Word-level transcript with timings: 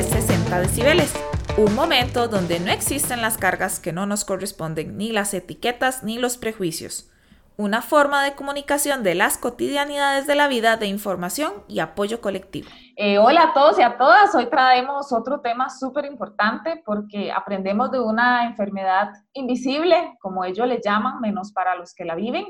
es 0.00 0.06
60 0.06 0.60
decibeles, 0.60 1.14
un 1.58 1.74
momento 1.74 2.26
donde 2.26 2.58
no 2.58 2.70
existen 2.70 3.20
las 3.20 3.36
cargas 3.36 3.80
que 3.80 3.92
no 3.92 4.06
nos 4.06 4.24
corresponden, 4.24 4.96
ni 4.96 5.12
las 5.12 5.34
etiquetas 5.34 6.02
ni 6.02 6.16
los 6.16 6.38
prejuicios. 6.38 7.10
Una 7.58 7.82
forma 7.82 8.24
de 8.24 8.34
comunicación 8.34 9.02
de 9.02 9.14
las 9.14 9.36
cotidianidades 9.36 10.26
de 10.26 10.36
la 10.36 10.48
vida 10.48 10.78
de 10.78 10.86
información 10.86 11.52
y 11.68 11.80
apoyo 11.80 12.22
colectivo. 12.22 12.70
Eh, 12.96 13.18
hola 13.18 13.50
a 13.50 13.52
todos 13.52 13.78
y 13.78 13.82
a 13.82 13.98
todas, 13.98 14.34
hoy 14.34 14.46
traemos 14.46 15.12
otro 15.12 15.40
tema 15.40 15.68
súper 15.68 16.06
importante 16.06 16.82
porque 16.86 17.30
aprendemos 17.30 17.90
de 17.90 18.00
una 18.00 18.46
enfermedad 18.46 19.10
invisible, 19.34 20.16
como 20.18 20.46
ellos 20.46 20.66
le 20.66 20.80
llaman, 20.82 21.20
menos 21.20 21.52
para 21.52 21.74
los 21.74 21.92
que 21.92 22.06
la 22.06 22.14
viven, 22.14 22.46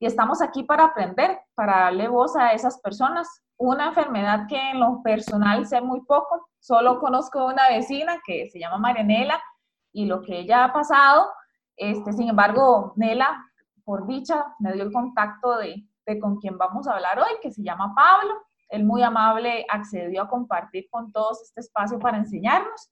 y 0.00 0.06
estamos 0.06 0.42
aquí 0.42 0.64
para 0.64 0.86
aprender, 0.86 1.38
para 1.54 1.78
darle 1.78 2.08
voz 2.08 2.34
a 2.34 2.54
esas 2.54 2.80
personas 2.80 3.44
una 3.58 3.88
enfermedad 3.88 4.46
que 4.48 4.70
en 4.70 4.80
lo 4.80 5.02
personal 5.02 5.66
sé 5.66 5.80
muy 5.80 6.00
poco. 6.02 6.48
Solo 6.68 7.00
conozco 7.00 7.46
una 7.46 7.70
vecina 7.70 8.20
que 8.26 8.50
se 8.50 8.58
llama 8.58 8.76
Marianela 8.76 9.42
y 9.90 10.04
lo 10.04 10.20
que 10.20 10.40
ella 10.40 10.64
ha 10.64 10.72
pasado. 10.74 11.30
Este, 11.74 12.12
sin 12.12 12.28
embargo, 12.28 12.92
Nela, 12.96 13.42
por 13.84 14.06
dicha, 14.06 14.44
me 14.58 14.74
dio 14.74 14.82
el 14.82 14.92
contacto 14.92 15.56
de, 15.56 15.82
de 16.04 16.20
con 16.20 16.36
quien 16.36 16.58
vamos 16.58 16.86
a 16.86 16.92
hablar 16.92 17.20
hoy, 17.20 17.38
que 17.40 17.50
se 17.50 17.62
llama 17.62 17.94
Pablo. 17.94 18.34
Él 18.68 18.84
muy 18.84 19.02
amable 19.02 19.64
accedió 19.66 20.24
a 20.24 20.28
compartir 20.28 20.88
con 20.90 21.10
todos 21.10 21.40
este 21.40 21.62
espacio 21.62 21.98
para 21.98 22.18
enseñarnos. 22.18 22.90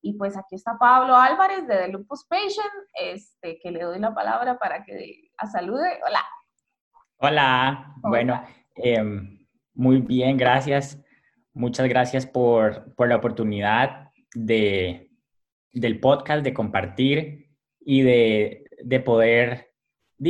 Y 0.00 0.12
pues 0.12 0.36
aquí 0.36 0.54
está 0.54 0.78
Pablo 0.78 1.16
Álvarez 1.16 1.66
de 1.66 1.76
The 1.76 1.88
Lupus 1.88 2.24
Patient, 2.24 2.72
este, 2.94 3.58
que 3.60 3.72
le 3.72 3.82
doy 3.82 3.98
la 3.98 4.14
palabra 4.14 4.60
para 4.60 4.84
que 4.84 5.32
a 5.36 5.48
salude. 5.48 5.98
Hola. 6.06 6.24
Hola. 7.16 7.94
Bueno, 7.96 8.40
eh, 8.76 9.02
muy 9.74 10.02
bien, 10.02 10.36
gracias. 10.36 11.02
Muchas 11.58 11.88
gracias 11.88 12.24
por, 12.24 12.94
la 12.96 13.16
oportunidad 13.16 14.12
de, 14.32 15.10
del 15.72 15.98
podcast, 15.98 16.44
de 16.44 16.54
compartir 16.54 17.48
y 17.80 18.02
de, 18.02 19.00
poder 19.04 19.72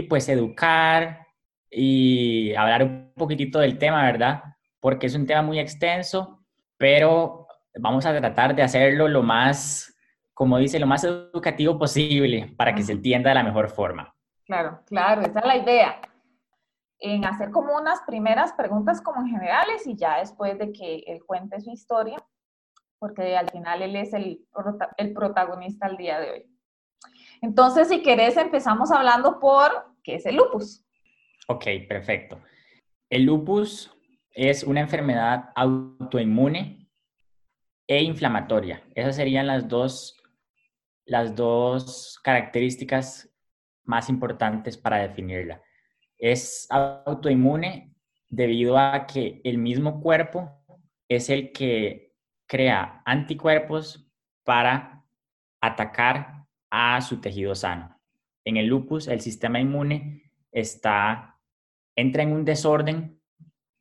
pues, 0.09 0.31
educar 0.31 1.27
y 1.71 2.55
hablar 2.55 2.83
un 2.83 3.13
poquitito 3.15 3.59
del 3.59 3.77
tema, 3.77 4.05
¿verdad? 4.05 4.43
Porque 4.81 5.07
es 5.07 5.15
un 5.15 5.27
tema 5.27 5.43
muy 5.43 5.59
extenso, 5.59 6.47
pero 6.79 7.47
vamos 7.79 8.07
a 8.07 8.19
tratar 8.19 8.57
de 8.57 8.63
hacerlo 8.63 9.07
lo 9.07 9.23
más, 9.23 9.95
como 10.33 10.57
dice, 10.57 10.79
lo 10.79 10.87
más 10.87 11.05
educativo 11.05 11.79
posible 11.79 12.55
para 12.57 12.75
que 12.75 12.83
se 12.83 12.93
entienda 12.93 13.29
de 13.29 13.35
la 13.35 13.45
mejor 13.45 13.69
forma. 13.69 14.15
Claro, 14.47 14.81
claro, 14.87 15.21
esa 15.21 15.41
es 15.41 15.45
la 15.45 15.57
idea 15.59 16.01
en 17.01 17.25
hacer 17.25 17.51
como 17.51 17.77
unas 17.77 18.01
primeras 18.03 18.53
preguntas 18.53 19.01
como 19.01 19.21
en 19.21 19.29
generales 19.29 19.87
y 19.87 19.97
ya 19.97 20.19
después 20.19 20.59
de 20.59 20.73
que 20.73 21.05
él 21.07 21.25
cuente 21.25 21.61
su 21.61 21.71
historia, 21.71 22.19
porque 22.99 23.37
al 23.37 23.49
final 23.51 23.83
él 23.83 23.97
es 23.97 24.13
el, 24.13 24.45
el 24.97 25.13
protagonista 25.13 25.87
al 25.87 25.97
día 25.97 26.19
de 26.19 26.31
hoy. 26.31 26.47
Entonces, 27.41 27.89
si 27.89 28.03
querés, 28.03 28.37
empezamos 28.37 28.91
hablando 28.91 29.39
por 29.39 29.71
qué 30.03 30.17
es 30.17 30.27
el 30.27 30.37
lupus. 30.37 30.85
Ok, 31.47 31.65
perfecto. 31.89 32.41
El 33.09 33.25
lupus 33.25 33.97
es 34.33 34.65
una 34.65 34.81
enfermedad 34.81 35.51
autoinmune 35.55 36.91
e 37.87 38.03
inflamatoria. 38.03 38.83
Esas 38.95 39.15
serían 39.15 39.47
las 39.47 39.69
dos, 39.69 40.21
las 41.07 41.37
dos 41.37 42.19
características 42.25 43.33
más 43.85 44.11
importantes 44.11 44.77
para 44.77 44.99
definirla 44.99 45.63
es 46.19 46.67
autoinmune 46.71 47.95
debido 48.29 48.77
a 48.77 49.07
que 49.07 49.41
el 49.45 49.59
mismo 49.59 50.01
cuerpo 50.01 50.51
es 51.09 51.31
el 51.31 51.53
que 51.53 52.13
crea 52.47 53.03
anticuerpos 53.05 54.11
para 54.45 55.05
atacar 55.61 56.47
a 56.71 57.01
su 57.01 57.21
tejido 57.21 57.55
sano. 57.55 57.99
En 58.45 58.57
el 58.57 58.67
lupus, 58.67 59.09
el 59.09 59.21
sistema 59.21 59.61
inmune 59.61 60.33
está, 60.53 61.39
entra 61.97 62.23
en 62.23 62.33
un 62.33 62.45
desorden 62.45 63.21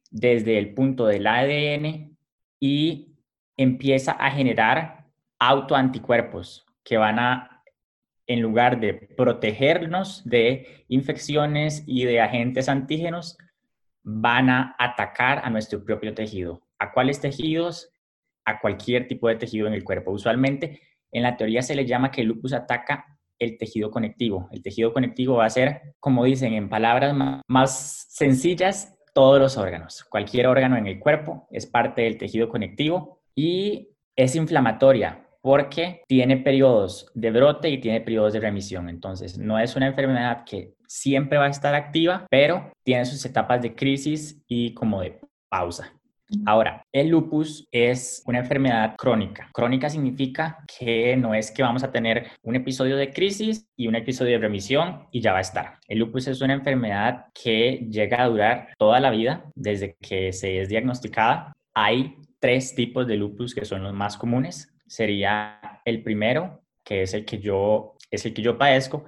desde 0.09 0.57
el 0.57 0.73
punto 0.73 1.05
del 1.05 1.27
ADN 1.27 2.17
y 2.59 3.15
empieza 3.57 4.13
a 4.13 4.31
generar 4.31 5.05
autoanticuerpos 5.39 6.65
que 6.83 6.97
van 6.97 7.19
a 7.19 7.56
en 8.27 8.41
lugar 8.41 8.79
de 8.79 8.93
protegernos 8.93 10.21
de 10.25 10.83
infecciones 10.89 11.83
y 11.87 12.03
de 12.03 12.21
agentes 12.21 12.69
antígenos, 12.69 13.37
van 14.03 14.49
a 14.49 14.75
atacar 14.77 15.41
a 15.43 15.49
nuestro 15.49 15.83
propio 15.83 16.13
tejido. 16.13 16.61
¿A 16.77 16.91
cuáles 16.91 17.19
tejidos? 17.19 17.91
A 18.45 18.59
cualquier 18.59 19.07
tipo 19.07 19.27
de 19.27 19.35
tejido 19.35 19.67
en 19.67 19.73
el 19.73 19.83
cuerpo. 19.83 20.11
Usualmente, 20.11 20.81
en 21.11 21.23
la 21.23 21.37
teoría 21.37 21.61
se 21.61 21.75
le 21.75 21.85
llama 21.85 22.11
que 22.11 22.21
el 22.21 22.27
lupus 22.27 22.53
ataca 22.53 23.17
el 23.39 23.57
tejido 23.57 23.91
conectivo. 23.91 24.49
El 24.51 24.61
tejido 24.61 24.93
conectivo 24.93 25.35
va 25.35 25.45
a 25.45 25.49
ser, 25.49 25.95
como 25.99 26.25
dicen 26.25 26.53
en 26.53 26.69
palabras 26.69 27.15
más 27.47 28.07
sencillas, 28.09 28.97
todos 29.13 29.39
los 29.39 29.57
órganos. 29.57 30.03
Cualquier 30.03 30.47
órgano 30.47 30.77
en 30.77 30.87
el 30.87 30.99
cuerpo 30.99 31.47
es 31.51 31.65
parte 31.65 32.03
del 32.03 32.17
tejido 32.17 32.49
conectivo 32.49 33.21
y 33.35 33.89
es 34.15 34.35
inflamatoria 34.35 35.26
porque 35.41 36.01
tiene 36.07 36.37
periodos 36.37 37.11
de 37.13 37.31
brote 37.31 37.69
y 37.69 37.79
tiene 37.79 38.01
periodos 38.01 38.33
de 38.33 38.39
remisión. 38.39 38.89
Entonces, 38.89 39.37
no 39.37 39.59
es 39.59 39.75
una 39.75 39.87
enfermedad 39.87 40.43
que 40.45 40.73
siempre 40.87 41.37
va 41.37 41.45
a 41.45 41.49
estar 41.49 41.75
activa, 41.75 42.25
pero 42.29 42.71
tiene 42.83 43.05
sus 43.05 43.23
etapas 43.25 43.61
de 43.61 43.75
crisis 43.75 44.41
y 44.47 44.73
como 44.73 45.01
de 45.01 45.19
pausa. 45.49 45.93
Ahora, 46.45 46.85
el 46.91 47.07
lupus 47.07 47.67
es 47.71 48.21
una 48.25 48.39
enfermedad 48.39 48.95
crónica. 48.97 49.49
Crónica 49.53 49.89
significa 49.89 50.63
que 50.77 51.15
no 51.15 51.33
es 51.33 51.51
que 51.51 51.63
vamos 51.63 51.83
a 51.83 51.91
tener 51.91 52.27
un 52.43 52.55
episodio 52.55 52.97
de 52.97 53.11
crisis 53.11 53.65
y 53.77 53.87
un 53.87 53.95
episodio 53.95 54.33
de 54.33 54.39
remisión 54.39 55.07
y 55.11 55.21
ya 55.21 55.31
va 55.31 55.37
a 55.37 55.41
estar. 55.41 55.79
El 55.87 55.99
lupus 55.99 56.27
es 56.27 56.41
una 56.41 56.53
enfermedad 56.53 57.27
que 57.33 57.87
llega 57.89 58.21
a 58.21 58.27
durar 58.27 58.67
toda 58.77 58.99
la 58.99 59.09
vida 59.09 59.45
desde 59.55 59.95
que 60.01 60.33
se 60.33 60.59
es 60.59 60.67
diagnosticada. 60.67 61.53
Hay 61.73 62.17
tres 62.39 62.75
tipos 62.75 63.07
de 63.07 63.15
lupus 63.15 63.55
que 63.55 63.65
son 63.65 63.83
los 63.83 63.93
más 63.93 64.17
comunes 64.17 64.73
sería 64.87 65.81
el 65.85 66.01
primero, 66.03 66.61
que 66.83 67.03
es 67.03 67.13
el 67.13 67.25
que 67.25 67.39
yo, 67.39 67.95
es 68.09 68.25
el 68.25 68.33
que 68.33 68.41
yo 68.41 68.57
padezco, 68.57 69.05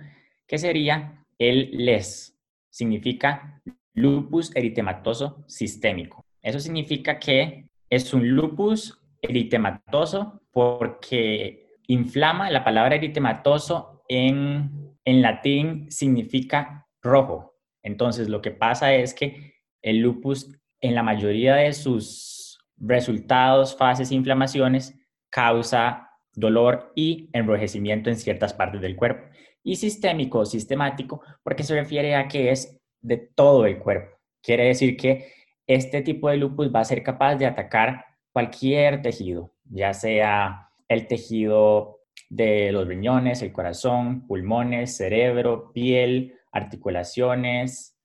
que 0.48 0.58
sería 0.58 1.26
el 1.38 1.70
LES. 1.86 2.38
Significa 2.70 3.62
lupus 3.94 4.56
eritematoso 4.56 5.44
sistémico. 5.48 6.26
Eso 6.42 6.60
significa 6.60 7.20
que 7.20 7.66
es 7.90 8.14
un 8.14 8.30
lupus 8.30 9.02
eritematoso 9.22 10.42
porque 10.52 11.78
inflama, 11.88 12.50
la 12.52 12.64
palabra 12.64 12.96
eritematoso 12.96 14.04
en, 14.08 14.96
en 15.06 15.22
latín 15.22 15.92
significa 15.92 16.88
rojo. 17.02 17.56
Entonces, 17.84 18.30
lo 18.30 18.42
que 18.42 18.52
pasa 18.52 18.94
es 18.94 19.14
que 19.14 19.56
el 19.82 20.00
lupus 20.00 20.52
en 20.82 20.96
la 20.96 21.04
mayoría 21.04 21.56
de 21.56 21.74
sus 21.74 22.60
resultados, 22.78 23.76
fases 23.76 24.12
inflamaciones 24.12 24.99
causa 25.30 26.10
dolor 26.34 26.92
y 26.96 27.30
enrojecimiento 27.34 28.10
en 28.10 28.18
ciertas 28.18 28.54
partes 28.54 28.82
del 28.82 28.96
cuerpo. 28.96 29.26
Y 29.64 29.76
sistémico 29.76 30.40
o 30.40 30.46
sistemático 30.46 31.22
porque 31.44 31.64
se 31.64 31.76
refiere 31.76 32.16
a 32.16 32.28
que 32.28 32.52
es 32.52 32.80
de 33.02 33.18
todo 33.18 33.66
el 33.66 33.78
cuerpo. 33.80 34.18
Quiere 34.42 34.66
decir 34.66 34.96
que 34.96 35.34
este 35.68 36.02
tipo 36.02 36.30
de 36.30 36.38
lupus 36.38 36.74
va 36.74 36.80
a 36.80 36.86
ser 36.86 37.04
capaz 37.04 37.36
de 37.36 37.46
atacar 37.46 38.06
cualquier 38.32 39.02
tejido, 39.02 39.54
ya 39.66 39.94
sea 39.94 40.70
el 40.88 41.08
tejido 41.08 42.00
de 42.30 42.72
los 42.72 42.88
riñones, 42.88 43.42
el 43.42 43.52
corazón, 43.52 44.26
pulmones, 44.28 44.96
cerebro, 44.96 45.72
piel, 45.74 46.36
articulaciones, 46.52 47.98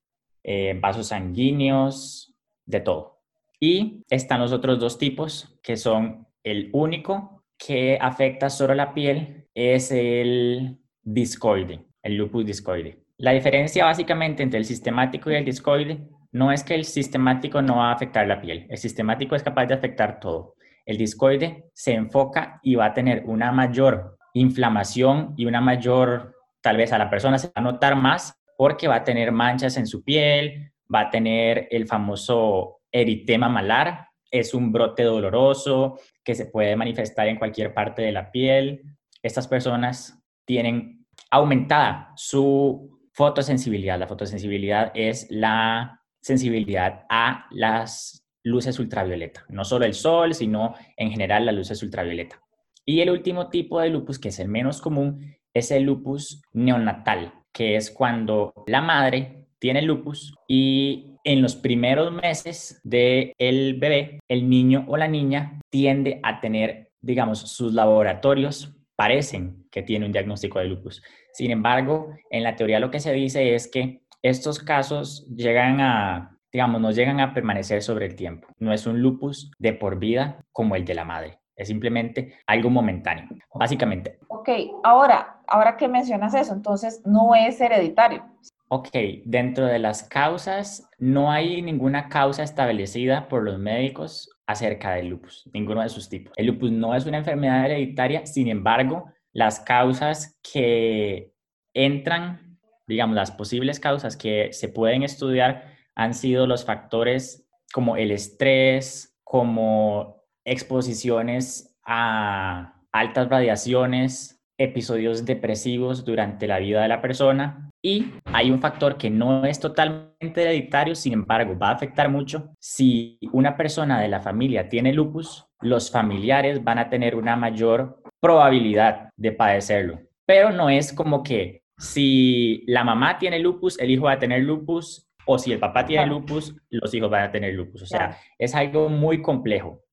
eh, 0.43 0.77
vasos 0.81 1.09
sanguíneos, 1.09 2.35
de 2.67 2.81
todo. 2.81 3.21
Y 3.61 4.05
están 4.11 4.41
los 4.41 4.53
otros 4.53 4.79
dos 4.79 4.99
tipos, 4.99 5.59
que 5.63 5.77
son 5.77 6.24
el 6.45 6.71
único 6.73 7.43
que 7.59 7.99
afecta 8.01 8.51
solo 8.51 8.75
la 8.75 8.93
piel 8.95 9.49
es 9.55 9.91
el 9.91 10.79
discoide, 11.03 11.87
el 12.03 12.17
lupus 12.17 12.45
discoide. 12.45 12.99
La 13.17 13.33
diferencia 13.33 13.85
básicamente 13.85 14.43
entre 14.43 14.59
el 14.59 14.65
sistemático 14.65 15.31
y 15.31 15.37
el 15.37 15.45
discoide 15.45 16.07
no 16.33 16.53
es 16.53 16.63
que 16.63 16.75
el 16.75 16.85
sistemático 16.85 17.63
no 17.63 17.77
va 17.77 17.91
a 17.91 17.95
afectar 17.95 18.27
la 18.27 18.41
piel, 18.41 18.67
el 18.69 18.77
sistemático 18.77 19.35
es 19.35 19.43
capaz 19.43 19.67
de 19.67 19.75
afectar 19.75 20.21
todo. 20.21 20.55
El 20.85 20.99
discoide 20.99 21.71
se 21.73 21.95
enfoca 21.95 22.61
y 22.63 22.75
va 22.75 22.87
a 22.87 22.95
tener 22.95 23.23
una 23.25 23.51
mayor 23.53 24.19
inflamación 24.35 25.33
y 25.37 25.47
una 25.47 25.61
mayor, 25.61 26.35
tal 26.61 26.77
vez 26.77 26.93
a 26.93 26.99
la 26.99 27.09
persona 27.09 27.39
se 27.39 27.47
va 27.47 27.53
a 27.55 27.61
notar 27.63 27.97
más 27.97 28.39
porque 28.59 28.89
va 28.89 28.97
a 28.97 29.05
tener 29.05 29.33
manchas 29.33 29.77
en 29.77 29.87
su 29.87 30.05
piel, 30.05 30.73
va 30.93 31.01
a 31.01 31.11
tener 31.11 31.69
el 31.71 31.87
famoso 31.87 32.81
eritema 32.93 33.49
malar, 33.49 34.09
es 34.35 34.53
un 34.53 34.73
brote 34.73 35.05
doloroso 35.05 36.01
que 36.25 36.35
se 36.35 36.47
puede 36.47 36.75
manifestar 36.75 37.29
en 37.29 37.39
cualquier 37.39 37.73
parte 37.73 38.03
de 38.03 38.11
la 38.11 38.33
piel. 38.33 38.83
Estas 39.23 39.47
personas 39.47 40.21
tienen 40.45 41.07
aumentada 41.31 42.13
su 42.17 43.01
fotosensibilidad. 43.13 43.97
La 43.97 44.09
fotosensibilidad 44.09 44.91
es 44.93 45.29
la 45.31 46.01
sensibilidad 46.21 47.05
a 47.09 47.47
las 47.53 48.27
luces 48.43 48.81
ultravioleta, 48.81 49.47
no 49.51 49.65
solo 49.65 49.85
el 49.85 49.95
sol, 49.95 50.35
sino 50.35 50.75
en 50.97 51.13
general 51.13 51.47
las 51.47 51.55
luces 51.55 51.81
ultravioleta. 51.85 52.43
Y 52.85 53.03
el 53.03 53.11
último 53.11 53.51
tipo 53.51 53.79
de 53.79 53.91
lupus, 53.91 54.19
que 54.19 54.31
es 54.31 54.41
el 54.41 54.49
menos 54.49 54.83
común, 54.83 55.37
es 55.55 55.71
el 55.71 55.85
lupus 55.85 56.43
neonatal, 56.53 57.33
que 57.53 57.77
es 57.77 57.93
cuando 57.93 58.53
la 58.67 58.81
madre 58.81 59.44
tiene 59.65 59.81
lupus 59.81 60.35
y 60.47 61.17
en 61.25 61.41
los 61.41 61.57
primeros 61.57 62.13
meses 62.13 62.83
del 62.85 63.33
el 63.39 63.79
bebé, 63.81 64.21
el 64.29 64.51
niño 64.51 64.85
o 64.89 64.99
la 64.99 65.09
niña 65.09 65.59
tiende 65.71 66.21
a 66.23 66.43
tener, 66.43 66.91
digamos, 67.01 67.39
sus 67.39 67.73
laboratorios 67.73 68.77
parecen 68.95 69.65
que 69.71 69.81
tiene 69.81 70.05
un 70.05 70.13
diagnóstico 70.13 70.59
de 70.59 70.67
lupus. 70.67 71.03
Sin 71.33 71.51
embargo, 71.51 72.11
en 72.29 72.43
la 72.43 72.57
teoría 72.57 72.79
lo 72.79 72.91
que 72.91 73.01
se 73.01 73.15
dice 73.15 73.55
es 73.55 73.67
que 73.67 74.03
estos 74.21 74.59
casos 74.59 75.27
llegan 75.35 75.81
a, 75.81 76.37
digamos, 76.53 76.83
no 76.83 76.91
llegan 76.91 77.21
a 77.21 77.33
permanecer 77.33 77.83
sobre 77.83 78.05
el 78.05 78.17
tiempo. 78.17 78.49
No 78.59 78.71
es 78.71 78.87
un 78.87 79.01
lupus 79.01 79.51
de 79.59 79.73
por 79.73 79.99
vida 79.99 80.45
como 80.53 80.77
el 80.77 80.85
de 80.85 80.93
la 80.93 81.07
madre. 81.07 81.39
Es 81.57 81.69
simplemente 81.69 82.35
algo 82.47 82.69
momentáneo, 82.69 83.29
básicamente. 83.55 84.19
Ok, 84.29 84.51
ahora, 84.83 85.41
ahora 85.47 85.79
que 85.79 85.89
mencionas 85.89 86.35
eso, 86.35 86.53
entonces 86.53 87.01
no 87.07 87.35
es 87.35 87.59
hereditario. 87.63 88.25
Ok, 88.69 88.89
dentro 89.25 89.67
de 89.67 89.79
las 89.79 90.05
causas, 90.05 90.89
no 90.99 91.31
hay 91.31 91.61
ninguna 91.61 92.09
causa 92.09 92.43
establecida 92.43 93.29
por 93.29 93.43
los 93.43 93.59
médicos 93.59 94.31
acerca 94.47 94.95
del 94.95 95.09
lupus, 95.09 95.49
ninguno 95.53 95.83
de 95.83 95.91
sus 95.91 96.09
tipos. 96.09 96.33
El 96.37 96.47
lupus 96.47 96.71
no 96.73 96.95
es 96.95 97.05
una 97.05 97.19
enfermedad 97.19 97.67
hereditaria, 97.67 98.25
sin 98.27 98.49
embargo, 98.49 99.05
las 99.33 99.61
causas 99.61 100.39
que 100.43 101.33
entran, 101.75 102.59
digamos, 102.87 103.15
las 103.15 103.33
posibles 103.33 103.81
causas 103.81 104.17
que 104.17 104.53
se 104.53 104.69
pueden 104.69 105.03
estudiar 105.03 105.75
han 105.95 106.15
sido 106.15 106.47
los 106.47 106.65
factores 106.65 107.47
como 107.73 107.97
el 107.97 108.11
estrés, 108.13 109.19
como 109.25 110.23
exposiciones 110.45 111.77
a 111.85 112.81
altas 112.93 113.29
radiaciones, 113.29 114.43
episodios 114.57 115.25
depresivos 115.25 116.05
durante 116.05 116.47
la 116.47 116.61
vida 116.61 116.83
de 116.83 116.89
la 116.89 117.03
persona 117.03 117.71
y 117.85 118.13
hay 118.25 118.51
un 118.51 118.61
factor 118.61 118.97
que 118.97 119.11
no 119.11 119.45
es 119.45 119.61
totalmente 119.61 120.43
hereditario, 120.43 120.95
sin 120.95 121.13
embargo, 121.13 121.59
va 121.59 121.69
a 121.69 121.75
afectar 121.75 122.09
mucho. 122.09 122.55
Si 122.59 123.19
una 123.33 123.57
persona 123.57 124.01
de 124.01 124.09
la 124.09 124.21
familia 124.21 124.69
tiene 124.69 124.93
lupus, 124.93 125.47
los 125.61 125.91
familiares 125.91 126.65
van 126.65 126.79
a 126.79 126.89
tener 126.89 127.15
una 127.15 127.37
mayor 127.37 128.03
probabilidad 128.21 129.11
de 129.17 129.33
padecerlo. 129.33 130.01
Pero 130.25 130.51
no 130.51 130.71
es 130.71 130.93
como 130.93 131.23
que 131.23 131.63
si 131.77 132.65
la 132.67 132.85
mamá 132.85 133.19
tiene 133.19 133.39
lupus, 133.39 133.79
el 133.79 133.91
hijo 133.91 134.05
va 134.05 134.13
a 134.13 134.19
tener 134.19 134.43
lupus, 134.43 135.07
o 135.27 135.39
si 135.39 135.53
el 135.53 135.59
papá 135.59 135.85
tiene 135.85 136.07
lupus, 136.07 136.57
los 136.71 136.93
hijos 136.95 137.11
van 137.11 137.25
a 137.25 137.31
tener 137.31 137.55
lupus. 137.55 137.83
O 137.83 137.87
sea, 137.87 138.17
es 138.39 138.55
algo 138.55 138.89
muy 138.89 139.21
complejo 139.21 139.85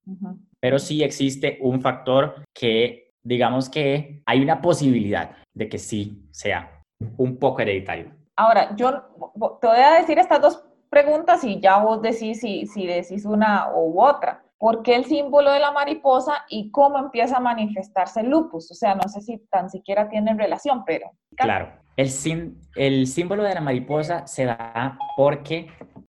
pero 0.61 0.79
sí 0.79 1.03
existe 1.03 1.57
un 1.61 1.81
factor 1.81 2.45
que, 2.53 3.11
digamos 3.23 3.69
que 3.69 4.21
hay 4.25 4.41
una 4.41 4.61
posibilidad 4.61 5.35
de 5.53 5.67
que 5.67 5.77
sí 5.77 6.23
sea 6.31 6.80
un 7.17 7.37
poco 7.37 7.61
hereditario. 7.61 8.11
Ahora, 8.35 8.75
yo 8.75 8.91
te 9.61 9.67
voy 9.67 9.79
a 9.79 9.99
decir 9.99 10.17
estas 10.17 10.41
dos 10.41 10.63
preguntas 10.89 11.43
y 11.43 11.59
ya 11.59 11.77
vos 11.77 12.01
decís 12.01 12.39
si, 12.39 12.65
si 12.65 12.85
decís 12.85 13.25
una 13.25 13.69
u 13.73 14.01
otra. 14.01 14.43
¿Por 14.57 14.83
qué 14.83 14.95
el 14.95 15.05
símbolo 15.05 15.51
de 15.51 15.59
la 15.59 15.71
mariposa 15.71 16.45
y 16.47 16.69
cómo 16.69 16.99
empieza 16.99 17.37
a 17.37 17.39
manifestarse 17.39 18.19
el 18.19 18.29
lupus? 18.29 18.69
O 18.69 18.75
sea, 18.75 18.93
no 18.93 19.09
sé 19.09 19.21
si 19.21 19.39
tan 19.49 19.69
siquiera 19.69 20.07
tienen 20.07 20.37
relación, 20.37 20.83
pero... 20.85 21.11
Claro, 21.35 21.71
el, 21.97 22.09
el 22.75 23.07
símbolo 23.07 23.41
de 23.41 23.55
la 23.55 23.61
mariposa 23.61 24.27
se 24.27 24.45
da 24.45 24.99
porque, 25.17 25.67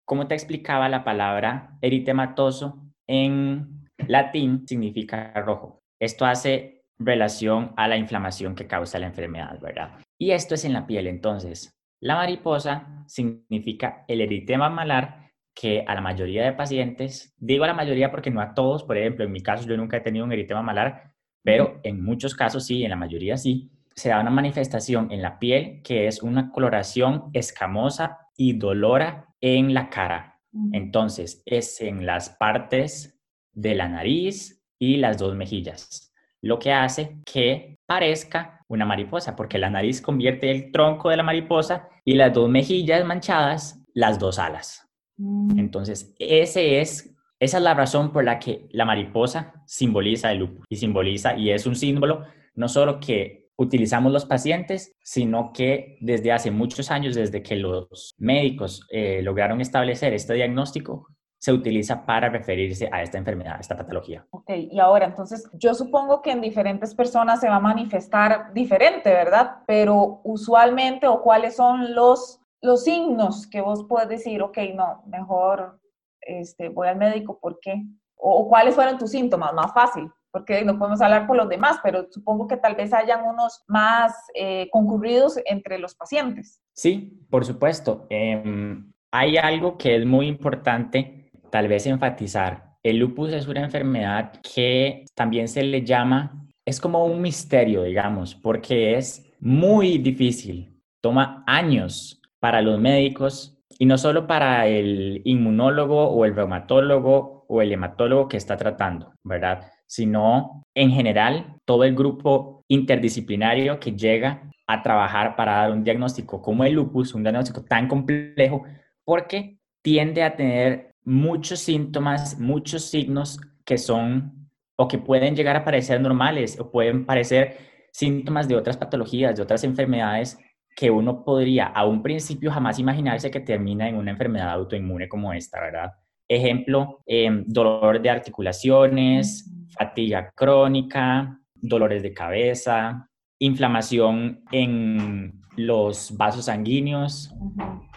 como 0.05 0.27
te 0.27 0.35
explicaba 0.35 0.87
la 0.87 1.03
palabra 1.03 1.77
eritematoso, 1.81 2.77
en 3.05 3.87
Latín 4.07 4.65
significa 4.65 5.33
rojo. 5.35 5.79
Esto 5.99 6.25
hace 6.25 6.85
relación 6.99 7.73
a 7.75 7.87
la 7.87 7.97
inflamación 7.97 8.55
que 8.55 8.67
causa 8.67 8.99
la 8.99 9.07
enfermedad, 9.07 9.59
¿verdad? 9.59 9.91
Y 10.17 10.31
esto 10.31 10.55
es 10.55 10.65
en 10.65 10.73
la 10.73 10.87
piel. 10.87 11.07
Entonces, 11.07 11.77
la 11.99 12.15
mariposa 12.15 13.05
significa 13.07 14.05
el 14.07 14.21
eritema 14.21 14.69
malar 14.69 15.31
que 15.53 15.83
a 15.87 15.95
la 15.95 16.01
mayoría 16.01 16.45
de 16.45 16.53
pacientes, 16.53 17.33
digo 17.37 17.63
a 17.63 17.67
la 17.67 17.73
mayoría 17.73 18.11
porque 18.11 18.29
no 18.29 18.41
a 18.41 18.53
todos, 18.53 18.83
por 18.83 18.97
ejemplo, 18.97 19.25
en 19.25 19.31
mi 19.31 19.41
caso 19.41 19.67
yo 19.67 19.75
nunca 19.75 19.97
he 19.97 20.01
tenido 20.01 20.23
un 20.23 20.31
eritema 20.31 20.61
malar, 20.61 21.13
pero 21.43 21.79
en 21.83 22.03
muchos 22.03 22.35
casos 22.35 22.65
sí, 22.65 22.83
en 22.83 22.91
la 22.91 22.95
mayoría 22.95 23.37
sí, 23.37 23.71
se 23.95 24.09
da 24.09 24.19
una 24.19 24.29
manifestación 24.29 25.11
en 25.11 25.23
la 25.23 25.39
piel 25.39 25.81
que 25.83 26.05
es 26.05 26.21
una 26.21 26.51
coloración 26.51 27.31
escamosa 27.33 28.19
y 28.35 28.53
dolora 28.53 29.33
en 29.41 29.73
la 29.73 29.89
cara. 29.89 30.39
Entonces, 30.71 31.41
es 31.45 31.81
en 31.81 32.05
las 32.05 32.29
partes 32.29 33.19
de 33.51 33.75
la 33.75 33.87
nariz 33.89 34.63
y 34.79 34.97
las 34.97 35.17
dos 35.17 35.35
mejillas, 35.35 36.13
lo 36.41 36.59
que 36.59 36.71
hace 36.71 37.17
que 37.25 37.76
parezca 37.87 38.63
una 38.67 38.85
mariposa, 38.85 39.35
porque 39.35 39.57
la 39.57 39.69
nariz 39.69 40.01
convierte 40.01 40.51
el 40.51 40.71
tronco 40.71 41.09
de 41.09 41.17
la 41.17 41.23
mariposa 41.23 41.89
y 42.05 42.13
las 42.13 42.33
dos 42.33 42.49
mejillas 42.49 43.03
manchadas, 43.05 43.83
las 43.93 44.19
dos 44.19 44.37
alas. 44.37 44.87
Mm. 45.17 45.57
Entonces, 45.57 46.13
ese 46.19 46.81
es, 46.81 47.15
esa 47.39 47.57
es 47.57 47.63
la 47.63 47.73
razón 47.73 48.11
por 48.11 48.23
la 48.23 48.37
que 48.37 48.67
la 48.71 48.85
mariposa 48.85 49.53
simboliza 49.65 50.31
el 50.31 50.39
lupus 50.39 50.65
y 50.69 50.75
simboliza 50.75 51.35
y 51.35 51.49
es 51.49 51.65
un 51.65 51.75
símbolo 51.75 52.25
no 52.57 52.67
solo 52.67 52.99
que 52.99 53.47
utilizamos 53.55 54.11
los 54.11 54.25
pacientes, 54.25 54.95
sino 55.01 55.51
que 55.53 55.97
desde 56.01 56.31
hace 56.31 56.51
muchos 56.51 56.91
años, 56.91 57.15
desde 57.15 57.41
que 57.41 57.55
los 57.55 58.13
médicos 58.17 58.85
eh, 58.91 59.21
lograron 59.23 59.61
establecer 59.61 60.13
este 60.13 60.33
diagnóstico, 60.33 61.07
se 61.39 61.53
utiliza 61.53 62.05
para 62.05 62.29
referirse 62.29 62.89
a 62.91 63.03
esta 63.03 63.17
enfermedad, 63.17 63.57
a 63.57 63.59
esta 63.59 63.77
patología. 63.77 64.25
Ok, 64.31 64.49
y 64.71 64.79
ahora 64.79 65.05
entonces 65.05 65.49
yo 65.53 65.73
supongo 65.73 66.21
que 66.21 66.31
en 66.31 66.41
diferentes 66.41 66.95
personas 66.95 67.39
se 67.39 67.49
va 67.49 67.57
a 67.57 67.59
manifestar 67.59 68.53
diferente, 68.53 69.09
¿verdad? 69.09 69.57
Pero 69.67 70.21
usualmente 70.23 71.07
o 71.07 71.21
cuáles 71.21 71.55
son 71.55 71.93
los, 71.93 72.39
los 72.61 72.83
signos 72.83 73.47
que 73.47 73.61
vos 73.61 73.85
puedes 73.87 74.09
decir, 74.09 74.41
ok, 74.41 74.57
no, 74.73 75.03
mejor 75.05 75.79
este, 76.21 76.69
voy 76.69 76.87
al 76.87 76.97
médico, 76.97 77.39
¿por 77.39 77.59
qué? 77.59 77.83
O, 78.15 78.49
cuáles 78.49 78.73
fueron 78.73 78.97
tus 78.97 79.11
síntomas, 79.11 79.53
más 79.53 79.71
fácil, 79.73 80.09
porque 80.31 80.65
no 80.65 80.77
podemos 80.79 81.01
hablar 81.01 81.27
por 81.27 81.37
los 81.37 81.47
demás, 81.47 81.77
pero 81.83 82.07
supongo 82.09 82.47
que 82.47 82.57
tal 82.57 82.75
vez 82.75 82.91
hayan 82.94 83.23
unos 83.23 83.63
más 83.67 84.13
eh, 84.33 84.67
concurridos 84.71 85.39
entre 85.45 85.77
los 85.77 85.94
pacientes. 85.94 86.61
Sí, 86.73 87.25
por 87.29 87.45
supuesto. 87.45 88.07
Em, 88.09 88.91
hay 89.11 89.37
algo 89.37 89.77
que 89.77 89.95
es 89.95 90.06
muy 90.06 90.27
importante 90.27 91.17
tal 91.49 91.68
vez 91.68 91.85
enfatizar. 91.87 92.75
El 92.83 92.97
lupus 92.97 93.33
es 93.33 93.47
una 93.47 93.63
enfermedad 93.63 94.33
que 94.42 95.06
también 95.13 95.47
se 95.47 95.63
le 95.63 95.83
llama, 95.83 96.47
es 96.66 96.80
como 96.80 97.06
un 97.06 97.21
misterio, 97.21 97.83
digamos, 97.83 98.35
porque 98.35 98.95
es 98.95 99.33
muy 99.39 99.97
difícil, 99.97 100.81
toma 101.01 101.44
años 101.47 102.21
para 102.39 102.61
los 102.61 102.80
médicos 102.80 103.57
y 103.80 103.85
no 103.85 103.97
solo 103.97 104.27
para 104.27 104.68
el 104.68 105.21
inmunólogo 105.25 106.09
o 106.09 106.25
el 106.25 106.35
reumatólogo 106.35 107.45
o 107.47 107.61
el 107.61 107.71
hematólogo 107.71 108.27
que 108.27 108.37
está 108.37 108.57
tratando, 108.57 109.13
¿verdad? 109.23 109.71
Sino 109.85 110.63
en 110.73 110.92
general 110.92 111.57
todo 111.66 111.83
el 111.83 111.95
grupo 111.95 112.63
interdisciplinario 112.68 113.80
que 113.80 113.94
llega 113.94 114.49
a 114.68 114.81
trabajar 114.81 115.35
para 115.35 115.54
dar 115.54 115.71
un 115.71 115.83
diagnóstico 115.83 116.42
como 116.42 116.63
el 116.63 116.73
lupus, 116.73 117.13
un 117.13 117.23
diagnóstico 117.23 117.63
tan 117.63 117.87
complejo, 117.87 118.63
porque 119.06 119.59
tiende 119.81 120.23
a 120.23 120.35
tener 120.35 120.86
muchos 121.07 121.61
síntomas, 121.61 122.37
muchos 122.37 122.90
signos 122.90 123.40
que 123.64 123.78
son 123.78 124.49
o 124.76 124.90
que 124.90 124.97
pueden 124.97 125.37
llegar 125.37 125.56
a 125.56 125.64
parecer 125.64 126.02
normales 126.02 126.59
o 126.59 126.69
pueden 126.69 127.06
parecer 127.06 127.57
síntomas 127.94 128.49
de 128.49 128.57
otras 128.57 128.76
patologías, 128.76 129.33
de 129.37 129.42
otras 129.42 129.64
enfermedades 129.64 130.37
que 130.76 130.92
uno 130.92 131.23
podría 131.23 131.68
a 131.68 131.85
un 131.85 132.04
principio 132.04 132.52
jamás 132.52 132.78
imaginarse 132.78 133.31
que 133.31 133.40
termina 133.40 133.87
en 133.87 133.95
una 133.95 134.11
enfermedad 134.11 134.52
autoinmune 134.52 135.07
como 135.07 135.31
esta, 135.31 135.61
¿verdad? 135.61 135.94
Ejemplo, 136.28 136.99
em, 137.06 137.45
dolor 137.47 138.02
de 138.02 138.09
articulaciones, 138.09 139.49
fatiga 139.69 140.30
crónica, 140.35 141.40
dolores 141.56 142.04
de 142.04 142.14
cabeza, 142.14 143.09
inflamación 143.40 144.44
en 144.52 145.42
los 145.57 146.16
vasos 146.16 146.45
sanguíneos. 146.45 147.33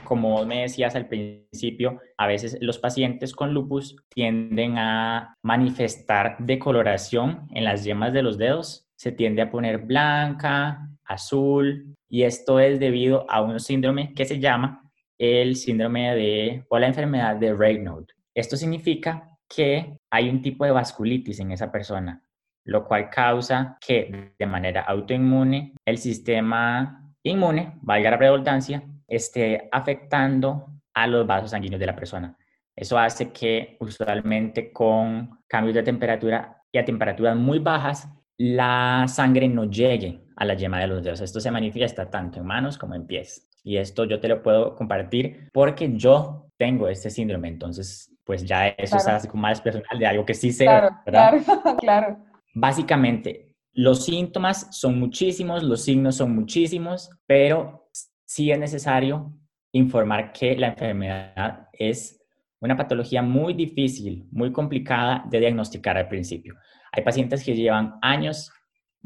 Como 0.04 0.44
me 0.44 0.62
decías 0.62 0.96
al 0.96 1.06
principio, 1.06 2.00
a 2.16 2.26
veces 2.26 2.58
los 2.60 2.78
pacientes 2.78 3.32
con 3.32 3.54
lupus 3.54 3.96
tienden 4.08 4.78
a 4.78 5.34
manifestar 5.42 6.36
decoloración 6.40 7.46
en 7.52 7.64
las 7.64 7.84
yemas 7.84 8.12
de 8.12 8.22
los 8.22 8.36
dedos. 8.36 8.88
Se 8.96 9.12
tiende 9.12 9.42
a 9.42 9.50
poner 9.50 9.78
blanca, 9.78 10.88
azul, 11.04 11.96
y 12.08 12.24
esto 12.24 12.58
es 12.58 12.80
debido 12.80 13.30
a 13.30 13.40
un 13.40 13.60
síndrome 13.60 14.12
que 14.14 14.24
se 14.24 14.40
llama 14.40 14.82
el 15.16 15.54
síndrome 15.54 16.14
de 16.16 16.64
o 16.68 16.78
la 16.78 16.88
enfermedad 16.88 17.36
de 17.36 17.54
Raynaud. 17.54 18.06
Esto 18.34 18.56
significa 18.56 19.28
que 19.48 19.98
hay 20.10 20.28
un 20.28 20.40
tipo 20.42 20.64
de 20.64 20.70
vasculitis 20.70 21.40
en 21.40 21.52
esa 21.52 21.70
persona, 21.70 22.22
lo 22.64 22.84
cual 22.86 23.10
causa 23.10 23.76
que 23.80 24.32
de 24.38 24.46
manera 24.46 24.82
autoinmune 24.82 25.74
el 25.84 25.98
sistema 25.98 27.09
inmune, 27.22 27.78
valga 27.82 28.10
la 28.10 28.16
redundancia, 28.16 28.82
esté 29.06 29.68
afectando 29.70 30.66
a 30.94 31.06
los 31.06 31.26
vasos 31.26 31.50
sanguíneos 31.50 31.80
de 31.80 31.86
la 31.86 31.96
persona. 31.96 32.36
Eso 32.74 32.98
hace 32.98 33.30
que 33.30 33.76
usualmente 33.80 34.72
con 34.72 35.38
cambios 35.46 35.74
de 35.74 35.82
temperatura 35.82 36.62
y 36.72 36.78
a 36.78 36.84
temperaturas 36.84 37.36
muy 37.36 37.58
bajas, 37.58 38.08
la 38.38 39.04
sangre 39.06 39.48
no 39.48 39.64
llegue 39.64 40.22
a 40.36 40.44
la 40.44 40.54
yema 40.54 40.80
de 40.80 40.86
los 40.86 41.02
dedos. 41.02 41.20
Esto 41.20 41.40
se 41.40 41.50
manifiesta 41.50 42.08
tanto 42.08 42.40
en 42.40 42.46
manos 42.46 42.78
como 42.78 42.94
en 42.94 43.06
pies. 43.06 43.48
Y 43.62 43.76
esto 43.76 44.04
yo 44.04 44.20
te 44.20 44.28
lo 44.28 44.42
puedo 44.42 44.74
compartir 44.74 45.50
porque 45.52 45.92
yo 45.94 46.50
tengo 46.56 46.88
este 46.88 47.10
síndrome. 47.10 47.48
Entonces, 47.48 48.10
pues 48.24 48.44
ya 48.44 48.68
eso 48.68 48.96
es 48.96 49.06
algo 49.06 49.34
más 49.34 49.60
personal 49.60 49.98
de 49.98 50.06
algo 50.06 50.24
que 50.24 50.34
sí 50.34 50.52
sé. 50.52 50.64
Claro, 50.64 50.90
claro, 51.04 51.38
claro. 51.78 52.18
Básicamente, 52.54 53.49
los 53.72 54.04
síntomas 54.04 54.68
son 54.76 54.98
muchísimos, 54.98 55.62
los 55.62 55.82
signos 55.82 56.16
son 56.16 56.34
muchísimos, 56.34 57.10
pero 57.26 57.88
sí 58.24 58.50
es 58.50 58.58
necesario 58.58 59.32
informar 59.72 60.32
que 60.32 60.56
la 60.56 60.68
enfermedad 60.68 61.68
es 61.72 62.20
una 62.60 62.76
patología 62.76 63.22
muy 63.22 63.54
difícil, 63.54 64.26
muy 64.32 64.52
complicada 64.52 65.24
de 65.30 65.40
diagnosticar 65.40 65.96
al 65.96 66.08
principio. 66.08 66.56
Hay 66.92 67.02
pacientes 67.02 67.42
que 67.44 67.54
llevan 67.54 67.94
años 68.02 68.52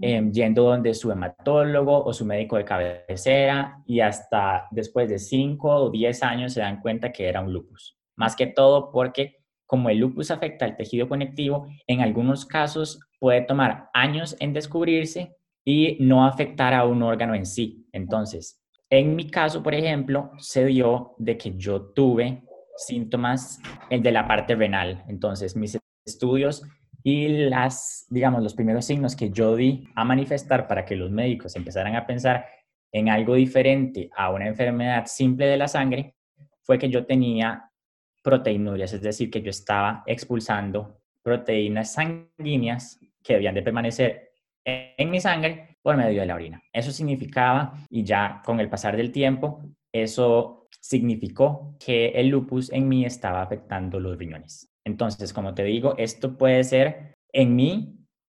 em, 0.01 0.33
yendo 0.33 0.65
donde 0.65 0.93
su 0.95 1.13
hematólogo 1.13 2.03
o 2.05 2.13
su 2.13 2.25
médico 2.25 2.57
de 2.57 2.65
cabecera 2.65 3.83
y 3.87 4.01
hasta 4.01 4.67
después 4.71 5.09
de 5.09 5.19
5 5.19 5.69
o 5.69 5.91
10 5.91 6.23
años 6.23 6.53
se 6.53 6.61
dan 6.61 6.81
cuenta 6.81 7.13
que 7.13 7.29
era 7.29 7.41
un 7.41 7.53
lupus. 7.53 7.97
Más 8.17 8.35
que 8.35 8.47
todo 8.47 8.91
porque 8.91 9.45
como 9.67 9.89
el 9.89 9.99
lupus 9.99 10.31
afecta 10.31 10.65
al 10.65 10.77
tejido 10.77 11.09
conectivo, 11.09 11.67
en 11.87 12.01
algunos 12.01 12.45
casos 12.45 13.01
puede 13.25 13.41
tomar 13.41 13.89
años 13.95 14.37
en 14.39 14.53
descubrirse 14.53 15.35
y 15.65 15.97
no 15.99 16.27
afectar 16.27 16.75
a 16.75 16.85
un 16.85 17.03
órgano 17.03 17.35
en 17.35 17.47
sí. 17.47 17.89
Entonces, 17.91 18.63
en 18.91 19.17
mi 19.17 19.31
caso, 19.31 19.63
por 19.63 19.75
ejemplo, 19.75 20.33
se 20.37 20.67
dio 20.67 21.15
de 21.17 21.39
que 21.39 21.57
yo 21.57 21.81
tuve 21.81 22.43
síntomas 22.77 23.61
de 23.89 24.13
la 24.13 24.29
parte 24.29 24.55
renal. 24.55 25.07
Entonces, 25.09 25.57
mis 25.57 25.79
estudios 26.05 26.65
y 27.03 27.49
las, 27.49 28.05
digamos, 28.11 28.43
los 28.43 28.53
primeros 28.53 28.85
signos 28.85 29.17
que 29.17 29.31
yo 29.31 29.57
di 29.57 29.89
a 29.95 30.05
manifestar 30.05 30.69
para 30.69 30.85
que 30.85 30.95
los 30.95 31.11
médicos 31.11 31.57
empezaran 31.57 31.97
a 31.97 32.07
pensar 32.07 32.45
en 32.93 33.09
algo 33.09 33.37
diferente 33.37 34.11
a 34.15 34.29
una 34.33 34.49
enfermedad 34.49 35.07
simple 35.07 35.47
de 35.47 35.57
la 35.57 35.69
sangre 35.69 36.15
fue 36.61 36.79
que 36.79 36.91
yo 36.91 37.07
tenía 37.07 37.71
proteinurias, 38.23 38.93
es 38.93 39.01
decir, 39.01 39.31
que 39.31 39.41
yo 39.41 39.49
estaba 39.49 40.03
expulsando 40.05 41.01
proteínas 41.23 41.95
sanguíneas 41.95 43.01
que 43.25 43.33
debían 43.33 43.55
de 43.55 43.63
permanecer 43.63 44.33
en 44.65 45.11
mi 45.11 45.21
sangre 45.21 45.77
por 45.83 45.97
medio 45.97 46.21
de 46.21 46.27
la 46.27 46.35
orina. 46.35 46.63
Eso 46.73 46.91
significaba, 46.93 47.75
y 47.91 48.05
ya 48.05 48.43
con 48.45 48.61
el 48.61 48.71
pasar 48.71 48.97
del 48.97 49.11
tiempo, 49.11 49.63
eso 49.93 50.69
significó 50.81 51.77
que 51.85 52.09
el 52.09 52.29
lupus 52.29 52.71
en 52.71 52.89
mí 52.89 53.05
estaba 53.05 53.43
afectando 53.43 53.99
los 53.99 54.19
riñones. 54.19 54.71
Entonces, 54.85 55.33
como 55.33 55.55
te 55.55 55.65
digo, 55.65 55.95
esto 55.97 56.37
puede 56.37 56.63
ser 56.65 57.17
en 57.33 57.57
mí, 57.57 57.97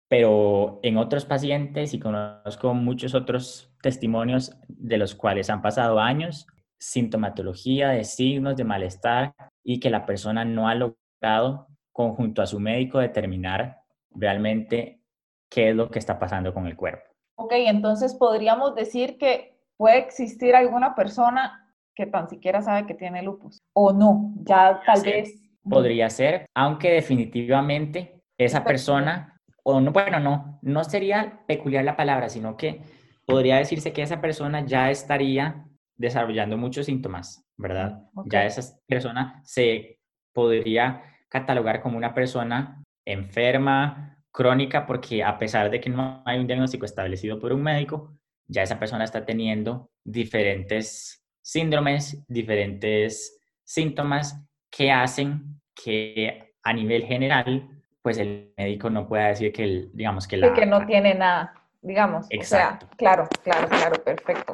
pero 0.09 0.79
en 0.83 0.97
otros 0.97 1.25
pacientes 1.25 1.93
y 1.93 1.99
conozco 1.99 2.73
muchos 2.73 3.13
otros 3.13 3.73
testimonios 3.81 4.57
de 4.67 4.97
los 4.97 5.15
cuales 5.15 5.49
han 5.49 5.61
pasado 5.61 5.99
años, 5.99 6.47
sintomatología 6.79 7.89
de 7.89 8.03
signos 8.03 8.55
de 8.55 8.63
malestar 8.63 9.33
y 9.63 9.79
que 9.79 9.89
la 9.89 10.05
persona 10.05 10.45
no 10.45 10.69
ha 10.69 10.75
logrado 10.75 11.67
conjunto 11.91 12.41
a 12.41 12.47
su 12.47 12.59
médico 12.59 12.99
determinar 12.99 13.81
realmente 14.17 15.01
qué 15.49 15.69
es 15.69 15.75
lo 15.75 15.89
que 15.89 15.99
está 15.99 16.19
pasando 16.19 16.53
con 16.53 16.67
el 16.67 16.75
cuerpo. 16.75 17.03
Ok, 17.37 17.53
entonces 17.55 18.15
podríamos 18.15 18.75
decir 18.75 19.17
que 19.17 19.57
puede 19.77 19.99
existir 19.99 20.55
alguna 20.55 20.95
persona 20.95 21.73
que 21.95 22.05
tan 22.05 22.29
siquiera 22.29 22.61
sabe 22.61 22.85
que 22.85 22.93
tiene 22.93 23.23
lupus 23.23 23.59
o 23.73 23.93
no, 23.93 24.33
ya 24.43 24.81
tal 24.85 25.01
vez. 25.01 25.41
Podría 25.69 26.09
ser, 26.09 26.45
aunque 26.55 26.91
definitivamente 26.91 28.21
esa 28.37 28.63
persona, 28.63 29.37
o 29.63 29.81
no, 29.81 29.91
bueno, 29.91 30.19
no, 30.19 30.59
no 30.61 30.83
sería 30.83 31.43
peculiar 31.45 31.83
la 31.83 31.97
palabra, 31.97 32.29
sino 32.29 32.55
que 32.55 32.81
podría 33.25 33.57
decirse 33.57 33.91
que 33.91 34.01
esa 34.01 34.21
persona 34.21 34.65
ya 34.65 34.89
estaría 34.89 35.65
desarrollando 35.97 36.57
muchos 36.57 36.85
síntomas, 36.85 37.43
¿verdad? 37.57 38.03
Ya 38.25 38.45
esa 38.45 38.77
persona 38.87 39.41
se 39.43 39.99
podría 40.33 41.03
catalogar 41.27 41.81
como 41.81 41.97
una 41.97 42.13
persona 42.13 42.83
enferma, 43.07 44.17
crónica, 44.31 44.85
porque 44.85 45.23
a 45.23 45.37
pesar 45.37 45.71
de 45.71 45.79
que 45.81 45.89
no 45.89 46.21
hay 46.25 46.39
un 46.39 46.47
diagnóstico 46.47 46.85
establecido 46.85 47.39
por 47.39 47.53
un 47.53 47.63
médico, 47.63 48.13
ya 48.45 48.61
esa 48.61 48.77
persona 48.77 49.03
está 49.03 49.25
teniendo 49.25 49.89
diferentes 50.03 51.23
síndromes, 51.41 52.23
diferentes 52.27 53.39
síntomas 53.63 54.39
que 54.69 54.91
hacen 54.91 55.61
que 55.73 56.53
a 56.61 56.73
nivel 56.73 57.03
general, 57.05 57.67
pues 58.01 58.17
el 58.17 58.53
médico 58.57 58.89
no 58.89 59.07
pueda 59.07 59.29
decir 59.29 59.51
que, 59.51 59.89
digamos, 59.93 60.27
que 60.27 60.37
la... 60.37 60.53
que 60.53 60.65
no 60.65 60.85
tiene 60.85 61.15
nada, 61.15 61.53
digamos. 61.81 62.27
Exacto. 62.29 62.85
O 62.85 62.89
sea, 62.89 62.97
claro, 62.97 63.29
claro, 63.43 63.69
claro, 63.69 64.03
perfecto. 64.03 64.53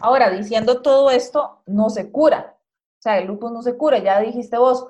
Ahora, 0.00 0.30
diciendo 0.30 0.82
todo 0.82 1.10
esto, 1.10 1.62
no 1.66 1.88
se 1.90 2.10
cura. 2.10 2.56
O 2.98 3.02
sea, 3.02 3.18
el 3.18 3.26
lupus 3.26 3.50
no 3.50 3.62
se 3.62 3.76
cura. 3.76 3.98
Ya 3.98 4.20
dijiste 4.20 4.58
vos, 4.58 4.86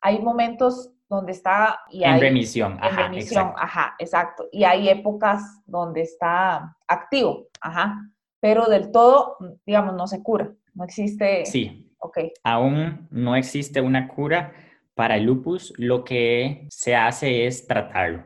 hay 0.00 0.20
momentos 0.20 0.93
donde 1.14 1.32
está... 1.32 1.80
Y 1.90 2.04
en 2.04 2.20
remisión. 2.20 2.78
En 2.82 2.96
remisión, 2.96 3.52
ajá, 3.56 3.94
exacto. 3.98 4.48
Y 4.52 4.64
hay 4.64 4.88
épocas 4.88 5.42
donde 5.66 6.02
está 6.02 6.76
activo, 6.86 7.48
ajá 7.60 8.10
pero 8.44 8.66
del 8.66 8.92
todo, 8.92 9.38
digamos, 9.64 9.94
no 9.94 10.06
se 10.06 10.22
cura, 10.22 10.52
no 10.74 10.84
existe. 10.84 11.46
Sí. 11.46 11.90
Ok. 11.98 12.18
Aún 12.42 13.08
no 13.10 13.36
existe 13.36 13.80
una 13.80 14.06
cura 14.06 14.52
para 14.92 15.16
el 15.16 15.24
lupus, 15.24 15.72
lo 15.78 16.04
que 16.04 16.66
se 16.68 16.94
hace 16.94 17.46
es 17.46 17.66
tratarlo 17.66 18.22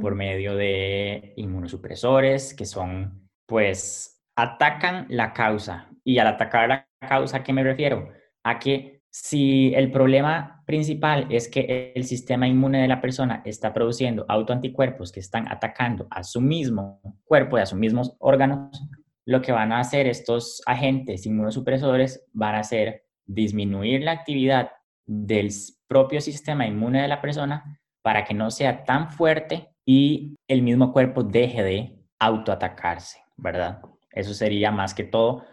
por 0.00 0.14
medio 0.14 0.56
de 0.56 1.34
inmunosupresores 1.36 2.54
que 2.54 2.64
son, 2.64 3.28
pues, 3.44 4.24
atacan 4.34 5.04
la 5.10 5.34
causa. 5.34 5.90
Y 6.02 6.18
al 6.18 6.28
atacar 6.28 6.66
la 6.70 6.88
causa, 7.06 7.36
¿a 7.36 7.42
qué 7.42 7.52
me 7.52 7.62
refiero? 7.62 8.08
A 8.44 8.58
que 8.58 8.97
si 9.10 9.72
el 9.74 9.90
problema 9.90 10.62
principal 10.66 11.26
es 11.30 11.48
que 11.48 11.92
el 11.94 12.04
sistema 12.04 12.46
inmune 12.46 12.82
de 12.82 12.88
la 12.88 13.00
persona 13.00 13.42
está 13.44 13.72
produciendo 13.72 14.24
autoanticuerpos 14.28 15.12
que 15.12 15.20
están 15.20 15.50
atacando 15.50 16.06
a 16.10 16.22
su 16.22 16.40
mismo 16.40 17.00
cuerpo 17.24 17.58
y 17.58 17.62
a 17.62 17.66
sus 17.66 17.78
mismos 17.78 18.14
órganos, 18.18 18.82
lo 19.24 19.40
que 19.42 19.52
van 19.52 19.72
a 19.72 19.80
hacer 19.80 20.06
estos 20.06 20.62
agentes 20.66 21.26
inmunosupresores 21.26 22.26
van 22.32 22.54
a 22.54 22.60
hacer 22.60 23.04
disminuir 23.26 24.02
la 24.02 24.12
actividad 24.12 24.70
del 25.06 25.50
propio 25.86 26.20
sistema 26.20 26.66
inmune 26.66 27.02
de 27.02 27.08
la 27.08 27.20
persona 27.20 27.80
para 28.02 28.24
que 28.24 28.34
no 28.34 28.50
sea 28.50 28.84
tan 28.84 29.10
fuerte 29.10 29.70
y 29.84 30.36
el 30.48 30.62
mismo 30.62 30.92
cuerpo 30.92 31.22
deje 31.22 31.62
de 31.62 31.98
autoatacarse, 32.18 33.20
¿verdad? 33.36 33.80
Eso 34.12 34.34
sería 34.34 34.70
más 34.70 34.94
que 34.94 35.04
todo 35.04 35.44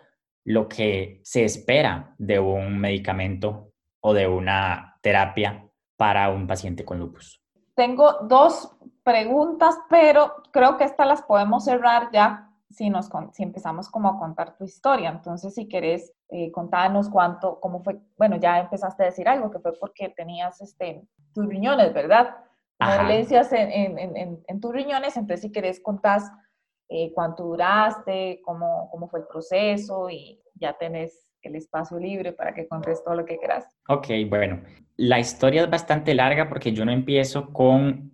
lo 0.46 0.70
que 0.70 1.20
se 1.24 1.44
espera 1.44 2.16
de 2.18 2.40
un 2.40 2.80
medicamento 2.80 3.72
o 4.00 4.14
de 4.14 4.28
una 4.28 4.98
terapia 5.02 5.68
para 5.98 6.30
un 6.30 6.48
paciente 6.48 6.86
con 6.86 7.00
lupus. 7.00 7.42
Tengo 7.74 8.20
dos 8.24 8.78
preguntas, 9.04 9.78
pero 9.90 10.44
creo 10.52 10.78
que 10.78 10.84
estas 10.86 11.08
las 11.08 11.22
podemos 11.24 11.66
cerrar 11.66 12.10
ya 12.14 12.50
si, 12.70 12.90
nos, 12.90 13.10
si 13.34 13.44
empezamos 13.44 13.90
como 13.90 14.10
a 14.10 14.20
contar 14.20 14.56
tu 14.56 14.64
historia. 14.64 15.10
Entonces, 15.10 15.56
si 15.56 15.68
querés 15.68 16.14
eh, 16.30 16.52
contarnos 16.52 17.10
cuánto, 17.10 17.60
cómo 17.60 17.84
fue, 17.84 18.00
bueno, 18.18 18.38
ya 18.38 18.60
empezaste 18.60 19.04
a 19.04 19.08
decir 19.08 19.28
algo, 19.28 19.52
que 19.52 19.60
fue 19.60 19.74
porque 19.80 20.10
tenías 20.10 20.62
este, 20.62 21.08
tus 21.34 21.46
riñones, 21.48 21.94
¿verdad? 21.94 22.36
Dolencias 22.80 23.52
en, 23.54 23.72
en, 23.72 24.18
en, 24.18 24.44
en, 24.46 24.60
tus 24.60 24.74
riñones, 24.74 25.16
entonces 25.16 25.42
si 25.42 25.52
querés 25.52 25.80
contás 25.80 26.30
eh, 26.89 27.12
cuánto 27.13 27.44
duraste, 27.44 28.42
cómo, 28.44 28.89
cómo 28.92 29.08
fue 29.08 29.22
el 29.22 29.27
proceso 29.27 30.10
y 30.10 30.42
ya 30.54 30.77
tenés 30.77 31.27
el 31.42 31.56
espacio 31.56 32.00
libre 32.00 32.34
para 32.34 32.54
que 32.54 32.68
contes 32.68 33.04
todo 33.04 33.15
lo 33.15 33.25
que 33.25 33.38
quieras. 33.38 33.65
Ok, 33.88 34.08
bueno, 34.27 34.62
la 34.98 35.20
historia 35.20 35.63
es 35.63 35.70
bastante 35.70 36.13
larga 36.13 36.50
porque 36.50 36.74
yo 36.74 36.86
no 36.86 36.92
empiezo 36.92 37.51
con 37.54 38.12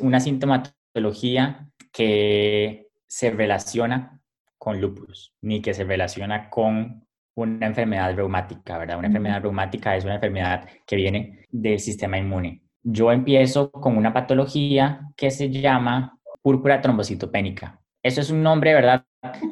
una 0.00 0.20
sintomatología 0.20 1.68
que 1.92 2.88
se 3.06 3.30
relaciona 3.30 4.20
con 4.58 4.80
lupus, 4.80 5.34
ni 5.40 5.60
que 5.62 5.74
se 5.74 5.84
relaciona 5.84 6.50
con 6.50 7.06
una 7.34 7.66
enfermedad 7.66 8.14
reumática, 8.14 8.78
¿verdad? 8.78 8.98
Una 8.98 9.06
enfermedad 9.08 9.42
reumática 9.42 9.96
es 9.96 10.04
una 10.04 10.16
enfermedad 10.16 10.68
que 10.86 10.96
viene 10.96 11.46
del 11.50 11.80
sistema 11.80 12.18
inmune. 12.18 12.62
Yo 12.82 13.10
empiezo 13.12 13.70
con 13.70 13.96
una 13.96 14.12
patología 14.12 15.08
que 15.16 15.30
se 15.30 15.50
llama 15.50 16.18
púrpura 16.42 16.80
trombocitopénica. 16.80 17.80
Eso 18.02 18.20
es 18.20 18.30
un 18.30 18.42
nombre, 18.42 18.74
¿verdad? 18.74 19.04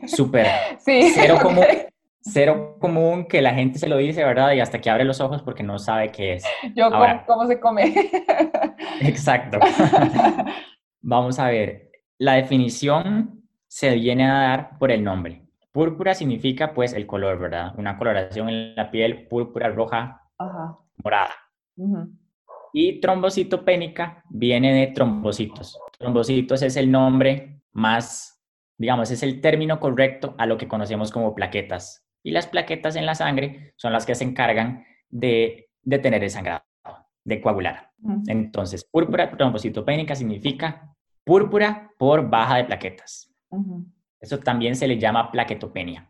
Súper 0.07 0.47
sí. 0.79 1.11
cero, 1.15 1.39
común, 1.43 1.65
cero 2.21 2.77
común 2.81 3.27
que 3.27 3.43
la 3.43 3.55
gente 3.55 3.79
se 3.79 3.89
lo 3.89 3.97
dice, 3.97 4.25
¿verdad? 4.25 4.53
Y 4.53 4.61
hasta 4.61 4.81
que 4.81 4.91
abre 4.91 5.05
los 5.05 5.21
ojos 5.21 5.43
porque 5.43 5.63
no 5.63 5.79
sabe 5.79 6.11
qué 6.11 6.35
es. 6.35 6.45
Yo, 6.75 6.87
Ahora, 6.87 7.25
¿cómo, 7.27 7.41
¿cómo 7.41 7.49
se 7.49 7.61
come? 7.61 7.95
exacto. 9.01 9.59
Vamos 11.01 11.39
a 11.39 11.49
ver. 11.49 11.91
La 12.19 12.35
definición 12.35 13.45
se 13.69 13.95
viene 13.95 14.29
a 14.29 14.35
dar 14.35 14.79
por 14.79 14.91
el 14.91 15.05
nombre. 15.05 15.43
Púrpura 15.71 16.15
significa 16.15 16.73
pues 16.73 16.95
el 16.95 17.07
color, 17.07 17.39
¿verdad? 17.39 17.75
Una 17.77 17.97
coloración 17.97 18.49
en 18.49 18.75
la 18.75 18.91
piel 18.91 19.29
púrpura, 19.29 19.69
roja, 19.69 20.23
morada. 20.97 21.35
Y 22.73 23.01
trombocitopénica 23.01 24.25
viene 24.29 24.73
de 24.73 24.89
trombocitos. 24.89 25.79
Trombocitos 25.99 26.63
es 26.63 26.77
el 26.77 26.91
nombre 26.91 27.61
más, 27.73 28.38
digamos, 28.79 29.11
es 29.11 29.23
el 29.23 29.41
término 29.41 29.81
correcto 29.81 30.35
a 30.39 30.47
lo 30.47 30.57
que 30.57 30.69
conocemos 30.69 31.11
como 31.11 31.35
plaquetas. 31.35 32.07
Y 32.23 32.31
las 32.31 32.47
plaquetas 32.47 32.97
en 32.97 33.07
la 33.07 33.15
sangre 33.15 33.75
son 33.77 33.93
las 33.93 34.07
que 34.07 34.15
se 34.15 34.25
encargan 34.25 34.85
de 35.11 35.69
detener 35.83 36.23
el 36.23 36.31
sangrado, 36.31 36.65
de 37.25 37.41
coagular. 37.41 37.91
Entonces, 38.27 38.85
púrpura 38.85 39.31
trombocitopénica 39.31 40.15
significa 40.15 40.95
púrpura 41.25 41.91
por 41.99 42.29
baja 42.29 42.57
de 42.57 42.65
plaquetas. 42.65 43.35
Eso 44.21 44.39
también 44.39 44.77
se 44.77 44.89
le 44.89 44.99
llama 44.99 45.31
plaquetopenia, 45.31 46.09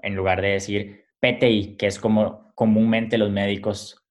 en 0.00 0.14
lugar 0.14 0.42
de 0.42 0.48
decir 0.48 1.04
PTI, 1.20 1.76
que 1.76 1.86
es 1.86 1.98
como 1.98 2.52
comúnmente 2.54 3.18
los 3.18 3.30
médicos 3.30 4.04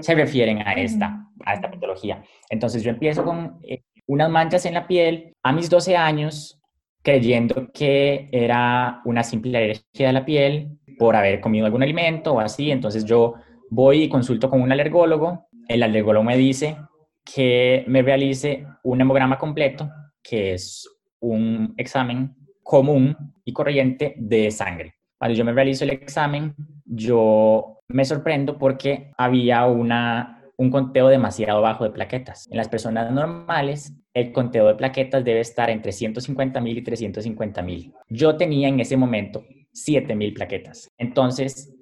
se 0.00 0.14
refieren 0.14 0.66
a 0.66 0.72
esta, 0.74 1.28
a 1.44 1.54
esta 1.54 1.70
patología. 1.70 2.22
Entonces 2.50 2.82
yo 2.82 2.90
empiezo 2.90 3.24
con 3.24 3.58
eh, 3.62 3.82
unas 4.06 4.30
manchas 4.30 4.66
en 4.66 4.74
la 4.74 4.86
piel 4.86 5.36
a 5.42 5.52
mis 5.52 5.70
12 5.70 5.96
años, 5.96 6.57
creyendo 7.08 7.70
que 7.72 8.28
era 8.32 9.00
una 9.06 9.22
simple 9.22 9.56
alergia 9.56 10.08
de 10.08 10.12
la 10.12 10.26
piel 10.26 10.78
por 10.98 11.16
haber 11.16 11.40
comido 11.40 11.64
algún 11.64 11.82
alimento 11.82 12.34
o 12.34 12.40
así. 12.40 12.70
Entonces 12.70 13.06
yo 13.06 13.32
voy 13.70 14.02
y 14.02 14.08
consulto 14.10 14.50
con 14.50 14.60
un 14.60 14.70
alergólogo. 14.70 15.48
El 15.68 15.82
alergólogo 15.82 16.22
me 16.22 16.36
dice 16.36 16.76
que 17.24 17.82
me 17.88 18.02
realice 18.02 18.66
un 18.82 19.00
hemograma 19.00 19.38
completo, 19.38 19.88
que 20.22 20.52
es 20.52 20.86
un 21.20 21.72
examen 21.78 22.36
común 22.62 23.16
y 23.42 23.54
corriente 23.54 24.14
de 24.18 24.50
sangre. 24.50 24.96
Cuando 25.16 25.34
yo 25.34 25.46
me 25.46 25.54
realizo 25.54 25.84
el 25.84 25.90
examen, 25.90 26.54
yo 26.84 27.78
me 27.88 28.04
sorprendo 28.04 28.58
porque 28.58 29.12
había 29.16 29.64
una, 29.64 30.42
un 30.58 30.70
conteo 30.70 31.08
demasiado 31.08 31.62
bajo 31.62 31.84
de 31.84 31.90
plaquetas. 31.90 32.46
En 32.50 32.58
las 32.58 32.68
personas 32.68 33.10
normales, 33.10 33.94
el 34.18 34.32
conteo 34.32 34.66
de 34.66 34.74
plaquetas 34.74 35.24
debe 35.24 35.40
estar 35.40 35.70
entre 35.70 35.92
150 35.92 36.60
mil 36.60 36.78
y 36.78 36.82
350 36.82 37.62
mil. 37.62 37.92
Yo 38.08 38.36
tenía 38.36 38.68
en 38.68 38.80
ese 38.80 38.96
momento 38.96 39.44
7 39.72 40.14
mil 40.14 40.34
plaquetas. 40.34 40.90
Entonces, 40.98 41.74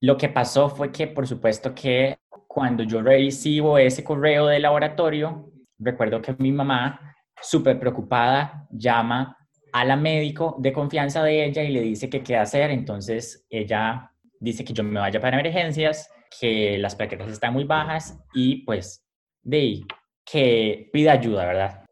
lo 0.00 0.16
que 0.16 0.28
pasó 0.28 0.68
fue 0.68 0.92
que, 0.92 1.06
por 1.08 1.26
supuesto, 1.26 1.74
que 1.74 2.18
cuando 2.46 2.82
yo 2.84 3.02
recibo 3.02 3.78
ese 3.78 4.04
correo 4.04 4.46
del 4.46 4.62
laboratorio, 4.62 5.50
recuerdo 5.78 6.20
que 6.20 6.34
mi 6.38 6.52
mamá, 6.52 7.14
súper 7.40 7.78
preocupada, 7.78 8.66
llama 8.70 9.36
a 9.72 9.84
la 9.84 9.96
médico 9.96 10.56
de 10.58 10.72
confianza 10.72 11.22
de 11.24 11.44
ella 11.44 11.62
y 11.62 11.72
le 11.72 11.80
dice 11.80 12.10
que 12.10 12.22
qué 12.22 12.36
hacer. 12.36 12.70
Entonces 12.70 13.46
ella 13.48 14.12
dice 14.38 14.64
que 14.64 14.72
yo 14.72 14.84
me 14.84 15.00
vaya 15.00 15.20
para 15.20 15.40
emergencias, 15.40 16.10
que 16.40 16.78
las 16.78 16.94
plaquetas 16.94 17.30
están 17.30 17.52
muy 17.52 17.64
bajas 17.64 18.18
y 18.34 18.64
pues 18.64 19.04
de 19.42 19.80
que 20.24 20.90
pida 20.92 21.12
ayuda, 21.12 21.46
¿verdad? 21.46 21.84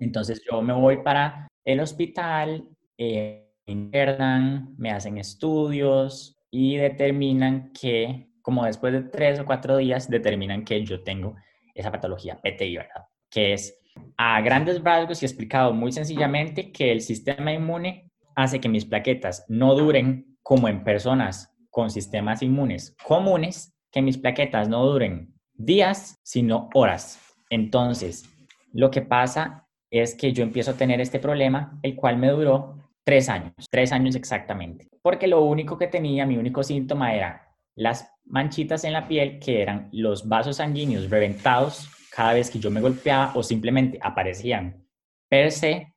Entonces 0.00 0.42
yo 0.50 0.62
me 0.62 0.72
voy 0.72 0.98
para 0.98 1.48
el 1.64 1.80
hospital, 1.80 2.68
eh, 2.96 3.52
internan, 3.66 4.74
me 4.78 4.90
hacen 4.90 5.18
estudios 5.18 6.36
y 6.50 6.76
determinan 6.76 7.72
que, 7.72 8.30
como 8.42 8.64
después 8.64 8.92
de 8.92 9.02
tres 9.02 9.40
o 9.40 9.44
cuatro 9.44 9.76
días, 9.76 10.08
determinan 10.08 10.64
que 10.64 10.84
yo 10.84 11.02
tengo 11.02 11.36
esa 11.74 11.92
patología 11.92 12.40
PTI, 12.40 12.76
¿verdad? 12.76 13.04
Que 13.30 13.52
es 13.52 13.78
a 14.16 14.40
grandes 14.40 14.82
rasgos 14.82 15.22
y 15.22 15.26
explicado 15.26 15.72
muy 15.72 15.92
sencillamente 15.92 16.72
que 16.72 16.92
el 16.92 17.00
sistema 17.00 17.52
inmune 17.52 18.10
hace 18.34 18.60
que 18.60 18.68
mis 18.68 18.84
plaquetas 18.84 19.44
no 19.48 19.74
duren 19.74 20.38
como 20.42 20.68
en 20.68 20.84
personas 20.84 21.52
con 21.70 21.90
sistemas 21.90 22.42
inmunes 22.42 22.96
comunes, 23.04 23.74
que 23.90 24.02
mis 24.02 24.18
plaquetas 24.18 24.68
no 24.68 24.84
duren 24.84 25.34
días, 25.54 26.18
sino 26.22 26.68
horas. 26.74 27.27
Entonces, 27.50 28.28
lo 28.72 28.90
que 28.90 29.02
pasa 29.02 29.66
es 29.90 30.14
que 30.14 30.32
yo 30.32 30.42
empiezo 30.42 30.72
a 30.72 30.76
tener 30.76 31.00
este 31.00 31.18
problema, 31.18 31.78
el 31.82 31.96
cual 31.96 32.18
me 32.18 32.28
duró 32.28 32.76
tres 33.04 33.28
años, 33.28 33.52
tres 33.70 33.92
años 33.92 34.14
exactamente, 34.14 34.88
porque 35.02 35.26
lo 35.26 35.42
único 35.42 35.78
que 35.78 35.86
tenía, 35.86 36.26
mi 36.26 36.36
único 36.36 36.62
síntoma 36.62 37.14
era 37.14 37.54
las 37.74 38.12
manchitas 38.24 38.84
en 38.84 38.92
la 38.92 39.08
piel, 39.08 39.38
que 39.38 39.62
eran 39.62 39.88
los 39.92 40.28
vasos 40.28 40.56
sanguíneos 40.56 41.08
reventados 41.08 41.88
cada 42.14 42.34
vez 42.34 42.50
que 42.50 42.58
yo 42.58 42.70
me 42.70 42.80
golpeaba 42.80 43.32
o 43.34 43.42
simplemente 43.42 43.98
aparecían 44.02 44.84
per 45.28 45.52
se 45.52 45.94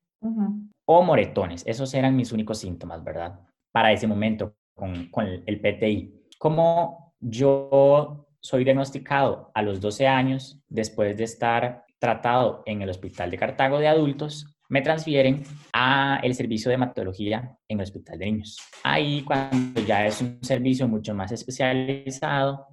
o 0.85 1.01
moretones. 1.01 1.63
Esos 1.65 1.93
eran 1.93 2.15
mis 2.15 2.31
únicos 2.31 2.59
síntomas, 2.59 3.03
¿verdad? 3.03 3.39
Para 3.71 3.91
ese 3.91 4.07
momento 4.07 4.55
con, 4.75 5.07
con 5.09 5.25
el 5.25 5.59
PTI. 5.59 6.27
Como 6.37 7.15
yo 7.19 8.27
soy 8.41 8.63
diagnosticado 8.63 9.51
a 9.53 9.61
los 9.61 9.79
12 9.79 10.07
años, 10.07 10.59
después 10.67 11.15
de 11.15 11.23
estar 11.23 11.85
tratado 11.99 12.63
en 12.65 12.81
el 12.81 12.89
Hospital 12.89 13.29
de 13.29 13.37
Cartago 13.37 13.79
de 13.79 13.87
adultos, 13.87 14.57
me 14.67 14.81
transfieren 14.81 15.43
a 15.73 16.19
el 16.23 16.33
servicio 16.33 16.69
de 16.69 16.75
hematología 16.75 17.57
en 17.67 17.79
el 17.79 17.83
Hospital 17.83 18.17
de 18.17 18.25
Niños. 18.25 18.57
Ahí, 18.83 19.21
cuando 19.21 19.81
ya 19.81 20.05
es 20.05 20.21
un 20.21 20.39
servicio 20.41 20.87
mucho 20.87 21.13
más 21.13 21.31
especializado, 21.31 22.67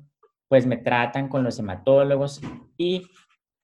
pues 0.49 0.65
me 0.65 0.79
tratan 0.79 1.29
con 1.29 1.45
los 1.45 1.59
hematólogos 1.59 2.41
y 2.79 3.03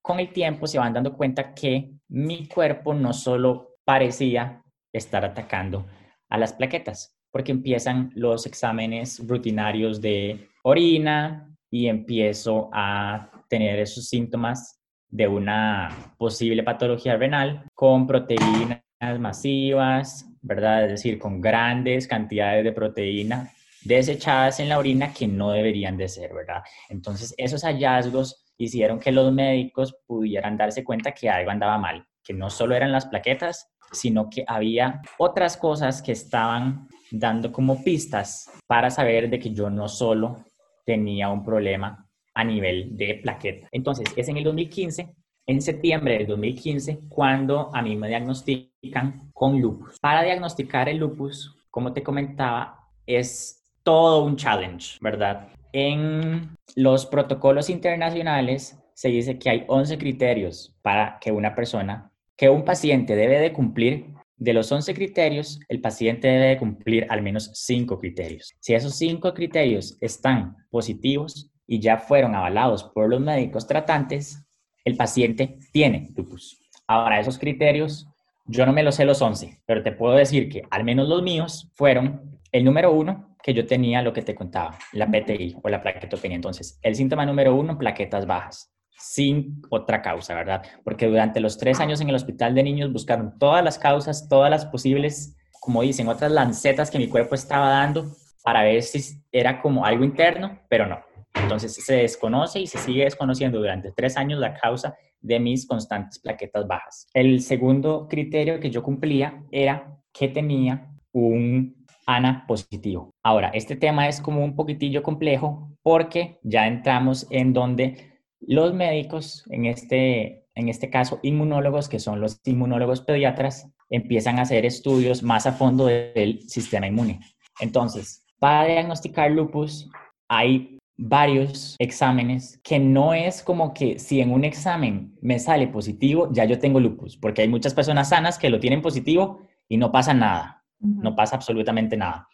con 0.02 0.20
el 0.20 0.32
tiempo 0.32 0.66
se 0.66 0.78
van 0.78 0.92
dando 0.92 1.16
cuenta 1.16 1.54
que 1.54 1.92
mi 2.08 2.46
cuerpo 2.46 2.92
no 2.92 3.14
solo 3.14 3.76
parecía 3.84 4.62
estar 4.92 5.24
atacando 5.24 5.86
a 6.28 6.36
las 6.36 6.52
plaquetas, 6.52 7.16
porque 7.30 7.52
empiezan 7.52 8.10
los 8.14 8.44
exámenes 8.46 9.26
rutinarios 9.26 10.00
de 10.00 10.50
orina 10.62 11.53
y 11.74 11.88
empiezo 11.88 12.70
a 12.72 13.32
tener 13.48 13.80
esos 13.80 14.08
síntomas 14.08 14.80
de 15.08 15.26
una 15.26 16.14
posible 16.16 16.62
patología 16.62 17.16
renal 17.16 17.64
con 17.74 18.06
proteínas 18.06 18.80
masivas, 19.18 20.24
¿verdad? 20.40 20.84
Es 20.84 20.90
decir, 20.92 21.18
con 21.18 21.40
grandes 21.40 22.06
cantidades 22.06 22.62
de 22.62 22.70
proteína 22.70 23.50
desechadas 23.82 24.60
en 24.60 24.68
la 24.68 24.78
orina 24.78 25.12
que 25.12 25.26
no 25.26 25.50
deberían 25.50 25.96
de 25.96 26.08
ser, 26.08 26.32
¿verdad? 26.32 26.62
Entonces, 26.88 27.34
esos 27.38 27.64
hallazgos 27.64 28.44
hicieron 28.56 29.00
que 29.00 29.10
los 29.10 29.32
médicos 29.32 29.96
pudieran 30.06 30.56
darse 30.56 30.84
cuenta 30.84 31.10
que 31.10 31.28
algo 31.28 31.50
andaba 31.50 31.76
mal, 31.76 32.06
que 32.22 32.32
no 32.32 32.50
solo 32.50 32.76
eran 32.76 32.92
las 32.92 33.06
plaquetas, 33.06 33.68
sino 33.90 34.30
que 34.30 34.44
había 34.46 35.02
otras 35.18 35.56
cosas 35.56 36.02
que 36.02 36.12
estaban 36.12 36.87
dando 37.10 37.50
como 37.50 37.82
pistas 37.82 38.48
para 38.68 38.90
saber 38.90 39.28
de 39.28 39.40
que 39.40 39.50
yo 39.52 39.70
no 39.70 39.88
solo 39.88 40.44
tenía 40.85 41.29
un 41.31 41.44
problema 41.44 42.09
a 42.35 42.44
nivel 42.44 42.97
de 42.97 43.20
plaqueta. 43.23 43.68
Entonces, 43.73 44.07
es 44.16 44.29
en 44.29 44.37
el 44.37 44.44
2015, 44.44 45.14
en 45.47 45.62
septiembre 45.62 46.18
del 46.18 46.27
2015, 46.27 47.01
cuando 47.09 47.70
a 47.75 47.83
mí 47.83 47.97
me 47.97 48.09
diagnostican 48.09 49.31
con 49.33 49.61
lupus. 49.61 49.99
Para 50.01 50.23
diagnosticar 50.23 50.88
el 50.88 50.99
lupus, 50.99 51.57
como 51.70 51.92
te 51.92 52.03
comentaba, 52.03 52.88
es 53.07 53.62
todo 53.83 54.25
un 54.25 54.37
challenge, 54.37 54.99
¿verdad? 55.01 55.49
En 55.73 56.57
los 56.77 57.07
protocolos 57.07 57.68
internacionales 57.68 58.79
se 58.94 59.09
dice 59.09 59.38
que 59.38 59.51
hay 59.51 59.64
11 59.66 59.99
criterios 59.99 60.75
para 60.83 61.18
que 61.20 61.33
una 61.33 61.55
persona, 61.55 62.11
que 62.37 62.49
un 62.49 62.64
paciente 62.64 63.16
debe 63.16 63.40
de 63.40 63.53
cumplir. 63.53 64.13
De 64.37 64.53
los 64.53 64.70
11 64.70 64.94
criterios, 64.94 65.61
el 65.68 65.81
paciente 65.81 66.27
debe 66.27 66.49
de 66.49 66.59
cumplir 66.59 67.07
al 67.09 67.23
menos 67.23 67.51
5 67.55 67.99
criterios. 68.01 68.53
Si 68.59 68.75
esos 68.75 68.97
5 68.97 69.33
criterios 69.33 69.97
están 70.01 70.57
positivos 70.70 71.53
y 71.66 71.79
ya 71.79 71.99
fueron 71.99 72.35
avalados 72.35 72.85
por 72.85 73.09
los 73.09 73.20
médicos 73.20 73.66
tratantes, 73.66 74.44
el 74.85 74.97
paciente 74.97 75.59
tiene 75.73 76.11
lupus. 76.16 76.61
Ahora, 76.87 77.20
esos 77.20 77.38
criterios, 77.38 78.09
yo 78.44 78.66
no 78.66 78.73
me 78.73 78.83
los 78.83 78.97
sé 78.97 79.05
los 79.05 79.23
11, 79.23 79.62
pero 79.64 79.83
te 79.83 79.92
puedo 79.92 80.14
decir 80.14 80.49
que 80.49 80.62
al 80.70 80.85
menos 80.85 81.09
los 81.09 81.23
míos 81.23 81.70
fueron 81.75 82.40
el 82.51 82.64
número 82.64 82.92
uno, 82.92 83.37
que 83.42 83.55
yo 83.55 83.66
tenía 83.66 84.03
lo 84.03 84.12
que 84.12 84.23
te 84.23 84.35
contaba, 84.35 84.79
la 84.92 85.07
PTI 85.07 85.57
o 85.62 85.68
la 85.68 85.81
plaquetopenia. 85.81 86.35
Entonces, 86.35 86.79
el 86.83 86.97
síntoma 86.97 87.25
número 87.25 87.55
uno, 87.55 87.79
plaquetas 87.79 88.27
bajas, 88.27 88.73
sin 88.96 89.62
otra 89.70 90.02
causa, 90.02 90.35
¿verdad? 90.35 90.62
Porque 90.85 91.07
durante 91.07 91.40
los 91.40 91.59
tres 91.59 91.80
años 91.80 92.00
en 92.00 92.09
el 92.09 92.14
hospital 92.14 92.54
de 92.54 92.62
niños 92.62 92.92
buscaron 92.92 93.38
todas 93.38 93.62
las 93.64 93.78
causas, 93.78 94.28
todas 94.28 94.50
las 94.50 94.66
posibles, 94.66 95.37
como 95.61 95.83
dicen, 95.83 96.09
otras 96.09 96.33
lancetas 96.33 96.90
que 96.90 96.98
mi 96.98 97.09
cuerpo 97.09 97.35
estaba 97.35 97.68
dando 97.70 98.07
para 98.42 98.62
ver 98.62 98.83
si 98.83 99.22
era 99.33 99.61
como 99.61 99.85
algo 99.85 100.04
interno, 100.04 100.61
pero 100.68 100.87
no. 100.87 101.00
Entonces 101.35 101.74
se 101.74 101.96
desconoce 101.96 102.61
y 102.61 102.66
se 102.66 102.78
sigue 102.78 103.04
desconociendo 103.04 103.59
durante 103.59 103.92
tres 103.92 104.16
años 104.16 104.38
la 104.38 104.54
causa 104.54 104.96
de 105.20 105.40
mis 105.40 105.66
constantes 105.66 106.18
plaquetas 106.18 106.66
bajas. 106.66 107.07
El 107.14 107.40
segundo 107.40 108.07
criterio 108.09 108.61
que 108.61 108.70
yo 108.70 108.83
cumplía 108.83 109.42
era 109.50 109.98
que 110.12 110.28
tenía 110.28 110.90
un 111.12 111.85
ANA 112.07 112.44
positivo. 112.46 113.11
Ahora, 113.22 113.48
este 113.48 113.76
tema 113.76 114.09
es 114.09 114.20
como 114.20 114.44
un 114.44 114.54
poquitillo 114.54 115.02
complejo 115.02 115.70
porque 115.83 116.38
ya 116.42 116.66
entramos 116.66 117.26
en 117.30 117.52
donde 117.52 118.13
los 118.46 118.74
médicos, 118.74 119.44
en 119.50 119.66
este, 119.66 120.46
en 120.54 120.68
este 120.68 120.90
caso 120.90 121.20
inmunólogos, 121.22 121.88
que 121.88 121.98
son 121.98 122.20
los 122.20 122.40
inmunólogos 122.44 123.00
pediatras, 123.00 123.68
empiezan 123.90 124.38
a 124.38 124.42
hacer 124.42 124.64
estudios 124.66 125.22
más 125.22 125.46
a 125.46 125.52
fondo 125.52 125.87
del 125.87 126.42
sistema 126.48 126.87
inmune. 126.87 127.20
Entonces, 127.61 128.24
para 128.38 128.66
diagnosticar 128.66 129.30
lupus 129.30 129.88
hay 130.28 130.78
varios 130.96 131.76
exámenes 131.78 132.61
que 132.62 132.78
no 132.78 133.14
es 133.14 133.42
como 133.42 133.74
que 133.74 133.98
si 133.98 134.20
en 134.20 134.33
un 134.33 134.44
examen 134.44 135.16
me 135.20 135.38
sale 135.38 135.68
positivo, 135.68 136.28
ya 136.33 136.44
yo 136.44 136.59
tengo 136.59 136.80
lupus, 136.80 137.16
porque 137.16 137.42
hay 137.42 137.48
muchas 137.48 137.74
personas 137.74 138.09
sanas 138.11 138.38
que 138.38 138.50
lo 138.50 138.61
tienen 138.61 138.83
positivo 138.83 139.40
y 139.68 139.76
no 139.76 139.90
pasa 139.90 140.14
nada, 140.14 140.64
no 140.78 141.16
pasa 141.16 141.37
absolutamente 141.37 141.96
nada. 141.96 142.28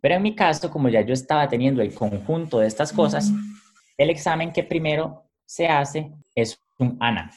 Pero 0.00 0.14
en 0.14 0.22
mi 0.22 0.34
caso, 0.34 0.70
como 0.70 0.88
ya 0.88 1.02
yo 1.02 1.14
estaba 1.14 1.48
teniendo 1.48 1.82
el 1.82 1.94
conjunto 1.94 2.58
de 2.58 2.66
estas 2.66 2.92
cosas, 2.92 3.30
el 3.96 4.10
examen 4.10 4.52
que 4.52 4.64
primero 4.64 5.30
se 5.46 5.68
hace 5.68 6.12
es 6.34 6.58
un 6.78 6.96
ANA, 7.00 7.30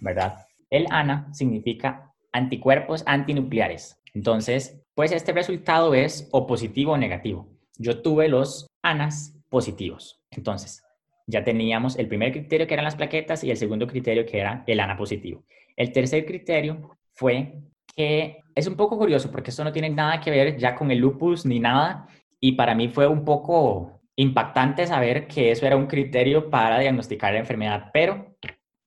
¿verdad? 0.00 0.46
El 0.70 0.86
ANA 0.90 1.32
significa 1.32 2.12
anticuerpos 2.32 3.02
antinucleares. 3.06 4.00
Entonces, 4.14 4.80
pues 4.94 5.12
este 5.12 5.32
resultado 5.32 5.94
es 5.94 6.28
o 6.32 6.46
positivo 6.46 6.92
o 6.92 6.96
negativo. 6.96 7.48
Yo 7.78 8.02
tuve 8.02 8.28
los 8.28 8.66
ANAs 8.82 9.34
positivos. 9.48 10.20
Entonces, 10.30 10.82
ya 11.26 11.44
teníamos 11.44 11.98
el 11.98 12.08
primer 12.08 12.32
criterio 12.32 12.66
que 12.66 12.74
eran 12.74 12.84
las 12.84 12.96
plaquetas 12.96 13.42
y 13.44 13.50
el 13.50 13.56
segundo 13.56 13.86
criterio 13.86 14.24
que 14.24 14.38
era 14.38 14.64
el 14.66 14.80
ANA 14.80 14.96
positivo. 14.96 15.44
El 15.76 15.92
tercer 15.92 16.24
criterio 16.24 16.96
fue 17.14 17.60
que 17.94 18.42
es 18.54 18.66
un 18.66 18.76
poco 18.76 18.96
curioso 18.98 19.30
porque 19.30 19.50
esto 19.50 19.64
no 19.64 19.72
tiene 19.72 19.90
nada 19.90 20.20
que 20.20 20.30
ver 20.30 20.56
ya 20.56 20.74
con 20.74 20.90
el 20.90 20.98
lupus 20.98 21.44
ni 21.44 21.60
nada 21.60 22.06
y 22.40 22.52
para 22.52 22.74
mí 22.74 22.88
fue 22.88 23.06
un 23.06 23.24
poco 23.24 23.95
impactante 24.16 24.86
saber 24.86 25.26
que 25.26 25.50
eso 25.50 25.66
era 25.66 25.76
un 25.76 25.86
criterio 25.86 26.50
para 26.50 26.78
diagnosticar 26.78 27.32
la 27.34 27.40
enfermedad, 27.40 27.90
pero 27.92 28.36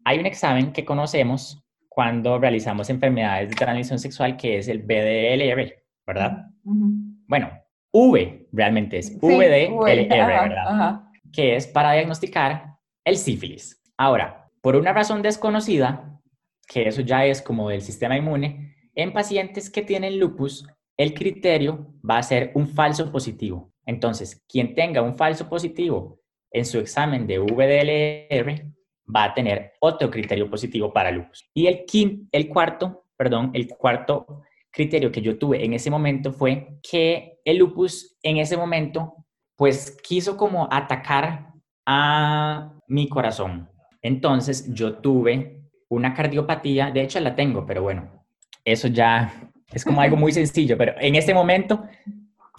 hay 0.03 0.19
un 0.19 0.25
examen 0.25 0.73
que 0.73 0.85
conocemos 0.85 1.63
cuando 1.87 2.39
realizamos 2.39 2.89
enfermedades 2.89 3.49
de 3.49 3.55
transmisión 3.55 3.99
sexual 3.99 4.37
que 4.37 4.57
es 4.57 4.67
el 4.67 4.79
BDLR, 4.79 5.73
¿verdad? 6.05 6.47
Bueno, 6.63 7.51
V 7.91 8.47
realmente 8.51 8.97
es 8.97 9.19
VDLR, 9.19 10.07
¿verdad? 10.07 11.01
Que 11.31 11.55
es 11.55 11.67
para 11.67 11.93
diagnosticar 11.93 12.77
el 13.05 13.17
sífilis. 13.17 13.81
Ahora, 13.97 14.49
por 14.61 14.75
una 14.75 14.93
razón 14.93 15.21
desconocida, 15.21 16.19
que 16.67 16.87
eso 16.87 17.01
ya 17.01 17.25
es 17.25 17.41
como 17.41 17.69
del 17.69 17.81
sistema 17.81 18.17
inmune, 18.17 18.75
en 18.95 19.13
pacientes 19.13 19.69
que 19.69 19.81
tienen 19.81 20.19
lupus, 20.19 20.67
el 20.97 21.13
criterio 21.13 21.93
va 22.07 22.17
a 22.17 22.23
ser 22.23 22.51
un 22.55 22.67
falso 22.67 23.11
positivo. 23.11 23.68
Entonces, 23.89 24.45
quien 24.47 24.75
tenga 24.75 25.01
un 25.01 25.15
falso 25.15 25.49
positivo 25.49 26.19
en 26.51 26.63
su 26.63 26.77
examen 26.77 27.25
de 27.25 27.39
VDLR 27.39 28.71
va 29.13 29.23
a 29.23 29.33
tener 29.33 29.73
otro 29.79 30.11
criterio 30.11 30.47
positivo 30.47 30.93
para 30.93 31.09
lupus. 31.09 31.49
Y 31.55 31.65
el, 31.65 31.85
el 32.31 32.49
cuarto, 32.49 33.05
perdón, 33.17 33.49
el 33.55 33.67
cuarto 33.67 34.43
criterio 34.69 35.11
que 35.11 35.23
yo 35.23 35.39
tuve 35.39 35.65
en 35.65 35.73
ese 35.73 35.89
momento 35.89 36.31
fue 36.31 36.77
que 36.87 37.39
el 37.43 37.57
lupus 37.57 38.15
en 38.21 38.37
ese 38.37 38.55
momento 38.57 39.25
pues 39.55 39.97
quiso 40.03 40.37
como 40.37 40.71
atacar 40.71 41.53
a 41.83 42.71
mi 42.87 43.09
corazón. 43.09 43.71
Entonces 44.03 44.71
yo 44.71 44.97
tuve 44.97 45.63
una 45.87 46.13
cardiopatía, 46.13 46.91
de 46.91 47.01
hecho 47.01 47.19
la 47.21 47.35
tengo, 47.35 47.65
pero 47.65 47.81
bueno, 47.81 48.23
eso 48.63 48.87
ya 48.87 49.49
es 49.73 49.83
como 49.83 49.99
algo 49.99 50.15
muy 50.15 50.31
sencillo, 50.31 50.77
pero 50.77 50.93
en 50.99 51.15
ese 51.15 51.33
momento 51.33 51.85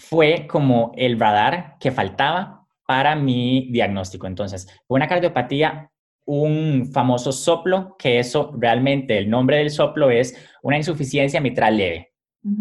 fue 0.01 0.47
como 0.47 0.93
el 0.97 1.21
radar 1.21 1.77
que 1.79 1.93
faltaba 1.93 2.67
para 2.87 3.15
mi 3.15 3.69
diagnóstico. 3.71 4.27
Entonces, 4.27 4.67
una 4.89 5.07
cardiopatía 5.07 5.91
un 6.27 6.91
famoso 6.93 7.33
soplo, 7.33 7.97
que 7.99 8.21
eso 8.21 8.53
realmente, 8.57 9.19
el 9.19 9.29
nombre 9.29 9.57
del 9.57 9.71
soplo 9.71 10.11
es 10.11 10.37
una 10.63 10.77
insuficiencia 10.77 11.41
mitral 11.41 11.77
leve. 11.77 12.13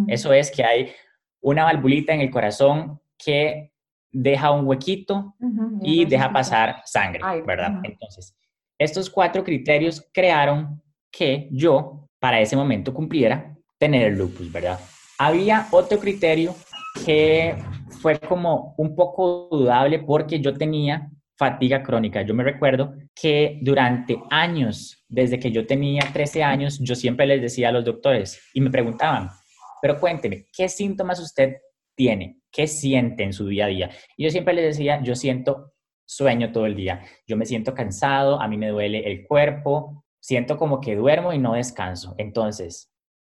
Eso 0.08 0.34
es 0.34 0.50
que 0.50 0.64
hay 0.64 0.92
una 1.40 1.66
valvulita 1.66 2.14
en 2.14 2.22
el 2.22 2.32
corazón 2.32 3.00
que 3.16 3.72
deja 4.12 4.50
un 4.50 4.66
huequito 4.66 5.36
y 5.84 6.06
deja 6.06 6.34
pasar 6.34 6.82
sangre, 6.86 7.22
¿verdad? 7.46 7.80
Entonces, 7.84 8.36
estos 8.80 9.08
cuatro 9.10 9.44
criterios 9.44 10.04
crearon 10.12 10.82
que 11.12 11.48
yo, 11.52 12.08
para 12.20 12.42
ese 12.42 12.56
momento, 12.56 12.92
cumpliera 12.92 13.56
tener 13.78 14.08
el 14.08 14.18
lupus, 14.18 14.52
¿verdad? 14.52 14.80
Había 15.20 15.68
otro 15.70 16.00
criterio 16.00 16.56
que 17.06 17.56
fue 18.02 18.20
como 18.20 18.74
un 18.78 18.96
poco 18.96 19.50
dudable 19.52 20.00
porque 20.00 20.40
yo 20.40 20.54
tenía 20.54 21.10
fatiga 21.38 21.82
crónica. 21.82 22.22
Yo 22.22 22.34
me 22.34 22.44
recuerdo 22.44 22.94
que 23.16 23.60
durante 23.62 24.22
años, 24.30 25.06
desde 25.08 25.40
que 25.40 25.52
yo 25.52 25.66
tenía 25.66 26.02
13 26.12 26.44
años, 26.44 26.80
yo 26.82 26.96
siempre 26.96 27.26
les 27.26 27.42
decía 27.42 27.70
a 27.70 27.72
los 27.72 27.86
doctores 27.86 28.42
y 28.54 28.62
me 28.62 28.70
preguntaban, 28.70 29.30
pero 29.82 30.00
cuénteme, 30.00 30.48
¿qué 30.52 30.68
síntomas 30.68 31.20
usted 31.20 31.58
tiene? 31.96 32.42
¿Qué 32.52 32.68
siente 32.68 33.24
en 33.24 33.32
su 33.32 33.48
día 33.48 33.66
a 33.66 33.70
día? 33.70 33.90
Y 34.18 34.26
yo 34.26 34.32
siempre 34.32 34.54
les 34.54 34.78
decía, 34.78 35.02
yo 35.02 35.16
siento 35.16 35.74
sueño 36.06 36.52
todo 36.52 36.66
el 36.66 36.76
día, 36.76 37.02
yo 37.28 37.38
me 37.38 37.46
siento 37.46 37.74
cansado, 37.74 38.42
a 38.42 38.48
mí 38.48 38.58
me 38.58 38.70
duele 38.70 39.10
el 39.10 39.26
cuerpo, 39.26 40.04
siento 40.20 40.58
como 40.58 40.82
que 40.82 40.96
duermo 40.96 41.32
y 41.32 41.38
no 41.38 41.54
descanso. 41.54 42.16
Entonces, 42.18 42.92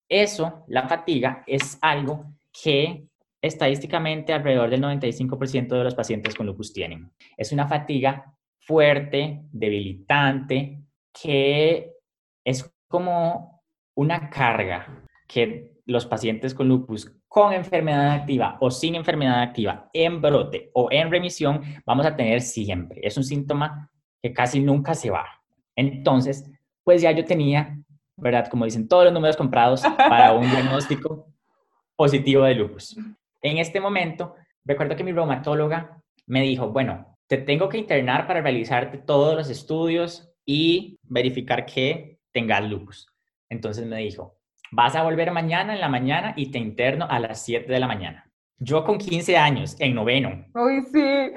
eso, 0.10 0.64
la 0.68 0.88
fatiga, 0.88 1.44
es 1.46 1.78
algo 1.82 2.34
que 2.64 3.08
estadísticamente 3.42 4.34
alrededor 4.34 4.70
del 4.70 4.82
95% 4.82 5.68
de 5.70 5.84
los 5.84 5.96
pacientes 5.96 6.36
con 6.36 6.46
lupus 6.46 6.74
tienen. 6.74 7.12
Es 7.38 7.52
una 7.52 7.68
fatiga 7.68 8.36
fuerte, 8.60 9.42
debilitante, 9.52 10.84
que 11.12 11.94
es 12.46 12.72
como 12.88 13.64
una 13.96 14.30
carga 14.30 15.06
que 15.28 15.74
los 15.86 16.06
pacientes 16.06 16.54
con 16.54 16.68
lupus 16.68 17.12
con 17.28 17.54
enfermedad 17.54 18.12
activa 18.12 18.58
o 18.60 18.70
sin 18.70 18.96
enfermedad 18.96 19.42
activa, 19.42 19.90
en 19.94 20.22
brote 20.22 20.70
o 20.74 20.90
en 20.92 21.10
remisión, 21.10 21.62
vamos 21.86 22.06
a 22.06 22.16
tener 22.16 22.42
siempre. 22.42 23.00
Es 23.04 23.16
un 23.16 23.24
síntoma 23.24 23.90
que 24.22 24.34
casi 24.34 24.60
nunca 24.60 24.94
se 24.94 25.10
va. 25.10 25.26
Entonces, 25.76 26.52
pues 26.84 27.02
ya 27.02 27.12
yo 27.12 27.24
tenía, 27.24 27.80
¿verdad? 28.18 28.50
Como 28.50 28.66
dicen 28.66 28.88
todos 28.88 29.06
los 29.06 29.14
números 29.14 29.38
comprados 29.38 29.82
para 29.98 30.34
un 30.34 30.50
diagnóstico 30.50 31.26
positivo 31.96 32.44
de 32.44 32.56
lupus. 32.56 32.98
En 33.42 33.58
este 33.58 33.80
momento, 33.80 34.36
recuerdo 34.66 34.96
que 34.96 35.04
mi 35.04 35.12
reumatóloga 35.12 36.02
me 36.28 36.42
dijo, 36.42 36.70
bueno, 36.70 37.18
te 37.28 37.38
tengo 37.38 37.70
que 37.70 37.78
internar 37.78 38.28
para 38.28 38.42
realizarte 38.42 38.98
todos 38.98 39.36
los 39.36 39.50
estudios 39.50 40.32
y 40.46 41.00
verificar 41.04 41.66
que 41.66 42.20
tengas 42.32 42.64
lupus. 42.70 43.08
Entonces 43.50 43.86
me 43.86 43.98
dijo, 43.98 44.38
vas 44.72 44.96
a 44.96 45.04
volver 45.04 45.32
mañana 45.32 45.74
en 45.74 45.82
la 45.82 45.90
mañana 45.90 46.34
y 46.36 46.52
te 46.52 46.58
interno 46.58 47.08
a 47.10 47.20
las 47.20 47.44
7 47.44 47.72
de 47.72 47.80
la 47.80 47.88
mañana. 47.88 48.30
Yo 48.58 48.84
con 48.84 48.98
15 48.98 49.38
años, 49.38 49.76
en 49.80 49.96
noveno. 49.96 50.46
Ay, 50.54 50.82
sí. 50.92 51.34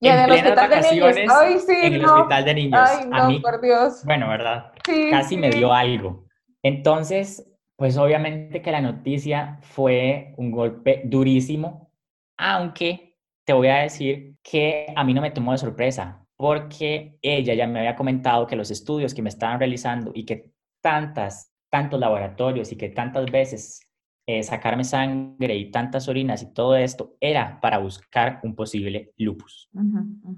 Y 0.00 0.08
en, 0.08 0.18
el 0.18 0.30
hospital 0.30 0.70
de 0.70 0.92
niños. 0.92 1.16
Ay, 1.34 1.58
sí, 1.58 1.76
en 1.82 1.94
el 1.94 2.04
hospital 2.04 2.44
de 2.44 2.54
niños. 2.54 2.80
Ay, 2.88 3.06
no, 3.08 3.40
por 3.40 3.60
Dios. 3.60 4.04
Bueno, 4.04 4.28
¿verdad? 4.28 4.72
Sí, 4.84 5.08
Casi 5.10 5.36
me 5.36 5.50
dio 5.50 5.72
algo. 5.72 6.26
Entonces, 6.62 7.50
pues 7.78 7.96
obviamente 7.96 8.60
que 8.60 8.72
la 8.72 8.80
noticia 8.80 9.60
fue 9.62 10.34
un 10.36 10.50
golpe 10.50 11.02
durísimo, 11.04 11.92
aunque 12.36 13.16
te 13.46 13.52
voy 13.52 13.68
a 13.68 13.76
decir 13.76 14.34
que 14.42 14.92
a 14.96 15.04
mí 15.04 15.14
no 15.14 15.20
me 15.20 15.30
tomó 15.30 15.52
de 15.52 15.58
sorpresa, 15.58 16.26
porque 16.36 17.16
ella 17.22 17.54
ya 17.54 17.68
me 17.68 17.78
había 17.78 17.94
comentado 17.94 18.48
que 18.48 18.56
los 18.56 18.72
estudios 18.72 19.14
que 19.14 19.22
me 19.22 19.28
estaban 19.28 19.60
realizando 19.60 20.10
y 20.12 20.24
que 20.24 20.50
tantas, 20.82 21.52
tantos 21.70 22.00
laboratorios 22.00 22.72
y 22.72 22.76
que 22.76 22.88
tantas 22.88 23.26
veces 23.26 23.88
eh, 24.26 24.42
sacarme 24.42 24.82
sangre 24.82 25.54
y 25.54 25.70
tantas 25.70 26.08
orinas 26.08 26.42
y 26.42 26.52
todo 26.52 26.74
esto 26.76 27.14
era 27.20 27.60
para 27.60 27.78
buscar 27.78 28.40
un 28.42 28.56
posible 28.56 29.12
lupus 29.16 29.70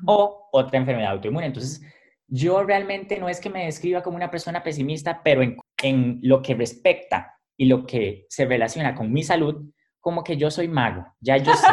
o 0.05 0.51
otra 0.53 0.79
enfermedad 0.79 1.13
autoinmune. 1.13 1.47
Entonces, 1.47 1.83
yo 2.31 2.63
realmente 2.63 3.19
no 3.19 3.29
es 3.29 3.41
que 3.41 3.51
me 3.51 3.67
describa 3.67 4.03
como 4.03 4.17
una 4.17 4.31
persona 4.31 4.63
pesimista, 4.63 5.21
pero 5.23 5.43
en 5.43 5.57
en 5.83 6.21
lo 6.23 6.43
que 6.43 6.55
respecta 6.55 7.39
y 7.57 7.67
lo 7.67 7.87
que 7.87 8.27
se 8.29 8.47
relaciona 8.47 8.95
con 8.95 9.13
mi 9.13 9.23
salud, 9.23 9.71
como 10.01 10.25
que 10.25 10.37
yo 10.37 10.51
soy 10.51 10.67
mago, 10.67 11.07
ya 11.21 11.37
yo 11.37 11.53
sé. 11.55 11.67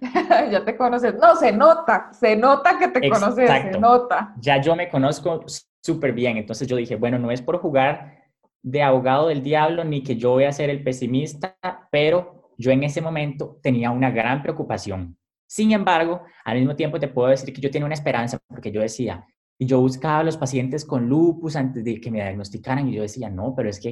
ya 0.50 0.64
te 0.64 0.76
conoces. 0.76 1.14
No, 1.14 1.34
se 1.34 1.52
nota, 1.52 2.10
se 2.12 2.36
nota 2.36 2.78
que 2.78 2.88
te 2.88 3.08
conoces, 3.08 3.50
se 3.50 3.78
nota. 3.78 4.34
Ya 4.38 4.60
yo 4.60 4.76
me 4.76 4.88
conozco 4.88 5.44
súper 5.82 6.12
bien, 6.12 6.36
entonces 6.36 6.68
yo 6.68 6.76
dije, 6.76 6.96
bueno, 6.96 7.18
no 7.18 7.30
es 7.30 7.42
por 7.42 7.58
jugar 7.58 8.16
de 8.62 8.82
abogado 8.82 9.28
del 9.28 9.42
diablo 9.42 9.84
ni 9.84 10.02
que 10.02 10.16
yo 10.16 10.30
voy 10.30 10.44
a 10.44 10.52
ser 10.52 10.70
el 10.70 10.84
pesimista, 10.84 11.56
pero 11.90 12.52
yo 12.56 12.70
en 12.70 12.84
ese 12.84 13.00
momento 13.00 13.58
tenía 13.62 13.90
una 13.90 14.10
gran 14.10 14.42
preocupación. 14.42 15.16
Sin 15.46 15.72
embargo, 15.72 16.22
al 16.44 16.58
mismo 16.58 16.76
tiempo 16.76 17.00
te 17.00 17.08
puedo 17.08 17.28
decir 17.28 17.52
que 17.52 17.60
yo 17.60 17.70
tenía 17.70 17.86
una 17.86 17.94
esperanza 17.94 18.38
porque 18.46 18.70
yo 18.70 18.82
decía, 18.82 19.26
y 19.58 19.66
yo 19.66 19.80
buscaba 19.80 20.20
a 20.20 20.24
los 20.24 20.36
pacientes 20.36 20.84
con 20.84 21.08
lupus 21.08 21.56
antes 21.56 21.84
de 21.84 22.00
que 22.00 22.10
me 22.10 22.18
diagnosticaran 22.18 22.88
y 22.88 22.94
yo 22.94 23.02
decía, 23.02 23.28
no, 23.28 23.54
pero 23.56 23.68
es 23.68 23.80
que 23.80 23.90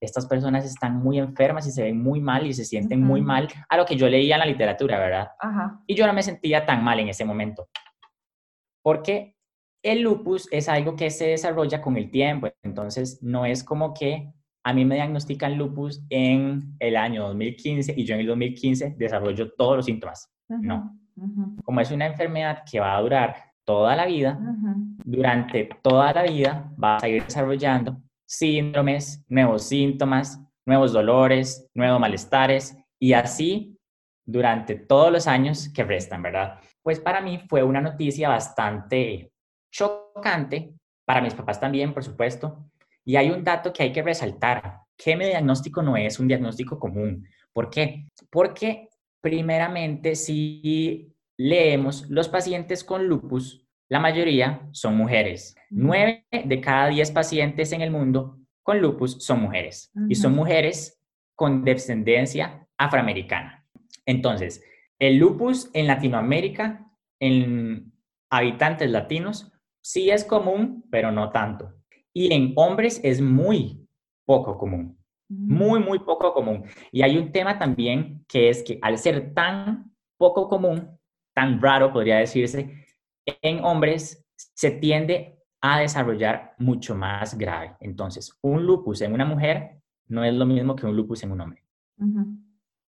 estas 0.00 0.26
personas 0.26 0.64
están 0.64 0.96
muy 0.96 1.18
enfermas 1.18 1.66
y 1.66 1.72
se 1.72 1.82
ven 1.82 2.00
muy 2.00 2.20
mal 2.20 2.46
y 2.46 2.54
se 2.54 2.64
sienten 2.64 3.02
muy 3.02 3.20
mal 3.20 3.48
a 3.68 3.76
lo 3.76 3.84
que 3.84 3.96
yo 3.96 4.08
leía 4.08 4.36
en 4.36 4.40
la 4.40 4.46
literatura, 4.46 4.98
¿verdad? 4.98 5.28
Y 5.86 5.94
yo 5.94 6.06
no 6.06 6.12
me 6.12 6.22
sentía 6.22 6.64
tan 6.64 6.82
mal 6.82 7.00
en 7.00 7.08
ese 7.08 7.24
momento. 7.24 7.68
Porque 8.82 9.36
el 9.82 10.00
lupus 10.00 10.48
es 10.52 10.68
algo 10.68 10.96
que 10.96 11.10
se 11.10 11.26
desarrolla 11.26 11.82
con 11.82 11.96
el 11.96 12.10
tiempo, 12.10 12.48
entonces 12.62 13.22
no 13.22 13.44
es 13.44 13.62
como 13.64 13.92
que 13.92 14.32
a 14.62 14.72
mí 14.72 14.84
me 14.84 14.94
diagnostican 14.94 15.58
lupus 15.58 16.04
en 16.08 16.76
el 16.78 16.96
año 16.96 17.28
2015 17.28 17.94
y 17.96 18.04
yo 18.04 18.14
en 18.14 18.20
el 18.20 18.26
2015 18.26 18.94
desarrollo 18.96 19.52
todos 19.52 19.76
los 19.76 19.86
síntomas. 19.86 20.32
No, 20.48 20.98
como 21.64 21.80
es 21.80 21.90
una 21.90 22.06
enfermedad 22.06 22.62
que 22.70 22.80
va 22.80 22.96
a 22.96 23.00
durar 23.02 23.49
toda 23.70 23.94
la 23.94 24.04
vida, 24.04 24.36
durante 25.04 25.70
toda 25.80 26.12
la 26.12 26.24
vida 26.24 26.72
vas 26.76 27.04
a 27.04 27.08
ir 27.08 27.22
desarrollando 27.24 28.02
síndromes, 28.26 29.24
nuevos 29.28 29.62
síntomas, 29.62 30.40
nuevos 30.66 30.92
dolores, 30.92 31.70
nuevos 31.72 32.00
malestares 32.00 32.76
y 32.98 33.12
así 33.12 33.78
durante 34.26 34.74
todos 34.74 35.12
los 35.12 35.28
años 35.28 35.68
que 35.72 35.84
restan, 35.84 36.20
¿verdad? 36.20 36.58
Pues 36.82 36.98
para 36.98 37.20
mí 37.20 37.38
fue 37.48 37.62
una 37.62 37.80
noticia 37.80 38.28
bastante 38.28 39.30
chocante, 39.72 40.74
para 41.06 41.20
mis 41.20 41.34
papás 41.34 41.60
también, 41.60 41.94
por 41.94 42.02
supuesto, 42.02 42.66
y 43.04 43.14
hay 43.14 43.30
un 43.30 43.44
dato 43.44 43.72
que 43.72 43.84
hay 43.84 43.92
que 43.92 44.02
resaltar, 44.02 44.80
que 44.96 45.16
mi 45.16 45.26
diagnóstico 45.26 45.80
no 45.80 45.96
es 45.96 46.18
un 46.18 46.26
diagnóstico 46.26 46.76
común. 46.76 47.24
¿Por 47.52 47.70
qué? 47.70 48.08
Porque 48.30 48.88
primeramente 49.20 50.16
si 50.16 51.14
leemos 51.40 52.04
los 52.10 52.28
pacientes 52.28 52.84
con 52.84 53.06
lupus, 53.06 53.66
la 53.88 53.98
mayoría 53.98 54.68
son 54.72 54.94
mujeres. 54.94 55.56
Nueve 55.70 56.26
de 56.30 56.60
cada 56.60 56.88
diez 56.88 57.10
pacientes 57.10 57.72
en 57.72 57.80
el 57.80 57.90
mundo 57.90 58.38
con 58.62 58.78
lupus 58.82 59.24
son 59.24 59.40
mujeres 59.40 59.90
y 60.06 60.16
son 60.16 60.34
mujeres 60.34 61.02
con 61.34 61.64
descendencia 61.64 62.68
afroamericana. 62.76 63.66
Entonces, 64.04 64.62
el 64.98 65.16
lupus 65.16 65.70
en 65.72 65.86
Latinoamérica, 65.86 66.86
en 67.18 67.90
habitantes 68.28 68.90
latinos, 68.90 69.50
sí 69.80 70.10
es 70.10 70.24
común, 70.24 70.84
pero 70.90 71.10
no 71.10 71.30
tanto. 71.30 71.72
Y 72.12 72.34
en 72.34 72.52
hombres 72.56 73.00
es 73.02 73.22
muy 73.22 73.88
poco 74.26 74.58
común, 74.58 74.98
muy, 75.26 75.80
muy 75.80 76.00
poco 76.00 76.34
común. 76.34 76.64
Y 76.92 77.00
hay 77.00 77.16
un 77.16 77.32
tema 77.32 77.58
también 77.58 78.26
que 78.28 78.50
es 78.50 78.62
que 78.62 78.78
al 78.82 78.98
ser 78.98 79.32
tan 79.32 79.94
poco 80.18 80.46
común, 80.46 80.99
tan 81.34 81.60
raro 81.60 81.92
podría 81.92 82.18
decirse, 82.18 82.86
en 83.24 83.64
hombres 83.64 84.26
se 84.34 84.70
tiende 84.72 85.38
a 85.60 85.80
desarrollar 85.80 86.54
mucho 86.58 86.94
más 86.94 87.36
grave. 87.36 87.76
Entonces, 87.80 88.36
un 88.42 88.66
lupus 88.66 89.02
en 89.02 89.12
una 89.12 89.24
mujer 89.24 89.80
no 90.08 90.24
es 90.24 90.34
lo 90.34 90.46
mismo 90.46 90.74
que 90.74 90.86
un 90.86 90.96
lupus 90.96 91.22
en 91.22 91.32
un 91.32 91.40
hombre. 91.40 91.62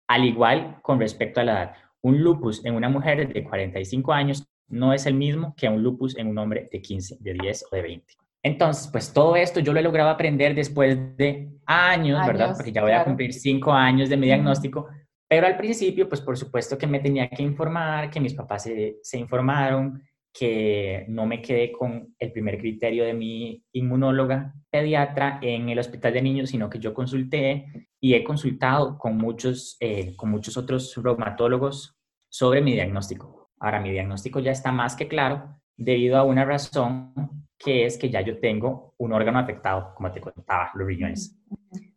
Al 0.08 0.26
igual 0.26 0.80
con 0.82 1.00
respecto 1.00 1.42
a 1.42 1.44
la 1.44 1.52
edad, 1.52 1.74
un 2.02 2.22
lupus 2.22 2.66
en 2.66 2.76
una 2.76 2.90
mujer 2.90 3.32
de 3.32 3.44
45 3.44 4.14
años 4.14 4.48
no 4.68 4.94
es 4.94 5.06
el 5.06 5.14
mismo 5.14 5.54
que 5.56 5.68
un 5.68 5.84
lupus 5.84 6.18
en 6.18 6.28
un 6.28 6.38
hombre 6.38 6.70
de 6.72 6.82
15, 6.82 7.18
de 7.20 7.34
10 7.34 7.66
o 7.72 7.76
de 7.76 7.82
20. 7.82 8.14
Entonces, 8.44 8.88
pues 8.92 9.14
todo 9.14 9.36
esto 9.36 9.60
yo 9.60 9.72
lo 9.72 9.80
he 9.80 9.84
logrado 9.84 10.10
aprender 10.10 10.56
después 10.56 10.98
de 11.18 11.52
años, 11.66 12.26
¿verdad? 12.26 12.56
Porque 12.56 12.72
ya 12.72 12.82
voy 12.82 12.92
a 12.92 13.04
cumplir 13.04 13.34
cinco 13.34 13.72
años 13.72 14.10
de 14.10 14.18
mi 14.18 14.26
diagnóstico, 14.26 14.88
pero 15.32 15.48
al 15.48 15.56
principio, 15.56 16.10
pues 16.10 16.20
por 16.20 16.38
supuesto 16.38 16.78
que 16.78 16.86
me 16.86 17.00
tenía 17.00 17.30
que 17.30 17.42
informar, 17.42 18.10
que 18.10 18.20
mis 18.20 18.34
papás 18.34 18.64
se, 18.64 18.98
se 19.02 19.18
informaron, 19.18 20.04
que 20.34 21.06
no 21.08 21.26
me 21.26 21.42
quedé 21.42 21.72
con 21.72 22.14
el 22.20 22.34
primer 22.34 22.58
criterio 22.58 23.06
de 23.06 23.14
mi 23.14 23.64
inmunóloga 23.72 24.54
pediatra 24.70 25.40
en 25.42 25.70
el 25.70 25.80
hospital 25.80 26.12
de 26.12 26.22
niños, 26.22 26.50
sino 26.50 26.70
que 26.70 26.80
yo 26.80 26.94
consulté 26.94 27.88
y 28.02 28.14
he 28.14 28.26
consultado 28.26 28.98
con 28.98 29.16
muchos, 29.16 29.78
eh, 29.80 30.18
con 30.18 30.32
muchos 30.32 30.58
otros 30.58 30.94
reumatólogos 31.02 31.98
sobre 32.28 32.60
mi 32.60 32.74
diagnóstico. 32.74 33.52
Ahora, 33.58 33.80
mi 33.80 33.92
diagnóstico 33.92 34.42
ya 34.42 34.52
está 34.52 34.74
más 34.74 34.98
que 34.98 35.08
claro 35.08 35.62
debido 35.78 36.18
a 36.18 36.24
una 36.26 36.44
razón 36.44 37.14
que 37.58 37.86
es 37.86 37.98
que 37.98 38.10
ya 38.10 38.20
yo 38.20 38.38
tengo 38.42 38.96
un 38.98 39.14
órgano 39.14 39.40
afectado, 39.40 39.94
como 39.96 40.12
te 40.12 40.20
contaba, 40.20 40.72
los 40.76 40.86
riñones. 40.86 41.42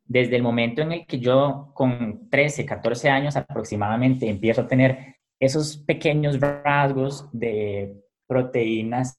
Desde 0.06 0.36
el 0.36 0.42
momento 0.42 0.82
en 0.82 0.92
el 0.92 1.06
que 1.06 1.18
yo 1.18 1.70
con 1.74 2.28
13, 2.28 2.66
14 2.66 3.08
años 3.08 3.36
aproximadamente 3.36 4.28
empiezo 4.28 4.62
a 4.62 4.66
tener 4.68 5.16
esos 5.40 5.78
pequeños 5.78 6.38
rasgos 6.40 7.28
de 7.32 7.96
proteínas 8.26 9.18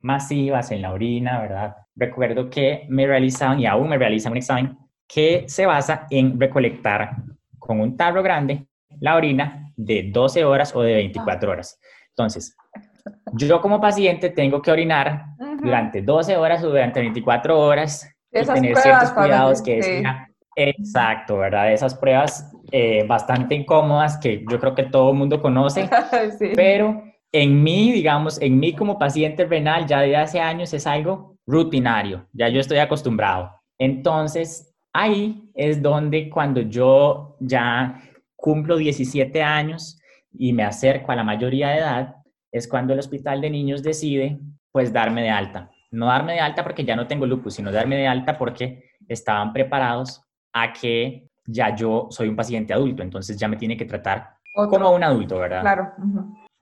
masivas 0.00 0.70
en 0.70 0.82
la 0.82 0.92
orina, 0.92 1.40
¿verdad? 1.40 1.76
Recuerdo 1.94 2.48
que 2.48 2.86
me 2.88 3.06
realizaban 3.06 3.60
y 3.60 3.66
aún 3.66 3.88
me 3.88 3.98
realizan 3.98 4.32
un 4.32 4.38
examen 4.38 4.78
que 5.06 5.44
se 5.48 5.66
basa 5.66 6.06
en 6.10 6.38
recolectar 6.38 7.16
con 7.58 7.80
un 7.80 7.96
tarro 7.96 8.22
grande 8.22 8.66
la 9.00 9.16
orina 9.16 9.72
de 9.76 10.10
12 10.10 10.44
horas 10.44 10.74
o 10.74 10.82
de 10.82 10.94
24 10.94 11.50
horas. 11.50 11.80
Entonces, 12.10 12.56
yo 13.32 13.60
como 13.60 13.80
paciente 13.80 14.30
tengo 14.30 14.60
que 14.60 14.70
orinar 14.70 15.26
durante 15.62 16.02
12 16.02 16.36
horas 16.36 16.62
o 16.62 16.68
durante 16.68 17.00
24 17.00 17.58
horas 17.58 18.08
y 18.32 18.44
tener 18.44 18.76
ciertos 18.76 19.10
cuidados 19.10 19.62
que 19.62 19.78
es 19.78 20.04
exacto, 20.56 21.38
¿verdad? 21.38 21.72
Esas 21.72 21.94
pruebas 21.94 22.52
eh, 22.72 23.04
bastante 23.06 23.54
incómodas 23.54 24.16
que 24.18 24.44
yo 24.50 24.58
creo 24.58 24.74
que 24.74 24.82
todo 24.84 25.12
el 25.12 25.18
mundo 25.18 25.40
conoce, 25.40 25.88
pero 26.54 27.02
en 27.32 27.62
mí, 27.62 27.92
digamos, 27.92 28.40
en 28.40 28.58
mí 28.58 28.74
como 28.74 28.98
paciente 28.98 29.44
renal 29.44 29.86
ya 29.86 30.00
de 30.00 30.16
hace 30.16 30.40
años 30.40 30.72
es 30.74 30.86
algo 30.86 31.36
rutinario, 31.46 32.26
ya 32.32 32.48
yo 32.48 32.60
estoy 32.60 32.78
acostumbrado. 32.78 33.52
Entonces, 33.78 34.74
ahí 34.92 35.48
es 35.54 35.80
donde 35.80 36.28
cuando 36.28 36.60
yo 36.60 37.36
ya 37.40 38.02
cumplo 38.34 38.76
17 38.76 39.42
años 39.42 40.00
y 40.32 40.52
me 40.52 40.64
acerco 40.64 41.12
a 41.12 41.16
la 41.16 41.24
mayoría 41.24 41.68
de 41.68 41.78
edad, 41.78 42.16
es 42.50 42.66
cuando 42.66 42.92
el 42.92 42.98
hospital 42.98 43.40
de 43.40 43.50
niños 43.50 43.82
decide 43.82 44.40
pues 44.72 44.92
darme 44.92 45.22
de 45.22 45.30
alta. 45.30 45.70
No 45.90 46.06
darme 46.06 46.34
de 46.34 46.40
alta 46.40 46.62
porque 46.62 46.84
ya 46.84 46.96
no 46.96 47.06
tengo 47.06 47.26
lupus, 47.26 47.54
sino 47.54 47.72
darme 47.72 47.96
de 47.96 48.06
alta 48.06 48.36
porque 48.36 48.90
estaban 49.08 49.52
preparados 49.52 50.22
a 50.52 50.72
que 50.72 51.28
ya 51.46 51.74
yo 51.74 52.08
soy 52.10 52.28
un 52.28 52.36
paciente 52.36 52.74
adulto, 52.74 53.02
entonces 53.02 53.38
ya 53.38 53.48
me 53.48 53.56
tiene 53.56 53.76
que 53.76 53.86
tratar 53.86 54.34
como 54.54 54.90
un 54.90 55.04
adulto, 55.04 55.38
¿verdad? 55.38 55.60
Claro. 55.62 55.92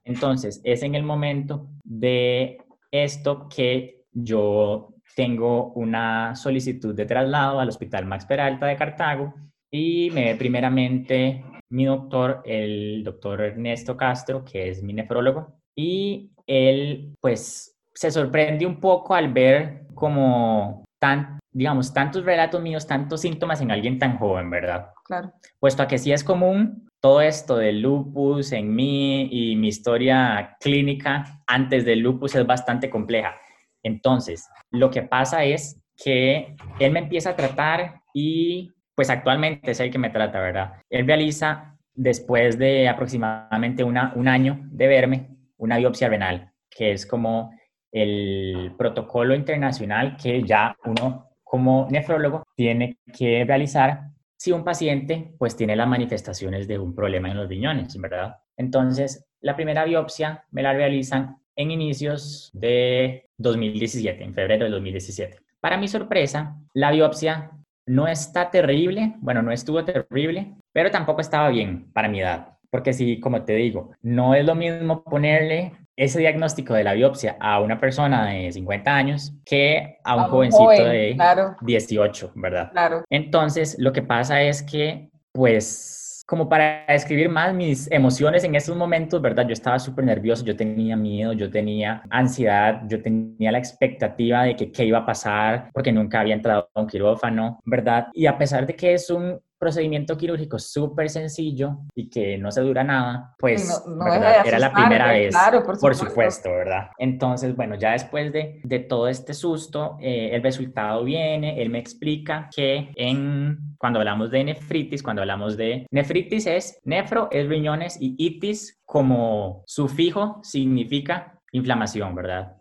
Entonces, 0.05 0.61
es 0.63 0.83
en 0.83 0.95
el 0.95 1.03
momento 1.03 1.69
de 1.83 2.59
esto 2.91 3.49
que 3.49 4.05
yo 4.13 4.95
tengo 5.17 5.73
una 5.73 6.35
solicitud 6.37 6.95
de 6.95 7.07
traslado 7.07 7.59
al 7.59 7.69
Hospital 7.69 8.07
Max 8.07 8.27
Peralta 8.27 8.67
de 8.67 8.77
Cartago 8.77 9.35
y 9.71 10.11
me 10.13 10.27
ve 10.27 10.35
primeramente 10.37 11.45
mi 11.71 11.87
doctor, 11.87 12.43
el 12.45 13.03
doctor 13.03 13.41
Ernesto 13.41 13.97
Castro, 13.97 14.45
que 14.45 14.69
es 14.69 14.83
mi 14.83 14.93
nefrólogo, 14.93 15.59
y 15.75 16.31
él 16.47 17.15
pues 17.21 17.76
se 17.97 18.11
sorprende 18.11 18.67
un 18.67 18.79
poco 18.79 19.15
al 19.15 19.33
ver 19.33 19.87
como 19.95 20.85
tan, 21.01 21.39
digamos, 21.51 21.93
tantos 21.93 22.25
relatos 22.25 22.61
míos, 22.61 22.87
tantos 22.87 23.23
síntomas 23.23 23.61
en 23.63 23.71
alguien 23.71 23.99
tan 23.99 24.19
joven, 24.19 24.51
¿verdad? 24.51 24.91
Claro. 25.05 25.33
Puesto 25.59 25.83
a 25.83 25.89
que 25.89 25.99
sí 25.99 26.13
es 26.13 26.23
común 26.23 26.87
todo 27.01 27.21
esto 27.21 27.57
del 27.57 27.81
lupus 27.81 28.53
en 28.53 28.75
mí 28.75 29.29
y 29.31 29.57
mi 29.57 29.69
historia 29.69 30.57
clínica 30.61 31.41
antes 31.47 31.85
del 31.85 32.01
lupus 32.01 32.35
es 32.35 32.47
bastante 32.47 32.91
compleja. 32.91 33.35
Entonces, 33.83 34.49
lo 34.71 34.91
que 34.91 35.03
pasa 35.03 35.45
es 35.45 35.81
que 35.97 36.55
él 36.79 36.93
me 36.93 36.99
empieza 36.99 37.31
a 37.31 37.37
tratar 37.37 38.03
y 38.13 38.73
pues 38.95 39.09
actualmente 39.09 39.71
es 39.71 39.81
el 39.81 39.91
que 39.91 39.99
me 39.99 40.11
trata, 40.11 40.41
¿verdad? 40.41 40.73
Él 40.91 41.07
realiza, 41.07 41.77
después 41.95 42.59
de 42.59 42.89
aproximadamente 42.89 43.85
una, 43.85 44.13
un 44.17 44.29
año 44.29 44.61
de 44.65 44.87
verme, 44.87 45.37
una 45.57 45.79
biopsia 45.79 46.09
renal, 46.09 46.53
que 46.69 46.93
es 46.93 47.07
como 47.07 47.53
el 47.93 48.73
protocolo 48.77 49.35
internacional 49.35 50.17
que 50.17 50.43
ya 50.43 50.77
uno 50.85 51.31
como 51.45 51.87
nefrólogo 51.91 52.43
tiene 52.55 52.99
que 53.17 53.45
realizar 53.45 54.11
si 54.37 54.53
un 54.53 54.65
paciente 54.65 55.35
pues 55.39 55.57
tiene 55.57 55.77
las 55.77 55.89
manifestaciones 55.89 56.69
de 56.69 56.79
un 56.79 56.95
problema 56.95 57.31
en 57.31 57.37
los 57.37 57.49
riñones, 57.49 57.99
¿verdad? 58.01 58.37
Entonces, 58.57 59.27
la 59.41 59.55
primera 59.55 59.85
biopsia 59.85 60.45
me 60.51 60.63
la 60.63 60.73
realizan 60.73 61.37
en 61.55 61.71
inicios 61.71 62.51
de 62.53 63.29
2017, 63.39 64.23
en 64.23 64.35
febrero 64.35 64.65
de 64.65 64.71
2017. 64.73 65.39
Para 65.61 65.79
mi 65.79 65.89
sorpresa, 65.89 66.57
la 66.75 66.91
biopsia 66.91 67.51
no 67.87 68.09
está 68.09 68.51
terrible, 68.51 69.15
bueno, 69.21 69.43
no 69.43 69.53
estuvo 69.53 69.85
terrible, 69.85 70.55
pero 70.73 70.91
tampoco 70.91 71.21
estaba 71.21 71.49
bien 71.49 71.91
para 71.93 72.09
mi 72.09 72.21
edad. 72.21 72.59
Porque 72.71 72.93
si, 72.93 73.21
como 73.21 73.43
te 73.45 73.55
digo, 73.55 73.93
no 74.03 74.35
es 74.35 74.45
lo 74.45 74.55
mismo 74.55 75.03
ponerle 75.05 75.73
ese 75.97 76.19
diagnóstico 76.19 76.75
de 76.75 76.85
la 76.85 76.93
biopsia 76.93 77.37
a 77.41 77.61
una 77.61 77.81
persona 77.81 78.27
de 78.27 78.53
50 78.53 78.95
años 78.95 79.33
que 79.45 79.99
a 80.05 80.17
un, 80.17 80.25
jovencito 80.25 80.69
de 80.69 81.17
18, 81.63 82.33
¿verdad? 82.35 82.71
Claro. 82.73 83.05
Entonces, 83.11 83.77
lo 83.79 83.93
que 83.93 84.03
pasa 84.03 84.43
es 84.43 84.63
que, 84.63 85.09
pues, 85.33 86.25
como 86.27 86.49
para 86.49 86.85
describir 86.89 87.29
más 87.29 87.55
mis 87.55 87.91
emociones 87.91 88.43
en 88.43 88.57
esos 88.57 88.77
momentos, 88.77 89.23
¿verdad? 89.23 89.47
Yo 89.47 89.53
estaba 89.53 89.79
súper 89.79 90.05
nervioso, 90.05 90.45
yo 90.45 90.57
tenía 90.57 90.97
miedo, 90.97 91.33
yo 91.33 91.49
tenía 91.49 92.03
ansiedad, 92.11 92.83
yo 92.89 93.01
tenía 93.01 93.53
la 93.53 93.59
expectativa 93.59 94.43
de 94.43 94.57
que 94.57 94.73
qué 94.73 94.85
iba 94.85 94.99
a 94.99 95.07
pasar 95.07 95.71
porque 95.73 95.93
nunca 95.93 96.21
había 96.21 96.35
entrado 96.35 96.69
a 96.75 96.81
un 96.81 96.89
quirófano, 96.89 97.61
¿verdad? 97.65 98.09
Y 98.13 98.27
a 98.27 98.37
pesar 98.37 98.67
de 98.67 98.75
que 98.75 98.95
es 98.95 99.09
un 99.09 99.41
procedimiento 99.59 100.17
quirúrgico 100.17 100.59
súper 100.59 101.11
sencillo 101.11 101.79
y 101.95 102.09
que 102.09 102.39
no 102.39 102.51
se 102.51 102.61
dura 102.61 102.85
nada, 102.85 103.35
pues 103.39 103.83
no, 103.87 104.07
era 104.07 104.59
la 104.59 104.73
primera 104.73 105.13
vez, 105.13 105.31
claro, 105.31 105.63
por, 105.63 105.95
supuesto. 105.95 106.51
¿verdad? 106.51 106.91
Entonces, 106.99 107.55
bueno, 107.57 107.75
ya 107.77 107.93
después 107.93 108.33
de, 108.33 108.61
de 108.63 108.79
todo 108.81 109.09
este 109.09 109.35
susto, 109.35 109.97
eh, 110.01 110.31
el 110.33 110.43
resultado 110.43 111.05
viene, 111.05 111.61
él 111.63 111.71
me 111.71 111.79
explica 111.79 112.49
que 112.55 112.91
en, 112.97 113.59
cuando 113.79 113.99
hablamos 113.99 114.31
de 114.31 114.45
nefritis, 114.45 115.03
cuando 115.03 115.23
hablamos 115.23 115.57
de 115.57 115.87
nefritis 115.91 116.47
es 116.47 116.81
nefro, 116.85 117.29
es 117.31 117.49
riñones 117.49 117.97
y 118.01 118.15
itis 118.19 118.81
como 118.85 119.63
sufijo 119.67 120.41
significa 120.43 121.41
inflamación, 121.53 122.15
¿verdad? 122.15 122.57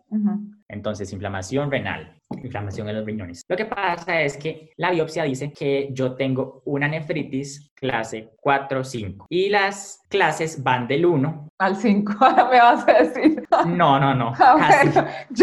Entonces, 0.68 1.12
inflamación 1.12 1.70
renal 1.70 2.15
inflamación 2.42 2.88
en 2.88 2.96
los 2.96 3.06
riñones. 3.06 3.42
Lo 3.48 3.56
que 3.56 3.66
pasa 3.66 4.22
es 4.22 4.36
que 4.36 4.72
la 4.76 4.90
biopsia 4.90 5.24
dice 5.24 5.52
que 5.52 5.88
yo 5.92 6.14
tengo 6.14 6.62
una 6.64 6.88
nefritis 6.88 7.70
clase 7.74 8.30
4-5 8.42 9.26
y 9.28 9.48
las 9.48 10.00
clases 10.08 10.62
van 10.62 10.86
del 10.86 11.06
1 11.06 11.48
al 11.58 11.76
5, 11.76 12.14
me 12.50 12.58
vas 12.58 12.86
a 12.88 12.92
decir. 12.92 13.42
No, 13.66 13.98
no, 13.98 14.14
no. 14.14 14.32
Casi, 14.36 14.90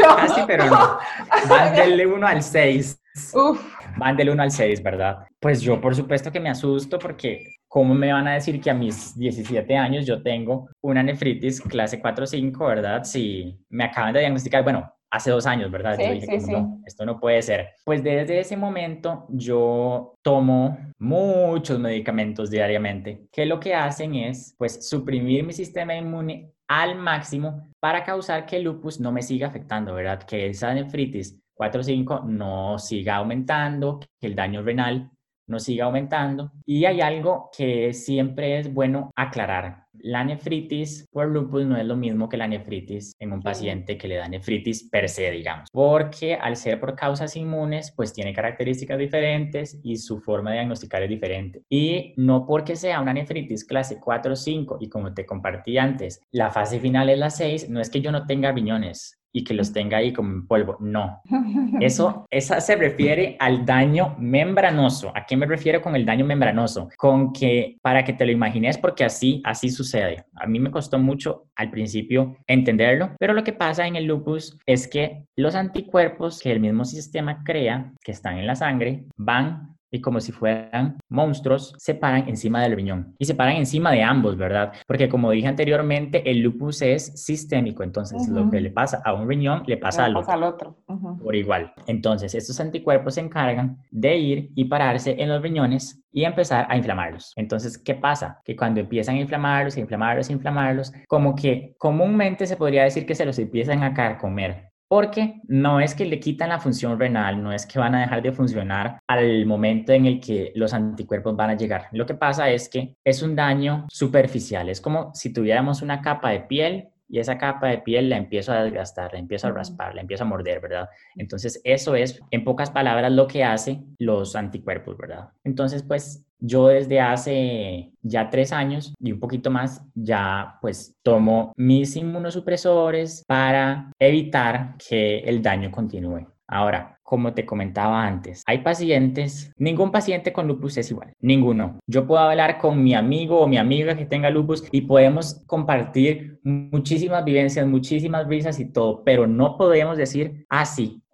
casi 0.01 0.41
pero 0.45 0.65
no. 0.65 0.97
Van 1.49 1.75
del 1.75 2.05
1 2.05 2.27
al 2.27 2.43
6. 2.43 3.01
Uf. 3.33 3.75
Van 3.97 4.15
del 4.15 4.29
1 4.29 4.43
al 4.43 4.51
6, 4.51 4.81
¿verdad? 4.83 5.25
Pues 5.39 5.61
yo 5.61 5.79
por 5.79 5.95
supuesto 5.95 6.31
que 6.31 6.39
me 6.39 6.49
asusto 6.49 6.99
porque 6.99 7.55
¿cómo 7.67 7.95
me 7.95 8.13
van 8.13 8.27
a 8.27 8.35
decir 8.35 8.61
que 8.61 8.69
a 8.69 8.73
mis 8.73 9.17
17 9.17 9.75
años 9.75 10.05
yo 10.05 10.21
tengo 10.21 10.69
una 10.81 11.01
nefritis 11.01 11.59
clase 11.61 12.01
4-5, 12.01 12.67
¿verdad? 12.67 13.03
Si 13.03 13.57
me 13.69 13.85
acaban 13.85 14.13
de 14.13 14.19
diagnosticar, 14.19 14.63
bueno, 14.63 14.93
hace 15.13 15.30
dos 15.30 15.45
años, 15.45 15.69
¿verdad? 15.69 15.97
yo 15.99 16.12
dije, 16.12 16.39
no, 16.52 16.82
esto 16.86 17.06
no 17.06 17.19
puede 17.19 17.41
ser. 17.43 17.69
Pues 17.86 18.04
desde 18.04 18.39
ese 18.39 18.58
momento 18.58 19.28
yo 19.30 20.15
tomo 20.23 20.78
muchos 20.97 21.80
medicamentos 21.80 22.49
diariamente, 22.49 23.28
que 23.32 23.45
lo 23.45 23.60
que 23.60 23.76
hacen 23.76 24.15
es, 24.15 24.56
pues, 24.58 24.89
suprimir 24.89 25.45
mi 25.45 25.54
sistema 25.54 25.95
inmune 25.95 26.52
al 26.67 26.95
máximo 26.95 27.69
para 27.80 28.04
causar 28.04 28.47
que 28.47 28.58
el 28.58 28.63
lupus 28.63 28.99
no 28.99 29.12
me 29.12 29.21
siga 29.21 29.47
afectando, 29.47 29.93
¿verdad? 29.93 30.23
Que 30.23 30.47
esa 30.47 30.73
nefritis 30.73 31.39
4-5 31.56 32.26
no 32.26 32.80
siga 32.80 33.17
aumentando, 33.17 33.99
que 34.19 34.28
el 34.28 34.36
daño 34.36 34.63
renal 34.63 35.12
no 35.47 35.60
siga 35.60 35.86
aumentando. 35.86 36.51
Y 36.65 36.86
hay 36.86 37.01
algo 37.01 37.49
que 37.56 37.93
siempre 37.93 38.60
es 38.60 38.73
bueno 38.73 39.12
aclarar. 39.15 39.84
La 39.99 40.23
nefritis 40.23 41.08
por 41.12 41.27
lupus 41.27 41.65
no 41.65 41.77
es 41.77 41.86
lo 41.86 41.95
mismo 41.95 42.27
que 42.27 42.36
la 42.36 42.47
nefritis 42.47 43.13
en 43.19 43.32
un 43.32 43.41
paciente 43.41 43.97
que 43.97 44.08
le 44.08 44.15
da 44.15 44.27
nefritis 44.27 44.89
per 44.89 45.08
se, 45.08 45.32
digamos, 45.32 45.69
porque 45.71 46.36
al 46.36 46.58
ser 46.58 46.79
por 46.79 46.95
causas 46.95 47.36
inmunes, 47.38 47.93
pues 47.95 48.12
tiene 48.12 48.34
características 48.34 48.97
diferentes 48.97 49.79
y 49.84 49.97
su 49.97 50.19
forma 50.19 50.49
de 50.49 50.58
diagnosticar 50.58 51.03
es 51.03 51.10
diferente. 51.10 51.62
Y 51.69 52.13
no 52.17 52.45
porque 52.45 52.75
sea 52.75 52.99
una 52.99 53.13
nefritis 53.13 53.63
clase 53.63 53.99
4 53.99 54.34
o 54.34 54.36
5 54.36 54.77
y 54.82 54.89
como 54.89 55.13
te 55.13 55.25
compartí 55.25 55.77
antes, 55.77 56.21
la 56.32 56.49
fase 56.51 56.79
final 56.79 57.10
es 57.10 57.19
la 57.19 57.29
6, 57.29 57.69
no 57.69 57.79
es 57.79 57.89
que 57.89 58.01
yo 58.01 58.12
no 58.12 58.25
tenga 58.25 58.51
riñones, 58.51 59.22
y 59.33 59.43
que 59.43 59.53
los 59.53 59.73
tenga 59.73 59.97
ahí 59.97 60.13
como 60.13 60.31
en 60.31 60.47
polvo. 60.47 60.77
No. 60.79 61.21
Eso, 61.81 62.25
esa 62.29 62.61
se 62.61 62.75
refiere 62.75 63.35
al 63.39 63.65
daño 63.65 64.15
membranoso. 64.19 65.11
¿A 65.15 65.25
qué 65.25 65.35
me 65.35 65.47
refiero 65.47 65.81
con 65.81 65.95
el 65.95 66.05
daño 66.05 66.23
membranoso? 66.23 66.89
Con 66.97 67.33
que, 67.33 67.77
para 67.81 68.05
que 68.05 68.13
te 68.13 68.25
lo 68.25 68.31
imagines, 68.31 68.77
porque 68.77 69.03
así, 69.03 69.41
así 69.43 69.69
sucede. 69.69 70.25
A 70.35 70.45
mí 70.45 70.59
me 70.59 70.71
costó 70.71 70.99
mucho 70.99 71.47
al 71.55 71.71
principio 71.71 72.37
entenderlo, 72.47 73.11
pero 73.19 73.33
lo 73.33 73.43
que 73.43 73.53
pasa 73.53 73.87
en 73.87 73.95
el 73.95 74.05
lupus 74.05 74.57
es 74.65 74.87
que 74.87 75.25
los 75.35 75.55
anticuerpos 75.55 76.39
que 76.39 76.51
el 76.51 76.59
mismo 76.59 76.85
sistema 76.85 77.43
crea, 77.43 77.91
que 78.03 78.11
están 78.11 78.37
en 78.37 78.45
la 78.45 78.55
sangre, 78.55 79.05
van 79.17 79.72
y 79.93 80.01
como 80.01 80.19
si 80.19 80.32
fueran 80.32 80.97
monstruos, 81.08 81.75
se 81.77 81.93
paran 81.93 82.27
encima 82.27 82.63
del 82.63 82.75
riñón 82.75 83.15
y 83.19 83.25
se 83.25 83.36
paran 83.36 83.58
encima 83.58 83.91
de 83.91 84.01
ambos, 84.01 84.36
¿verdad? 84.36 84.73
Porque 84.88 85.08
como 85.08 85.29
dije 85.29 85.47
anteriormente, 85.47 86.29
el 86.29 86.39
lupus 86.39 86.82
es 86.82 87.23
sistémico, 87.23 87.84
entonces 87.84 88.27
lo 88.27 88.49
que 88.49 88.60
le 88.60 88.71
pasa 88.71 89.03
a 89.06 89.13
un 89.13 89.29
riñón 89.29 89.63
le 89.67 89.77
pasa, 89.77 90.06
al, 90.06 90.15
otro, 90.43 90.79
por 91.21 91.36
igual. 91.36 91.73
Entonces, 91.86 92.34
estos 92.34 92.60
anticuerpos 92.60 93.13
se 93.13 93.21
encargan 93.21 93.77
de 93.91 94.17
ir 94.17 94.51
y 94.56 94.65
pararse 94.65 95.15
en 95.21 95.29
los 95.29 95.43
riñones 95.43 96.03
y 96.12 96.23
empezar 96.23 96.65
a 96.69 96.75
inflamarlos. 96.75 97.32
Entonces, 97.36 97.77
¿qué 97.77 97.93
pasa? 97.93 98.41
Que 98.43 98.56
cuando 98.56 98.79
empiezan 98.79 99.15
a 99.15 99.19
inflamarlos, 99.19 99.77
inflamarlos, 99.77 100.32
inflamarlos, 100.32 100.91
como 101.08 101.36
que 101.36 101.75
comúnmente 101.77 102.47
se 102.47 102.58
podría 102.58 102.84
decir 102.84 103.06
que 103.06 103.15
se 103.15 103.25
los 103.25 103.38
empiezan 103.38 103.84
a 103.84 103.93
carcomer 103.93 104.72
porque 104.93 105.41
no 105.47 105.79
es 105.79 105.95
que 105.95 106.06
le 106.06 106.19
quitan 106.19 106.49
la 106.49 106.60
función 106.60 106.99
renal, 106.99 107.41
no 107.41 107.51
es 107.51 107.65
que 107.65 107.79
van 107.79 107.95
a 107.95 108.01
dejar 108.01 108.21
de 108.21 108.32
funcionar 108.32 108.99
al 109.08 109.43
momento 109.47 109.91
en 109.91 110.06
el 110.06 110.19
que 110.19 110.51
los 110.53 110.71
anticuerpos 110.71 111.36
van 111.36 111.49
a 111.49 111.58
llegar. 111.58 111.88
Lo 111.93 112.06
que 112.06 112.13
pasa 112.13 112.51
es 112.51 112.69
que 112.69 112.95
es 113.03 113.23
un 113.23 113.36
daño 113.36 113.88
superficial, 113.89 114.69
es 114.69 114.79
como 114.79 115.10
si 115.15 115.34
tuviéramos 115.34 115.82
una 115.82 115.99
capa 115.99 116.29
de 116.29 116.41
piel 116.41 116.89
y 117.10 117.17
esa 117.17 117.39
capa 117.39 117.69
de 117.69 117.79
piel 117.79 118.08
la 118.08 118.17
empiezo 118.17 118.51
a 118.51 118.63
desgastar, 118.63 119.13
la 119.13 119.17
empiezo 119.17 119.47
a 119.47 119.51
raspar, 119.51 119.95
la 119.95 120.01
empiezo 120.01 120.25
a 120.25 120.27
morder, 120.27 120.60
¿verdad? 120.60 120.88
Entonces, 121.15 121.60
eso 121.63 121.95
es, 121.95 122.21
en 122.29 122.43
pocas 122.43 122.69
palabras, 122.69 123.12
lo 123.12 123.25
que 123.25 123.43
hace 123.43 123.82
los 123.97 124.36
anticuerpos, 124.36 124.95
¿verdad? 124.95 125.29
Entonces, 125.43 125.82
pues 125.82 126.23
yo 126.43 126.67
desde 126.67 126.99
hace 126.99 127.93
ya 128.01 128.29
tres 128.29 128.51
años 128.51 128.93
y 128.99 129.13
un 129.13 129.19
poquito 129.19 129.49
más 129.49 129.82
ya 129.95 130.58
pues 130.62 130.95
tomo 131.01 131.53
mis 131.56 131.95
inmunosupresores 131.95 133.23
para 133.25 133.91
evitar 133.97 134.75
que 134.77 135.19
el 135.19 135.41
daño 135.41 135.71
continúe. 135.71 136.27
Ahora, 136.45 136.99
como 137.01 137.34
te 137.34 137.45
comentaba 137.45 138.06
antes, 138.06 138.43
hay 138.45 138.60
pacientes, 138.60 139.51
ningún 139.58 139.91
paciente 139.91 140.34
con 140.34 140.47
lupus 140.47 140.77
es 140.77 140.91
igual, 140.91 141.13
ninguno. 141.21 141.79
Yo 141.88 142.06
puedo 142.06 142.21
hablar 142.21 142.58
con 142.58 142.84
mi 142.84 142.93
amigo 142.93 143.39
o 143.39 143.47
mi 143.47 143.58
amiga 143.58 143.95
que 143.95 144.06
tenga 144.06 144.29
lupus 144.29 144.67
y 144.71 144.82
podemos 144.82 145.43
compartir 145.45 146.39
muchísimas 146.43 147.23
vivencias, 147.23 147.65
muchísimas 147.65 148.27
risas 148.27 148.60
y 148.60 148.65
todo, 148.65 149.03
pero 149.03 149.27
no 149.27 149.58
podemos 149.58 149.97
decir, 149.97 150.45
ah, 150.49 150.65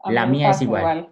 la 0.06 0.26
mía 0.26 0.52
es 0.52 0.62
igual. 0.62 1.10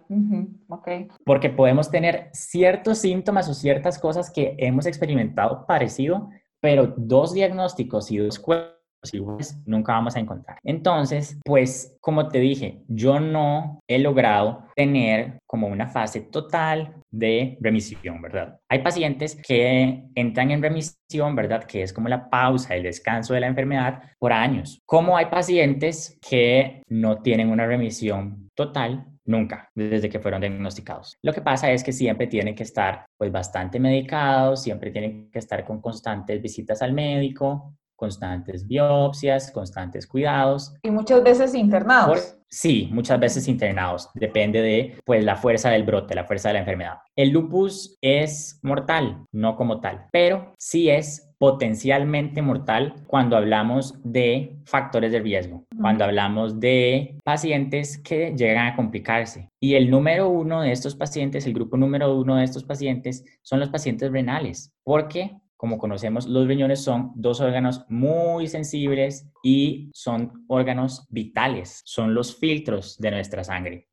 Porque 1.24 1.50
podemos 1.50 1.90
tener 1.90 2.30
ciertos 2.32 2.98
síntomas 2.98 3.48
o 3.48 3.54
ciertas 3.54 3.98
cosas 3.98 4.30
que 4.30 4.54
hemos 4.58 4.86
experimentado 4.86 5.66
parecido, 5.66 6.30
pero 6.60 6.94
dos 6.96 7.34
diagnósticos 7.34 8.10
y 8.10 8.18
dos 8.18 8.38
cuerpos 8.38 8.77
iguales 9.12 9.58
nunca 9.64 9.92
vamos 9.92 10.16
a 10.16 10.20
encontrar. 10.20 10.58
Entonces, 10.64 11.38
pues 11.44 11.96
como 12.00 12.28
te 12.28 12.38
dije, 12.40 12.82
yo 12.88 13.20
no 13.20 13.80
he 13.88 13.98
logrado 13.98 14.64
tener 14.74 15.38
como 15.46 15.68
una 15.68 15.88
fase 15.88 16.20
total 16.20 16.94
de 17.10 17.56
remisión, 17.60 18.20
¿verdad? 18.20 18.58
Hay 18.68 18.80
pacientes 18.80 19.36
que 19.46 20.04
entran 20.14 20.50
en 20.50 20.62
remisión, 20.62 21.34
¿verdad? 21.34 21.64
Que 21.64 21.82
es 21.82 21.92
como 21.92 22.08
la 22.08 22.28
pausa, 22.28 22.74
el 22.74 22.82
descanso 22.82 23.34
de 23.34 23.40
la 23.40 23.46
enfermedad 23.46 24.02
por 24.18 24.32
años. 24.32 24.80
Como 24.84 25.16
hay 25.16 25.26
pacientes 25.26 26.18
que 26.28 26.82
no 26.88 27.22
tienen 27.22 27.50
una 27.50 27.66
remisión 27.66 28.50
total 28.54 29.06
Nunca, 29.28 29.68
desde 29.74 30.08
que 30.08 30.20
fueron 30.20 30.40
diagnosticados. 30.40 31.18
Lo 31.22 31.34
que 31.34 31.42
pasa 31.42 31.70
es 31.70 31.84
que 31.84 31.92
siempre 31.92 32.28
tienen 32.28 32.54
que 32.54 32.62
estar 32.62 33.04
pues 33.18 33.30
bastante 33.30 33.78
medicados, 33.78 34.62
siempre 34.62 34.90
tienen 34.90 35.30
que 35.30 35.38
estar 35.38 35.66
con 35.66 35.82
constantes 35.82 36.40
visitas 36.40 36.80
al 36.80 36.94
médico, 36.94 37.74
constantes 37.98 38.66
biopsias, 38.66 39.50
constantes 39.50 40.06
cuidados. 40.06 40.72
Y 40.82 40.90
muchas 40.90 41.22
veces 41.22 41.52
internados. 41.54 42.36
sí, 42.48 42.88
muchas 42.92 43.18
veces 43.18 43.48
internados. 43.48 44.08
Depende 44.14 44.62
de 44.62 44.96
pues, 45.04 45.24
la 45.24 45.34
fuerza 45.34 45.70
del 45.70 45.82
brote, 45.82 46.14
la 46.14 46.24
fuerza 46.24 46.48
de 46.48 46.54
la 46.54 46.60
enfermedad. 46.60 46.98
El 47.16 47.30
lupus 47.30 47.98
es 48.00 48.60
mortal, 48.62 49.24
no 49.32 49.56
como 49.56 49.80
tal, 49.80 50.06
pero 50.12 50.54
sí 50.58 50.88
es 50.88 51.28
potencialmente 51.38 52.40
mortal 52.40 52.94
cuando 53.06 53.36
hablamos 53.36 53.94
de 54.04 54.56
factores 54.64 55.10
de 55.12 55.20
riesgo, 55.20 55.64
cuando 55.80 56.04
hablamos 56.04 56.60
de 56.60 57.16
pacientes 57.24 57.98
que 57.98 58.34
llegan 58.36 58.68
a 58.68 58.76
complicarse. 58.76 59.48
Y 59.60 59.74
el 59.74 59.90
número 59.90 60.28
uno 60.28 60.62
de 60.62 60.70
estos 60.70 60.94
pacientes, 60.94 61.46
el 61.46 61.54
grupo 61.54 61.76
número 61.76 62.16
uno 62.16 62.36
de 62.36 62.44
estos 62.44 62.64
pacientes 62.64 63.24
son 63.42 63.58
los 63.60 63.70
pacientes 63.70 64.10
renales, 64.10 64.72
porque 64.84 65.36
como 65.58 65.76
conocemos, 65.76 66.26
los 66.28 66.46
riñones 66.46 66.80
son 66.80 67.10
dos 67.16 67.40
órganos 67.40 67.84
muy 67.88 68.46
sensibles 68.46 69.28
y 69.42 69.90
son 69.92 70.44
órganos 70.46 71.04
vitales, 71.10 71.82
son 71.84 72.14
los 72.14 72.36
filtros 72.36 72.96
de 72.98 73.10
nuestra 73.10 73.42
sangre. 73.42 73.88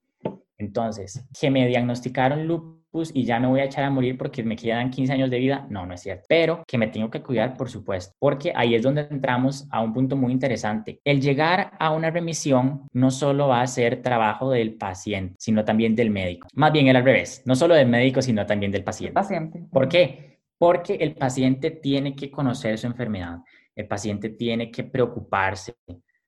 Entonces, 0.59 1.27
que 1.37 1.49
me 1.49 1.67
diagnosticaron 1.67 2.47
lupus 2.47 3.11
y 3.13 3.25
ya 3.25 3.39
me 3.39 3.47
voy 3.47 3.59
a 3.59 3.65
echar 3.65 3.83
a 3.83 3.89
morir 3.89 4.15
porque 4.15 4.43
me 4.43 4.55
quedan 4.55 4.91
15 4.91 5.11
años 5.11 5.29
de 5.31 5.39
vida, 5.39 5.65
no, 5.69 5.87
no 5.87 5.95
es 5.95 6.01
cierto. 6.01 6.25
Pero 6.29 6.63
que 6.67 6.77
me 6.77 6.87
tengo 6.87 7.09
que 7.09 7.23
cuidar, 7.23 7.57
por 7.57 7.67
supuesto, 7.67 8.13
porque 8.19 8.53
ahí 8.55 8.75
es 8.75 8.83
donde 8.83 9.07
entramos 9.09 9.67
a 9.71 9.81
un 9.81 9.91
punto 9.91 10.15
muy 10.15 10.31
interesante. 10.31 11.01
El 11.03 11.19
llegar 11.19 11.71
a 11.79 11.91
una 11.91 12.11
remisión 12.11 12.87
no 12.93 13.09
solo 13.09 13.47
va 13.47 13.61
a 13.61 13.67
ser 13.67 14.03
trabajo 14.03 14.51
del 14.51 14.75
paciente, 14.75 15.35
sino 15.39 15.65
también 15.65 15.95
del 15.95 16.11
médico. 16.11 16.47
Más 16.53 16.71
bien 16.71 16.87
el 16.87 16.95
al 16.95 17.03
revés, 17.03 17.41
no 17.45 17.55
solo 17.55 17.73
del 17.73 17.89
médico, 17.89 18.21
sino 18.21 18.45
también 18.45 18.71
del 18.71 18.83
paciente. 18.83 19.13
Paciente. 19.13 19.65
¿Por 19.71 19.89
qué? 19.89 20.34
Porque 20.57 20.95
el 20.95 21.15
paciente 21.15 21.71
tiene 21.71 22.15
que 22.15 22.31
conocer 22.31 22.77
su 22.77 22.87
enfermedad, 22.87 23.39
el 23.75 23.87
paciente 23.87 24.29
tiene 24.29 24.71
que 24.71 24.83
preocuparse 24.83 25.75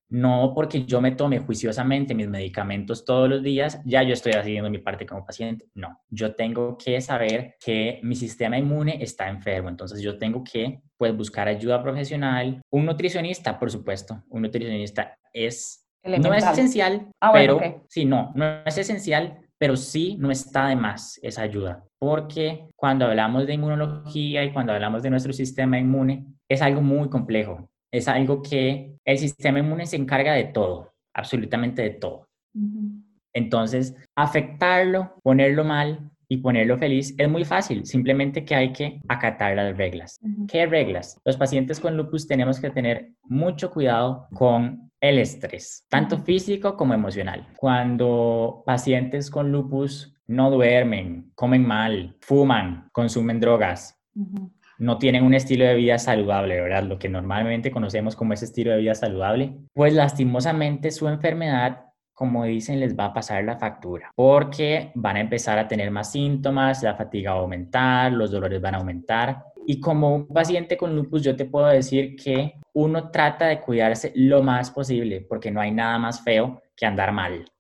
no 0.10 0.54
porque 0.56 0.86
yo 0.86 1.02
me 1.02 1.12
tome 1.12 1.40
juiciosamente 1.40 2.16
mis 2.16 2.28
medicamentos 2.28 3.04
todos 3.04 3.30
los 3.30 3.44
días, 3.44 3.82
ya 3.84 4.04
yo 4.04 4.14
estoy 4.14 4.34
haciendo 4.34 4.70
mi 4.70 4.78
parte 4.78 5.06
como 5.06 5.26
paciente. 5.26 5.68
No, 5.74 6.02
yo 6.10 6.34
tengo 6.36 6.78
que 6.78 7.02
saber 7.02 7.56
que 7.60 8.00
mi 8.04 8.16
sistema 8.16 8.58
inmune 8.58 9.04
está 9.04 9.28
enfermo, 9.28 9.70
entonces 9.70 10.02
yo 10.02 10.18
tengo 10.18 10.44
que 10.44 10.82
pues 10.96 11.16
buscar 11.16 11.48
ayuda 11.48 11.84
profesional. 11.84 12.62
Un 12.70 12.86
nutricionista, 12.86 13.60
por 13.60 13.70
supuesto, 13.70 14.24
un 14.30 14.44
nutricionista 14.44 15.18
es 15.34 15.84
no 16.04 16.34
es 16.34 16.46
esencial, 16.46 17.12
ah, 17.20 17.32
pero 17.34 17.60
sí, 17.90 18.06
no, 18.06 18.32
no 18.34 18.62
es 18.66 18.78
esencial, 18.78 19.40
pero 19.58 19.76
sí 19.76 20.18
no 20.20 20.32
está 20.32 20.68
de 20.68 20.76
más 20.76 21.20
esa 21.24 21.42
ayuda, 21.42 21.84
porque 22.00 22.70
cuando 22.76 23.06
hablamos 23.06 23.48
de 23.48 23.54
inmunología 23.54 24.44
y 24.44 24.52
cuando 24.52 24.74
hablamos 24.74 25.04
de 25.04 25.10
nuestro 25.10 25.34
sistema 25.34 25.80
inmune, 25.80 26.26
es 26.50 26.62
algo 26.62 26.82
muy 26.82 27.10
complejo 27.10 27.70
es 27.92 28.08
algo 28.08 28.42
que 28.42 28.96
el 29.06 29.18
sistema 29.18 29.60
inmune 29.60 29.86
se 29.86 29.96
encarga 29.96 30.34
de 30.34 30.46
todo, 30.46 30.94
absolutamente 31.14 31.82
de 31.82 31.92
todo. 31.92 32.28
Entonces, 33.34 33.96
afectarlo, 34.16 35.20
ponerlo 35.24 35.64
mal 35.64 36.12
y 36.28 36.38
ponerlo 36.38 36.78
feliz 36.78 37.16
es 37.18 37.30
muy 37.30 37.46
fácil, 37.46 37.86
simplemente 37.86 38.44
que 38.44 38.56
hay 38.56 38.74
que 38.74 39.00
acatar 39.08 39.56
las 39.56 39.78
reglas. 39.78 40.20
¿Qué 40.48 40.66
reglas? 40.66 41.20
Los 41.24 41.38
pacientes 41.38 41.80
con 41.80 41.96
lupus 41.96 42.28
tenemos 42.28 42.60
que 42.60 42.70
tener 42.70 43.12
mucho 43.24 43.72
cuidado 43.72 44.28
con 44.34 44.87
el 45.02 45.20
estrés, 45.20 45.86
tanto 45.90 46.18
físico 46.18 46.76
como 46.76 46.94
emocional. 46.94 47.48
Cuando 47.58 48.64
pacientes 48.66 49.30
con 49.30 49.52
lupus 49.52 50.16
no 50.28 50.52
duermen, 50.52 51.32
comen 51.36 51.66
mal, 51.66 52.18
fuman, 52.22 52.90
consumen 52.92 53.40
drogas, 53.40 54.00
no 54.80 54.98
tienen 54.98 55.24
un 55.24 55.34
estilo 55.34 55.66
de 55.66 55.76
vida 55.76 55.98
saludable, 56.00 56.60
¿verdad? 56.60 56.84
Lo 56.84 57.00
que 57.00 57.10
normalmente 57.10 57.72
conocemos 57.72 58.16
como 58.16 58.34
ese 58.34 58.46
estilo 58.46 58.72
de 58.72 58.78
vida 58.78 58.96
saludable, 58.96 59.58
pues 59.74 59.94
lastimosamente 59.94 60.92
su 60.92 61.08
enfermedad 61.08 61.88
como 62.18 62.46
dicen, 62.46 62.80
les 62.80 62.98
va 62.98 63.06
a 63.06 63.14
pasar 63.14 63.44
la 63.44 63.60
factura, 63.60 64.12
porque 64.16 64.92
van 64.96 65.18
a 65.18 65.20
empezar 65.20 65.60
a 65.60 65.68
tener 65.68 65.92
más 65.92 66.12
síntomas, 66.12 66.82
la 66.82 66.96
fatiga 66.96 67.34
va 67.34 67.38
a 67.38 67.42
aumentar, 67.42 68.12
los 68.12 68.32
dolores 68.32 68.60
van 68.60 68.74
a 68.74 68.80
aumentar. 68.80 69.44
Y 69.70 69.82
como 69.82 70.16
un 70.16 70.28
paciente 70.30 70.78
con 70.78 70.96
lupus, 70.96 71.22
yo 71.22 71.36
te 71.36 71.44
puedo 71.44 71.68
decir 71.68 72.16
que 72.16 72.54
uno 72.74 73.12
trata 73.12 73.48
de 73.48 73.60
cuidarse 73.60 74.14
lo 74.16 74.42
más 74.42 74.72
posible, 74.72 75.20
porque 75.20 75.52
no 75.52 75.60
hay 75.60 75.72
nada 75.72 76.00
más 76.00 76.24
feo 76.24 76.62
que 76.74 76.86
andar 76.86 77.12
mal. 77.12 77.52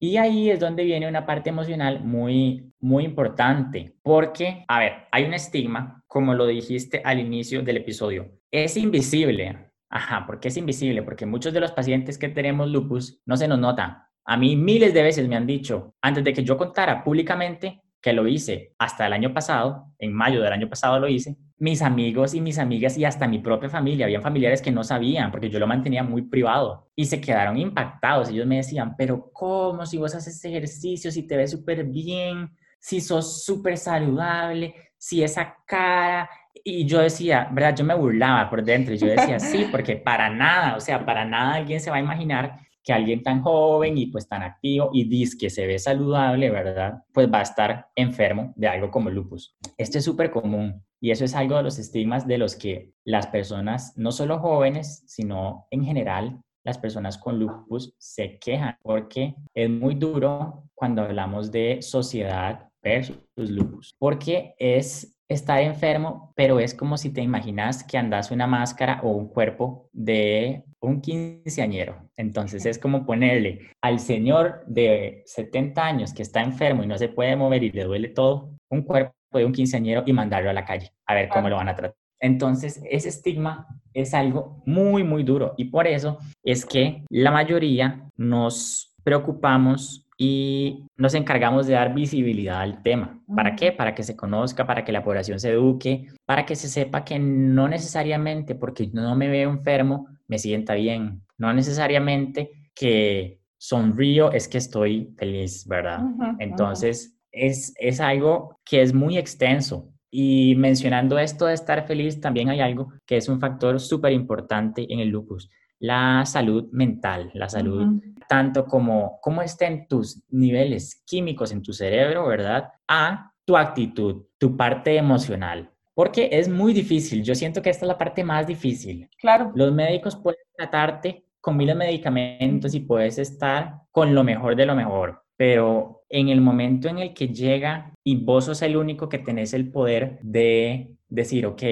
Y 0.00 0.16
ahí 0.16 0.50
es 0.50 0.58
donde 0.58 0.82
viene 0.82 1.06
una 1.06 1.24
parte 1.24 1.50
emocional 1.50 2.02
muy, 2.02 2.72
muy 2.80 3.04
importante, 3.04 3.94
porque, 4.02 4.64
a 4.66 4.80
ver, 4.80 4.92
hay 5.12 5.22
un 5.22 5.34
estigma, 5.34 6.02
como 6.08 6.34
lo 6.34 6.48
dijiste 6.48 7.00
al 7.04 7.20
inicio 7.20 7.62
del 7.62 7.76
episodio, 7.76 8.28
es 8.50 8.76
invisible. 8.76 9.70
Ajá, 9.88 10.26
¿por 10.26 10.40
qué 10.40 10.48
es 10.48 10.56
invisible? 10.56 11.04
Porque 11.04 11.26
muchos 11.26 11.52
de 11.52 11.60
los 11.60 11.70
pacientes 11.70 12.18
que 12.18 12.28
tenemos 12.28 12.68
lupus 12.68 13.22
no 13.24 13.36
se 13.36 13.46
nos 13.46 13.60
nota. 13.60 14.10
A 14.24 14.36
mí 14.36 14.56
miles 14.56 14.92
de 14.92 15.02
veces 15.04 15.28
me 15.28 15.36
han 15.36 15.46
dicho, 15.46 15.94
antes 16.02 16.24
de 16.24 16.32
que 16.32 16.42
yo 16.42 16.56
contara 16.56 17.04
públicamente 17.04 17.84
que 18.06 18.12
lo 18.12 18.28
hice 18.28 18.72
hasta 18.78 19.04
el 19.04 19.12
año 19.12 19.34
pasado, 19.34 19.92
en 19.98 20.12
mayo 20.12 20.40
del 20.40 20.52
año 20.52 20.68
pasado 20.68 21.00
lo 21.00 21.08
hice, 21.08 21.36
mis 21.58 21.82
amigos 21.82 22.34
y 22.34 22.40
mis 22.40 22.56
amigas 22.56 22.96
y 22.96 23.04
hasta 23.04 23.26
mi 23.26 23.40
propia 23.40 23.68
familia, 23.68 24.06
habían 24.06 24.22
familiares 24.22 24.62
que 24.62 24.70
no 24.70 24.84
sabían 24.84 25.32
porque 25.32 25.50
yo 25.50 25.58
lo 25.58 25.66
mantenía 25.66 26.04
muy 26.04 26.22
privado 26.22 26.88
y 26.94 27.06
se 27.06 27.20
quedaron 27.20 27.56
impactados. 27.56 28.28
Ellos 28.28 28.46
me 28.46 28.58
decían, 28.58 28.94
pero 28.96 29.32
¿cómo? 29.32 29.84
Si 29.86 29.98
vos 29.98 30.14
haces 30.14 30.44
ejercicio, 30.44 31.10
si 31.10 31.26
te 31.26 31.36
ves 31.36 31.50
súper 31.50 31.82
bien, 31.82 32.48
si 32.78 33.00
sos 33.00 33.44
súper 33.44 33.76
saludable, 33.76 34.76
si 34.96 35.24
esa 35.24 35.56
cara... 35.66 36.30
Y 36.62 36.86
yo 36.86 37.00
decía, 37.00 37.48
¿verdad? 37.50 37.74
Yo 37.74 37.84
me 37.84 37.94
burlaba 37.94 38.48
por 38.48 38.62
dentro 38.62 38.94
y 38.94 38.98
yo 38.98 39.08
decía, 39.08 39.40
sí, 39.40 39.66
porque 39.72 39.96
para 39.96 40.30
nada, 40.30 40.76
o 40.76 40.80
sea, 40.80 41.04
para 41.04 41.24
nada 41.24 41.54
alguien 41.54 41.80
se 41.80 41.90
va 41.90 41.96
a 41.96 42.00
imaginar 42.00 42.65
que 42.86 42.92
alguien 42.92 43.24
tan 43.24 43.42
joven 43.42 43.98
y 43.98 44.06
pues 44.06 44.28
tan 44.28 44.44
activo 44.44 44.90
y 44.92 45.08
dice 45.08 45.36
que 45.36 45.50
se 45.50 45.66
ve 45.66 45.76
saludable, 45.76 46.50
¿verdad? 46.50 47.02
Pues 47.12 47.30
va 47.30 47.40
a 47.40 47.42
estar 47.42 47.88
enfermo 47.96 48.52
de 48.54 48.68
algo 48.68 48.92
como 48.92 49.10
lupus. 49.10 49.56
Esto 49.76 49.98
es 49.98 50.04
súper 50.04 50.30
común 50.30 50.84
y 51.00 51.10
eso 51.10 51.24
es 51.24 51.34
algo 51.34 51.56
de 51.56 51.64
los 51.64 51.80
estigmas 51.80 52.28
de 52.28 52.38
los 52.38 52.54
que 52.54 52.92
las 53.04 53.26
personas, 53.26 53.92
no 53.98 54.12
solo 54.12 54.38
jóvenes, 54.38 55.02
sino 55.08 55.66
en 55.72 55.84
general, 55.84 56.40
las 56.64 56.78
personas 56.78 57.18
con 57.18 57.40
lupus 57.40 57.92
se 57.98 58.38
quejan 58.38 58.76
porque 58.82 59.34
es 59.52 59.68
muy 59.68 59.96
duro 59.96 60.68
cuando 60.72 61.02
hablamos 61.02 61.50
de 61.50 61.82
sociedad 61.82 62.68
versus 62.82 63.18
lupus, 63.34 63.94
porque 63.98 64.54
es 64.60 65.15
estar 65.28 65.60
enfermo, 65.60 66.32
pero 66.36 66.60
es 66.60 66.74
como 66.74 66.96
si 66.96 67.12
te 67.12 67.20
imaginas 67.20 67.82
que 67.84 67.98
andas 67.98 68.30
una 68.30 68.46
máscara 68.46 69.00
o 69.02 69.10
un 69.10 69.28
cuerpo 69.28 69.88
de 69.92 70.64
un 70.80 71.00
quinceañero. 71.00 72.08
Entonces 72.16 72.64
es 72.66 72.78
como 72.78 73.04
ponerle 73.04 73.70
al 73.82 73.98
señor 73.98 74.64
de 74.66 75.22
70 75.26 75.84
años 75.84 76.14
que 76.14 76.22
está 76.22 76.42
enfermo 76.42 76.84
y 76.84 76.86
no 76.86 76.96
se 76.98 77.08
puede 77.08 77.36
mover 77.36 77.64
y 77.64 77.72
le 77.72 77.84
duele 77.84 78.08
todo, 78.08 78.50
un 78.70 78.82
cuerpo 78.82 79.14
de 79.32 79.44
un 79.44 79.52
quinceañero 79.52 80.04
y 80.06 80.12
mandarlo 80.12 80.50
a 80.50 80.54
la 80.54 80.64
calle 80.64 80.92
a 81.06 81.14
ver 81.14 81.28
cómo 81.28 81.48
lo 81.48 81.56
van 81.56 81.68
a 81.68 81.74
tratar. 81.74 81.96
Entonces, 82.20 82.82
ese 82.90 83.10
estigma 83.10 83.66
es 83.92 84.14
algo 84.14 84.62
muy, 84.64 85.04
muy 85.04 85.22
duro 85.22 85.54
y 85.56 85.66
por 85.66 85.86
eso 85.86 86.18
es 86.42 86.64
que 86.64 87.04
la 87.10 87.30
mayoría 87.30 88.08
nos 88.16 88.94
preocupamos 89.04 90.05
y 90.16 90.86
nos 90.96 91.14
encargamos 91.14 91.66
de 91.66 91.74
dar 91.74 91.94
visibilidad 91.94 92.60
al 92.60 92.82
tema. 92.82 93.20
¿Para 93.34 93.54
qué? 93.54 93.72
Para 93.72 93.94
que 93.94 94.02
se 94.02 94.16
conozca, 94.16 94.66
para 94.66 94.84
que 94.84 94.92
la 94.92 95.04
población 95.04 95.38
se 95.38 95.50
eduque, 95.50 96.06
para 96.24 96.46
que 96.46 96.56
se 96.56 96.68
sepa 96.68 97.04
que 97.04 97.18
no 97.18 97.68
necesariamente 97.68 98.54
porque 98.54 98.88
no 98.92 99.14
me 99.14 99.28
veo 99.28 99.50
enfermo 99.50 100.08
me 100.28 100.38
sienta 100.38 100.74
bien, 100.74 101.22
no 101.38 101.52
necesariamente 101.52 102.50
que 102.74 103.40
sonrío 103.58 104.32
es 104.32 104.48
que 104.48 104.58
estoy 104.58 105.14
feliz, 105.16 105.66
¿verdad? 105.66 106.00
Entonces, 106.38 107.16
es, 107.30 107.74
es 107.78 108.00
algo 108.00 108.58
que 108.64 108.82
es 108.82 108.92
muy 108.92 109.18
extenso. 109.18 109.90
Y 110.10 110.54
mencionando 110.56 111.18
esto 111.18 111.46
de 111.46 111.54
estar 111.54 111.86
feliz, 111.86 112.20
también 112.20 112.48
hay 112.48 112.60
algo 112.60 112.92
que 113.04 113.16
es 113.16 113.28
un 113.28 113.40
factor 113.40 113.78
súper 113.80 114.12
importante 114.12 114.86
en 114.92 115.00
el 115.00 115.08
lupus, 115.08 115.50
la 115.78 116.24
salud 116.26 116.68
mental, 116.72 117.30
la 117.34 117.48
salud 117.48 118.00
tanto 118.28 118.66
como 118.66 119.18
cómo 119.20 119.42
estén 119.42 119.86
tus 119.88 120.22
niveles 120.30 121.02
químicos 121.06 121.52
en 121.52 121.62
tu 121.62 121.72
cerebro, 121.72 122.26
¿verdad? 122.26 122.72
A 122.88 123.32
tu 123.44 123.56
actitud, 123.56 124.24
tu 124.38 124.56
parte 124.56 124.96
emocional. 124.96 125.70
Porque 125.94 126.28
es 126.32 126.48
muy 126.48 126.72
difícil. 126.72 127.22
Yo 127.22 127.34
siento 127.34 127.62
que 127.62 127.70
esta 127.70 127.86
es 127.86 127.88
la 127.88 127.98
parte 127.98 128.22
más 128.22 128.46
difícil. 128.46 129.08
Claro. 129.18 129.52
Los 129.54 129.72
médicos 129.72 130.16
pueden 130.16 130.40
tratarte 130.56 131.24
con 131.40 131.56
miles 131.56 131.74
de 131.74 131.84
medicamentos 131.86 132.74
y 132.74 132.80
puedes 132.80 133.18
estar 133.18 133.82
con 133.90 134.14
lo 134.14 134.24
mejor 134.24 134.56
de 134.56 134.66
lo 134.66 134.74
mejor. 134.74 135.22
Pero 135.36 136.02
en 136.08 136.28
el 136.28 136.40
momento 136.40 136.88
en 136.88 136.98
el 136.98 137.14
que 137.14 137.28
llega 137.28 137.92
y 138.04 138.16
vos 138.16 138.46
sos 138.46 138.62
el 138.62 138.76
único 138.76 139.08
que 139.08 139.18
tenés 139.18 139.54
el 139.54 139.70
poder 139.70 140.18
de 140.22 140.90
decir, 141.08 141.46
ok, 141.46 141.62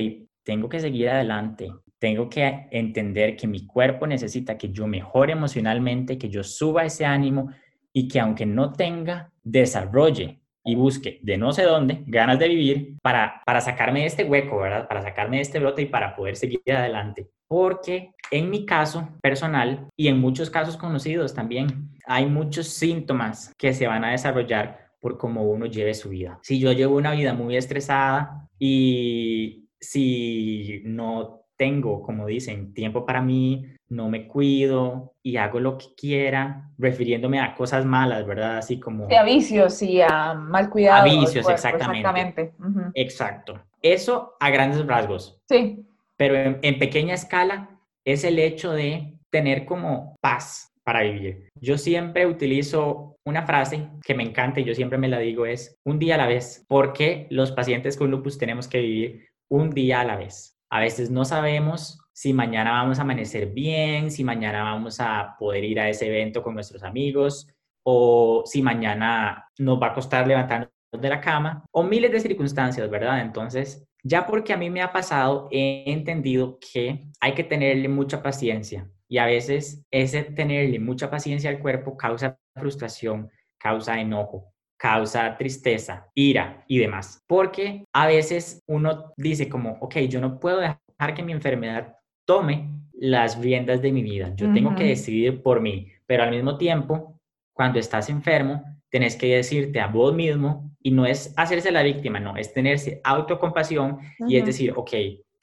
tengo 0.43 0.69
que 0.69 0.81
seguir 0.81 1.09
adelante, 1.09 1.73
tengo 2.05 2.29
que 2.29 2.69
entender 2.71 3.35
que 3.35 3.47
mi 3.47 3.65
cuerpo 3.65 4.07
necesita 4.07 4.59
que 4.59 4.69
yo 4.69 4.87
mejore 4.87 5.33
emocionalmente, 5.33 6.19
que 6.19 6.29
yo 6.29 6.45
suba 6.45 6.85
ese 6.85 7.07
ánimo 7.07 7.49
y 7.95 8.09
que 8.09 8.21
aunque 8.21 8.45
no 8.45 8.75
tenga, 8.75 9.33
desarrolle 9.43 10.43
y 10.63 10.75
busque 10.75 11.19
de 11.23 11.39
no 11.39 11.55
sé 11.55 11.63
dónde 11.63 12.05
ganas 12.07 12.39
de 12.39 12.49
vivir 12.49 12.99
para, 13.01 13.41
para 13.47 13.63
sacarme 13.63 14.01
de 14.01 14.07
este 14.07 14.25
hueco, 14.25 14.59
¿verdad? 14.59 14.87
Para 14.87 15.01
sacarme 15.01 15.37
de 15.37 15.45
este 15.45 15.61
brote 15.61 15.81
y 15.81 15.87
para 15.87 16.15
poder 16.15 16.37
seguir 16.37 16.61
adelante. 16.71 17.31
Porque 17.49 18.11
en 18.31 18.51
mi 18.51 18.67
caso 18.67 19.09
personal 19.23 19.89
y 19.97 20.09
en 20.09 20.19
muchos 20.19 20.51
casos 20.51 20.77
conocidos 20.77 21.33
también, 21.33 21.89
hay 22.05 22.27
muchos 22.27 22.67
síntomas 22.67 23.51
que 23.57 23.73
se 23.73 23.87
van 23.87 24.05
a 24.05 24.11
desarrollar 24.11 24.91
por 25.01 25.17
cómo 25.17 25.45
uno 25.45 25.65
lleve 25.65 25.95
su 25.95 26.11
vida. 26.11 26.39
Si 26.43 26.59
yo 26.59 26.71
llevo 26.73 26.99
una 26.99 27.13
vida 27.13 27.33
muy 27.33 27.57
estresada 27.57 28.47
y 28.59 29.71
si 29.81 30.83
no 30.85 31.44
tengo, 31.57 32.03
como 32.03 32.27
dicen, 32.27 32.75
tiempo 32.75 33.07
para 33.07 33.21
mí, 33.21 33.67
no 33.89 34.09
me 34.09 34.27
cuido 34.27 35.15
y 35.23 35.37
hago 35.37 35.61
lo 35.61 35.79
que 35.79 35.87
quiera, 35.97 36.71
refiriéndome 36.79 37.41
a 37.41 37.55
cosas 37.55 37.85
malas, 37.85 38.27
¿verdad? 38.27 38.59
Así 38.59 38.81
como... 38.81 39.07
a 39.11 39.25
vicios 39.25 39.81
y 39.83 40.01
a 40.01 40.35
mal 40.35 40.71
cuidado. 40.71 41.03
A 41.03 41.05
vicios, 41.05 41.49
exactamente. 41.49 42.53
Exacto. 42.95 43.61
Eso 43.81 44.37
a 44.41 44.51
grandes 44.51 44.85
rasgos. 44.87 45.41
Sí. 45.49 45.85
Pero 46.17 46.37
en, 46.37 46.59
en 46.63 46.79
pequeña 46.79 47.15
escala 47.15 47.79
es 48.05 48.25
el 48.25 48.39
hecho 48.39 48.73
de 48.73 49.19
tener 49.31 49.65
como 49.65 50.17
paz 50.21 50.73
para 50.85 51.03
vivir. 51.03 51.49
Yo 51.61 51.79
siempre 51.79 52.27
utilizo 52.27 53.17
una 53.25 53.47
frase 53.47 53.89
que 54.05 54.15
me 54.15 54.23
encanta 54.23 54.61
y 54.61 54.65
yo 54.65 54.75
siempre 54.75 54.99
me 54.99 55.09
la 55.09 55.19
digo 55.19 55.47
es 55.47 55.77
un 55.85 55.99
día 55.99 56.15
a 56.15 56.19
la 56.19 56.27
vez, 56.27 56.65
porque 56.69 57.27
los 57.31 57.53
pacientes 57.53 57.97
con 57.97 58.11
lupus 58.11 58.39
tenemos 58.39 58.69
que 58.69 58.81
vivir 58.81 59.29
un 59.51 59.71
día 59.71 60.01
a 60.01 60.05
la 60.05 60.17
vez. 60.17 60.54
A 60.75 60.81
veces 60.81 61.09
no 61.09 61.25
sabemos 61.25 62.01
si 62.13 62.33
mañana 62.33 62.73
vamos 62.73 62.99
a 62.99 63.03
amanecer 63.03 63.47
bien, 63.47 64.11
si 64.11 64.25
mañana 64.25 64.65
vamos 64.65 64.99
a 64.99 65.37
poder 65.39 65.63
ir 65.63 65.79
a 65.79 65.89
ese 65.89 66.09
evento 66.09 66.43
con 66.43 66.53
nuestros 66.53 66.83
amigos 66.83 67.47
o 67.85 68.43
si 68.45 68.61
mañana 68.61 69.49
nos 69.57 69.81
va 69.81 69.87
a 69.87 69.95
costar 69.95 70.27
levantarnos 70.27 70.71
de 70.91 71.09
la 71.09 71.21
cama 71.21 71.65
o 71.71 71.85
miles 71.85 72.11
de 72.11 72.19
circunstancias, 72.19 72.91
¿verdad? 72.91 73.21
Entonces, 73.21 73.87
ya 74.03 74.27
porque 74.27 74.53
a 74.53 74.57
mí 74.57 74.69
me 74.69 74.83
ha 74.83 74.93
pasado, 74.93 75.47
he 75.53 75.85
entendido 75.93 76.59
que 76.59 77.05
hay 77.21 77.35
que 77.35 77.45
tenerle 77.45 77.89
mucha 77.89 78.21
paciencia 78.21 78.91
Y 79.09 79.19
a 79.19 79.27
veces 79.27 79.87
ese 79.93 80.25
tenerle 80.25 80.81
mucha 80.81 81.09
paciencia 81.09 81.51
al 81.51 81.61
cuerpo 81.61 81.97
causa 81.97 82.37
frustración, 82.57 83.31
causa 83.59 84.01
enojo, 84.01 84.53
causa 84.77 85.37
tristeza, 85.37 86.09
ira 86.15 86.65
y 86.69 86.79
demás. 86.79 87.23
Porque 87.27 87.85
a 87.93 88.07
veces 88.07 88.63
uno 88.67 89.13
dice 89.17 89.49
como, 89.49 89.79
ok, 89.81 89.97
yo 90.09 90.21
no 90.21 90.39
puedo 90.39 90.59
dejar 90.59 91.15
que 91.15 91.23
mi 91.23 91.33
enfermedad 91.33 91.97
tome 92.27 92.71
las 92.93 93.39
riendas 93.39 93.83
de 93.83 93.93
mi 93.93 94.03
vida. 94.03 94.33
Yo 94.37 94.53
tengo 94.53 94.75
que 94.75 94.85
decidir 94.85 95.43
por 95.43 95.61
mí. 95.61 95.89
Pero 96.07 96.23
al 96.23 96.31
mismo 96.31 96.57
tiempo, 96.59 97.21
cuando 97.53 97.79
estás 97.79 98.09
enfermo, 98.09 98.63
tenés 98.91 99.17
que 99.17 99.37
decirte 99.37 99.81
a 99.81 99.89
vos 99.89 100.15
mismo, 100.15 100.75
y 100.87 100.91
no 100.91 101.07
es 101.07 101.33
hacerse 101.37 101.73
la 101.73 101.83
víctima, 101.83 102.21
no, 102.21 102.37
es 102.37 102.53
tenerse 102.53 103.01
autocompasión 103.05 103.99
y 104.29 104.37
es 104.37 104.45
decir, 104.45 104.75
ok, 104.77 104.93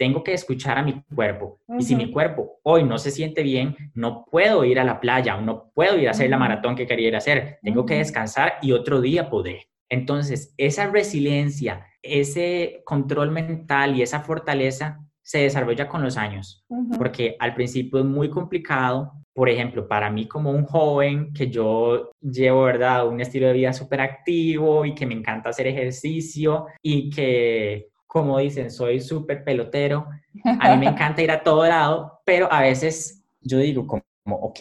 tengo 0.02 0.24
que 0.24 0.34
escuchar 0.34 0.80
a 0.80 0.82
mi 0.82 1.04
cuerpo. 1.14 1.60
Y 1.78 1.84
si 1.84 1.96
mi 1.96 2.10
cuerpo 2.10 2.60
hoy 2.64 2.84
no 2.84 2.98
se 2.98 3.12
siente 3.12 3.44
bien, 3.44 3.76
no 3.94 4.26
puedo 4.26 4.66
ir 4.66 4.80
a 4.80 4.84
la 4.84 5.00
playa 5.00 5.38
o 5.38 5.42
no 5.42 5.70
puedo 5.76 5.96
ir 5.96 6.08
a 6.08 6.12
hacer 6.12 6.28
la 6.28 6.40
maratón 6.40 6.76
que 6.76 6.88
quería 6.88 7.10
ir 7.10 7.14
a 7.14 7.20
hacer. 7.20 7.60
Tengo 7.62 7.86
que 7.86 7.98
descansar 7.98 8.54
y 8.64 8.72
otro 8.72 9.00
día 9.00 9.30
poder. 9.30 9.68
Entonces, 9.90 10.56
esa 10.58 10.88
resiliencia, 10.88 11.86
ese 12.02 12.82
control 12.84 13.30
mental 13.30 13.96
y 13.96 14.02
esa 14.02 14.22
fortaleza 14.22 15.06
se 15.22 15.44
desarrolla 15.44 15.88
con 15.88 16.02
los 16.02 16.18
años, 16.18 16.66
porque 16.98 17.36
al 17.40 17.54
principio 17.54 18.00
es 18.00 18.06
muy 18.06 18.32
complicado. 18.32 19.12
Por 19.34 19.50
ejemplo, 19.50 19.88
para 19.88 20.10
mí 20.10 20.28
como 20.28 20.50
un 20.50 20.66
joven 20.66 21.32
que 21.32 21.52
yo 21.52 22.10
llevo, 22.20 22.64
¿verdad? 22.64 23.08
Un 23.08 23.22
estilo 23.22 23.46
de 23.46 23.54
vida 23.54 23.72
súper 23.72 24.02
activo 24.02 24.84
y 24.84 24.96
que 24.96 25.06
me 25.06 25.14
encanta 25.14 25.50
hacer 25.50 25.68
ejercicio 25.68 26.66
y 26.82 27.12
que 27.12 27.91
como 28.12 28.40
dicen, 28.40 28.70
soy 28.70 29.00
súper 29.00 29.42
pelotero, 29.46 30.06
a 30.44 30.76
mí 30.76 30.86
me 30.86 30.86
encanta 30.92 31.22
ir 31.22 31.32
a 31.32 31.44
todo 31.44 31.66
lado, 31.66 32.22
pero 32.26 32.52
a 32.52 32.60
veces 32.62 33.24
yo 33.40 33.58
digo 33.58 33.88
como, 33.88 34.04
ok, 34.26 34.60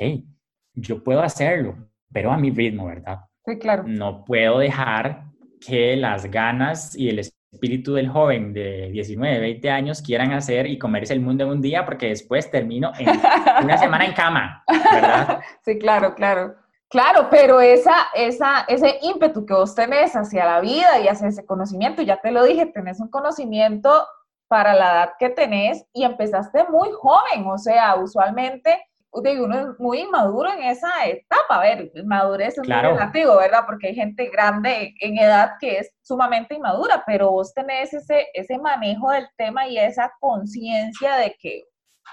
yo 0.74 1.02
puedo 1.02 1.20
hacerlo, 1.20 1.76
pero 2.12 2.30
a 2.30 2.36
mi 2.36 2.52
ritmo, 2.52 2.86
¿verdad? 2.86 3.22
Sí, 3.44 3.58
claro. 3.58 3.82
No 3.88 4.24
puedo 4.24 4.60
dejar 4.60 5.24
que 5.60 5.96
las 5.96 6.30
ganas 6.30 6.94
y 6.94 7.08
el 7.08 7.18
espíritu 7.18 7.94
del 7.94 8.08
joven 8.08 8.52
de 8.52 8.88
19, 8.92 9.40
20 9.40 9.68
años 9.68 10.00
quieran 10.00 10.32
hacer 10.32 10.68
y 10.68 10.78
comerse 10.78 11.12
el 11.12 11.20
mundo 11.20 11.42
en 11.42 11.50
un 11.50 11.60
día 11.60 11.84
porque 11.84 12.06
después 12.06 12.52
termino 12.52 12.92
en 13.00 13.08
una 13.64 13.78
semana 13.78 14.06
en 14.06 14.12
cama, 14.12 14.62
¿verdad? 14.92 15.40
Sí, 15.64 15.76
claro, 15.76 16.14
claro. 16.14 16.54
Claro, 16.90 17.28
pero 17.30 17.60
esa, 17.60 18.08
esa, 18.14 18.64
ese 18.66 18.98
ímpetu 19.02 19.46
que 19.46 19.54
vos 19.54 19.76
tenés 19.76 20.16
hacia 20.16 20.44
la 20.44 20.60
vida 20.60 20.98
y 20.98 21.06
hacia 21.06 21.28
ese 21.28 21.46
conocimiento, 21.46 22.02
ya 22.02 22.20
te 22.20 22.32
lo 22.32 22.42
dije, 22.42 22.66
tenés 22.66 22.98
un 22.98 23.08
conocimiento 23.08 24.06
para 24.48 24.74
la 24.74 24.92
edad 24.92 25.10
que 25.16 25.30
tenés 25.30 25.86
y 25.92 26.02
empezaste 26.02 26.64
muy 26.64 26.88
joven, 26.90 27.46
o 27.46 27.58
sea, 27.58 27.94
usualmente 27.94 28.84
uno 29.12 29.58
es 29.58 29.78
muy 29.78 30.00
inmaduro 30.00 30.52
en 30.52 30.62
esa 30.62 31.06
etapa, 31.06 31.56
a 31.56 31.60
ver, 31.60 31.92
madurez 32.04 32.58
es 32.58 32.68
muy 32.68 32.76
relativo, 32.76 33.36
¿verdad? 33.36 33.64
Porque 33.66 33.88
hay 33.88 33.94
gente 33.94 34.28
grande 34.28 34.94
en 35.00 35.18
edad 35.18 35.52
que 35.60 35.78
es 35.78 35.92
sumamente 36.02 36.54
inmadura, 36.54 37.04
pero 37.06 37.30
vos 37.30 37.52
tenés 37.54 37.92
ese, 37.92 38.26
ese 38.34 38.58
manejo 38.58 39.10
del 39.10 39.28
tema 39.36 39.66
y 39.68 39.78
esa 39.78 40.12
conciencia 40.20 41.16
de 41.16 41.36
que 41.40 41.64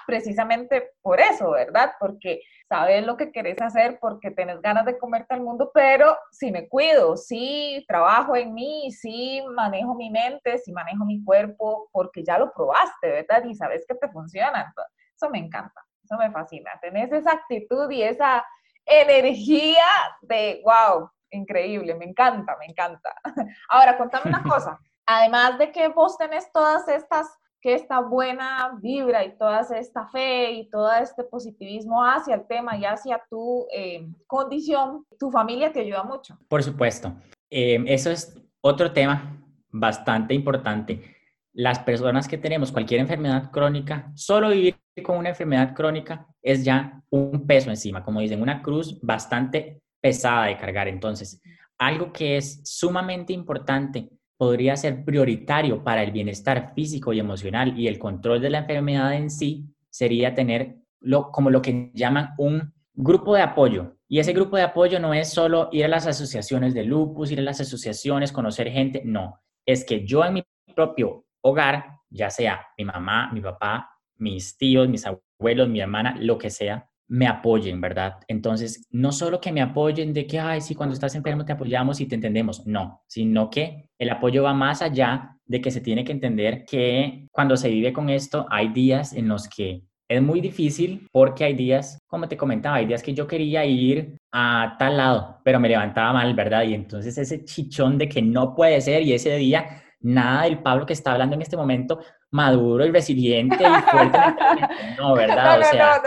precisamente 0.05 0.91
por 1.01 1.19
eso, 1.19 1.51
¿verdad? 1.51 1.91
Porque 1.99 2.41
sabes 2.67 3.05
lo 3.05 3.15
que 3.17 3.31
querés 3.31 3.61
hacer, 3.61 3.97
porque 3.99 4.31
tenés 4.31 4.61
ganas 4.61 4.85
de 4.85 4.97
comerte 4.97 5.33
al 5.33 5.41
mundo, 5.41 5.71
pero 5.73 6.17
si 6.31 6.51
me 6.51 6.67
cuido, 6.67 7.15
si 7.15 7.85
trabajo 7.87 8.35
en 8.35 8.53
mí, 8.53 8.91
si 8.91 9.41
manejo 9.53 9.95
mi 9.95 10.09
mente, 10.09 10.57
si 10.57 10.71
manejo 10.71 11.05
mi 11.05 11.23
cuerpo, 11.23 11.89
porque 11.91 12.23
ya 12.23 12.37
lo 12.37 12.51
probaste, 12.51 13.09
¿verdad? 13.09 13.43
Y 13.45 13.55
sabes 13.55 13.85
que 13.87 13.95
te 13.95 14.09
funciona. 14.09 14.73
Eso 15.15 15.29
me 15.29 15.39
encanta, 15.39 15.85
eso 16.03 16.17
me 16.17 16.31
fascina. 16.31 16.71
Tenés 16.81 17.11
esa 17.11 17.31
actitud 17.31 17.89
y 17.89 18.03
esa 18.03 18.45
energía 18.85 19.85
de, 20.21 20.61
wow, 20.63 21.09
increíble, 21.31 21.95
me 21.95 22.05
encanta, 22.05 22.55
me 22.57 22.65
encanta. 22.65 23.13
Ahora, 23.69 23.97
contame 23.97 24.29
una 24.29 24.43
cosa. 24.47 24.79
Además 25.05 25.57
de 25.57 25.71
que 25.71 25.87
vos 25.87 26.17
tenés 26.17 26.51
todas 26.51 26.87
estas 26.89 27.37
que 27.61 27.73
esta 27.73 27.99
buena 27.99 28.77
vibra 28.81 29.25
y 29.25 29.37
toda 29.37 29.61
esta 29.61 30.07
fe 30.07 30.51
y 30.51 30.69
todo 30.69 30.91
este 30.93 31.23
positivismo 31.23 32.03
hacia 32.03 32.35
el 32.35 32.47
tema 32.47 32.77
y 32.77 32.85
hacia 32.85 33.21
tu 33.29 33.65
eh, 33.73 34.07
condición, 34.27 35.05
tu 35.19 35.31
familia 35.31 35.71
te 35.71 35.81
ayuda 35.81 36.03
mucho. 36.03 36.37
Por 36.47 36.63
supuesto. 36.63 37.13
Eh, 37.49 37.83
eso 37.87 38.11
es 38.11 38.39
otro 38.61 38.91
tema 38.91 39.41
bastante 39.69 40.33
importante. 40.33 41.15
Las 41.53 41.79
personas 41.79 42.27
que 42.27 42.37
tenemos 42.37 42.71
cualquier 42.71 42.99
enfermedad 42.99 43.51
crónica, 43.51 44.11
solo 44.15 44.49
vivir 44.49 44.77
con 45.03 45.17
una 45.17 45.29
enfermedad 45.29 45.73
crónica 45.73 46.27
es 46.41 46.63
ya 46.63 47.01
un 47.09 47.47
peso 47.47 47.69
encima, 47.69 48.03
como 48.03 48.19
dicen, 48.19 48.41
una 48.41 48.61
cruz 48.61 48.99
bastante 49.01 49.81
pesada 49.99 50.45
de 50.45 50.57
cargar. 50.57 50.87
Entonces, 50.87 51.41
algo 51.79 52.11
que 52.11 52.37
es 52.37 52.61
sumamente 52.63 53.33
importante 53.33 54.09
podría 54.37 54.75
ser 54.77 55.03
prioritario 55.03 55.83
para 55.83 56.03
el 56.03 56.11
bienestar 56.11 56.73
físico 56.73 57.11
y 57.13 57.19
emocional 57.19 57.77
y 57.77 57.87
el 57.87 57.99
control 57.99 58.41
de 58.41 58.51
la 58.51 58.59
enfermedad 58.59 59.13
en 59.13 59.29
sí 59.29 59.65
sería 59.89 60.33
tener 60.33 60.77
lo, 60.99 61.31
como 61.31 61.49
lo 61.49 61.61
que 61.61 61.91
llaman 61.93 62.29
un 62.37 62.73
grupo 62.93 63.35
de 63.35 63.41
apoyo. 63.41 63.97
Y 64.07 64.19
ese 64.19 64.33
grupo 64.33 64.55
de 64.55 64.63
apoyo 64.63 64.99
no 64.99 65.13
es 65.13 65.29
solo 65.29 65.69
ir 65.71 65.85
a 65.85 65.89
las 65.89 66.07
asociaciones 66.07 66.73
de 66.73 66.83
lupus, 66.83 67.31
ir 67.31 67.39
a 67.39 67.43
las 67.43 67.59
asociaciones, 67.59 68.31
conocer 68.31 68.69
gente, 68.71 69.01
no. 69.03 69.41
Es 69.65 69.83
que 69.83 70.05
yo 70.05 70.23
en 70.23 70.35
mi 70.35 70.43
propio 70.75 71.25
hogar, 71.41 71.97
ya 72.09 72.29
sea 72.29 72.67
mi 72.77 72.85
mamá, 72.85 73.31
mi 73.33 73.41
papá, 73.41 73.89
mis 74.17 74.57
tíos, 74.57 74.87
mis 74.87 75.05
abuelos, 75.05 75.67
mi 75.67 75.81
hermana, 75.81 76.15
lo 76.19 76.37
que 76.37 76.49
sea, 76.49 76.89
me 77.07 77.27
apoyen, 77.27 77.79
¿verdad? 77.79 78.17
Entonces, 78.27 78.85
no 78.91 79.11
solo 79.11 79.39
que 79.39 79.51
me 79.51 79.61
apoyen 79.61 80.13
de 80.13 80.27
que, 80.27 80.39
ay, 80.39 80.61
sí, 80.61 80.75
cuando 80.75 80.93
estás 80.93 81.15
enfermo 81.15 81.45
te 81.45 81.53
apoyamos 81.53 82.01
y 82.01 82.05
te 82.05 82.15
entendemos, 82.15 82.65
no, 82.65 83.03
sino 83.07 83.49
que 83.49 83.89
el 83.97 84.09
apoyo 84.09 84.43
va 84.43 84.53
más 84.53 84.81
allá 84.81 85.37
de 85.45 85.61
que 85.61 85.71
se 85.71 85.81
tiene 85.81 86.03
que 86.03 86.11
entender 86.11 86.65
que 86.65 87.27
cuando 87.31 87.55
se 87.55 87.69
vive 87.69 87.93
con 87.93 88.09
esto 88.09 88.45
hay 88.49 88.69
días 88.69 89.13
en 89.13 89.27
los 89.27 89.47
que 89.47 89.83
es 90.09 90.21
muy 90.21 90.39
difícil 90.41 91.07
porque 91.11 91.43
hay 91.43 91.53
días, 91.53 91.99
como 92.07 92.27
te 92.27 92.37
comentaba, 92.37 92.77
hay 92.77 92.85
días 92.85 93.03
que 93.03 93.13
yo 93.13 93.27
quería 93.27 93.65
ir 93.65 94.17
a 94.31 94.75
tal 94.79 94.97
lado, 94.97 95.39
pero 95.43 95.59
me 95.59 95.69
levantaba 95.69 96.13
mal, 96.13 96.33
¿verdad? 96.33 96.63
Y 96.63 96.73
entonces 96.73 97.17
ese 97.17 97.43
chichón 97.43 97.97
de 97.97 98.07
que 98.07 98.21
no 98.21 98.55
puede 98.55 98.79
ser 98.81 99.01
y 99.03 99.13
ese 99.13 99.35
día 99.35 99.83
nada 99.99 100.43
del 100.43 100.59
Pablo 100.59 100.85
que 100.85 100.93
está 100.93 101.13
hablando 101.13 101.35
en 101.35 101.41
este 101.41 101.57
momento 101.57 101.99
maduro 102.31 102.85
y 102.85 102.91
resiliente 102.91 103.63
y 103.63 103.81
fuerte. 103.89 104.17
no, 104.97 105.13
¿verdad? 105.13 105.59
o 105.59 105.63
sea, 105.63 106.01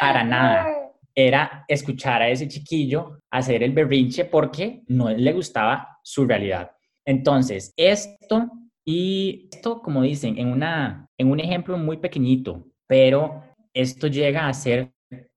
para 0.00 0.24
nada. 0.24 0.66
Era 1.14 1.64
escuchar 1.68 2.22
a 2.22 2.28
ese 2.28 2.48
chiquillo 2.48 3.18
hacer 3.30 3.62
el 3.62 3.72
berrinche 3.72 4.24
porque 4.24 4.82
no 4.88 5.10
le 5.10 5.32
gustaba 5.32 5.98
su 6.02 6.26
realidad. 6.26 6.70
Entonces, 7.04 7.74
esto 7.76 8.50
y 8.84 9.48
esto, 9.52 9.80
como 9.82 10.02
dicen, 10.02 10.38
en, 10.38 10.48
una, 10.48 11.06
en 11.18 11.30
un 11.30 11.38
ejemplo 11.38 11.76
muy 11.76 11.98
pequeñito, 11.98 12.66
pero 12.86 13.42
esto 13.74 14.06
llega 14.06 14.48
a 14.48 14.54
ser 14.54 14.92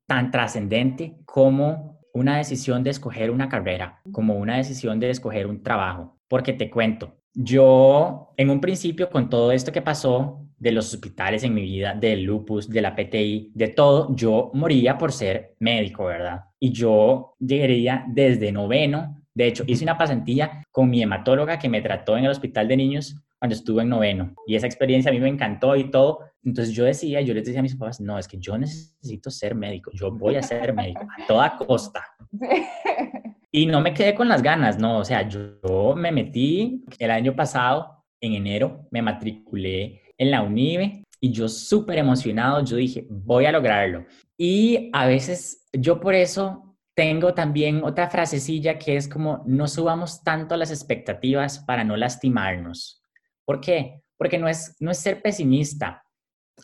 tan 0.08 0.32
trascendente 0.32 1.18
como 1.26 2.00
una 2.14 2.38
decisión 2.38 2.84
de 2.84 2.92
escoger 2.92 3.30
una 3.30 3.50
carrera, 3.50 4.02
como 4.12 4.36
una 4.36 4.58
decisión 4.58 5.00
de 5.00 5.10
escoger 5.10 5.48
un 5.48 5.62
trabajo. 5.62 6.18
Porque 6.28 6.54
te 6.54 6.70
cuento, 6.70 7.18
yo, 7.36 8.34
en 8.38 8.50
un 8.50 8.62
principio, 8.62 9.10
con 9.10 9.30
todo 9.30 9.52
esto 9.52 9.72
que 9.72 9.82
pasó 9.82 10.42
de 10.58 10.72
los 10.72 10.94
hospitales 10.94 11.44
en 11.44 11.54
mi 11.54 11.62
vida, 11.62 11.94
del 11.94 12.24
lupus, 12.24 12.70
de 12.70 12.82
la 12.82 12.96
PTI, 12.96 13.52
de 13.54 13.68
todo, 13.68 14.16
yo 14.16 14.52
moría 14.54 14.98
por 14.98 15.12
ser 15.12 15.56
médico, 15.60 16.06
¿verdad? 16.06 16.46
Y 16.60 16.72
yo 16.72 17.36
llegaría 17.40 18.06
desde 18.08 18.52
noveno. 18.52 19.22
De 19.34 19.48
hecho, 19.48 19.64
hice 19.68 19.84
una 19.84 19.98
pasantía 19.98 20.64
con 20.72 20.90
mi 20.90 21.04
hematóloga 21.04 21.60
que 21.60 21.70
me 21.70 21.82
trató 21.82 22.18
en 22.18 22.24
el 22.26 22.32
hospital 22.32 22.70
de 22.70 22.78
niños 22.78 23.18
cuando 23.38 23.54
estuve 23.54 23.84
en 23.84 23.90
noveno. 23.90 24.34
Y 24.48 24.56
esa 24.56 24.66
experiencia 24.66 25.12
a 25.12 25.14
mí 25.14 25.20
me 25.20 25.28
encantó 25.28 25.76
y 25.76 25.92
todo. 25.92 26.22
Entonces 26.44 26.74
yo 26.74 26.86
decía, 26.86 27.22
yo 27.22 27.34
les 27.34 27.46
decía 27.46 27.60
a 27.60 27.64
mis 27.64 27.76
papás, 27.76 28.00
no, 28.00 28.18
es 28.18 28.28
que 28.28 28.38
yo 28.38 28.58
necesito 28.58 29.30
ser 29.30 29.56
médico, 29.56 29.92
yo 29.94 30.12
voy 30.12 30.36
a 30.36 30.42
ser 30.42 30.74
médico 30.74 31.02
a 31.02 31.28
toda 31.28 31.58
costa. 31.58 32.04
Y 33.56 33.68
no 33.68 33.80
me 33.80 33.94
quedé 33.94 34.14
con 34.14 34.28
las 34.28 34.44
ganas, 34.44 34.78
no, 34.78 34.98
o 34.98 35.06
sea, 35.06 35.30
yo 35.30 35.96
me 35.96 36.12
metí 36.12 36.84
el 37.00 37.10
año 37.10 37.38
pasado, 37.38 38.04
en 38.20 38.34
enero, 38.34 38.86
me 38.92 39.02
matriculé 39.02 40.02
en 40.18 40.30
la 40.30 40.42
UNIBE 40.42 41.06
y 41.22 41.32
yo 41.32 41.48
súper 41.48 42.00
emocionado, 42.00 42.66
yo 42.66 42.76
dije, 42.76 43.08
voy 43.10 43.46
a 43.46 43.54
lograrlo. 43.54 44.08
Y 44.38 44.90
a 44.92 45.08
veces 45.08 45.70
yo 45.72 46.02
por 46.02 46.16
eso 46.16 46.76
tengo 46.98 47.34
también 47.34 47.82
otra 47.86 48.10
frasecilla 48.10 48.78
que 48.78 48.98
es 48.98 49.08
como, 49.08 49.42
no 49.46 49.70
subamos 49.70 50.22
tanto 50.22 50.58
las 50.58 50.70
expectativas 50.70 51.60
para 51.60 51.86
no 51.86 51.96
lastimarnos. 51.96 53.02
¿Por 53.46 53.62
qué? 53.62 54.02
Porque 54.18 54.38
no 54.38 54.50
es, 54.50 54.76
no 54.82 54.92
es 54.92 54.98
ser 54.98 55.22
pesimista. 55.22 56.04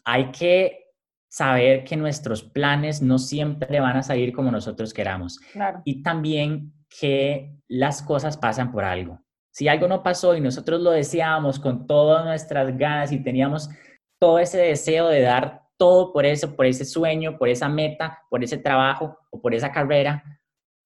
Hay 0.03 0.29
que 0.31 0.87
saber 1.29 1.85
que 1.85 1.95
nuestros 1.95 2.43
planes 2.43 3.01
no 3.01 3.17
siempre 3.17 3.79
van 3.79 3.95
a 3.95 4.03
salir 4.03 4.33
como 4.33 4.51
nosotros 4.51 4.93
queramos. 4.93 5.39
Y 5.85 6.03
también 6.03 6.73
que 6.99 7.55
las 7.67 8.01
cosas 8.01 8.37
pasan 8.37 8.71
por 8.71 8.83
algo. 8.83 9.19
Si 9.53 9.67
algo 9.67 9.87
no 9.87 10.03
pasó 10.03 10.35
y 10.35 10.41
nosotros 10.41 10.81
lo 10.81 10.91
deseábamos 10.91 11.59
con 11.59 11.87
todas 11.87 12.25
nuestras 12.25 12.77
ganas 12.77 13.11
y 13.11 13.23
teníamos 13.23 13.69
todo 14.19 14.39
ese 14.39 14.57
deseo 14.57 15.07
de 15.07 15.21
dar 15.21 15.61
todo 15.77 16.13
por 16.13 16.25
eso, 16.25 16.55
por 16.55 16.65
ese 16.65 16.85
sueño, 16.85 17.37
por 17.37 17.49
esa 17.49 17.67
meta, 17.67 18.19
por 18.29 18.43
ese 18.43 18.57
trabajo 18.57 19.17
o 19.31 19.41
por 19.41 19.55
esa 19.55 19.71
carrera, 19.71 20.23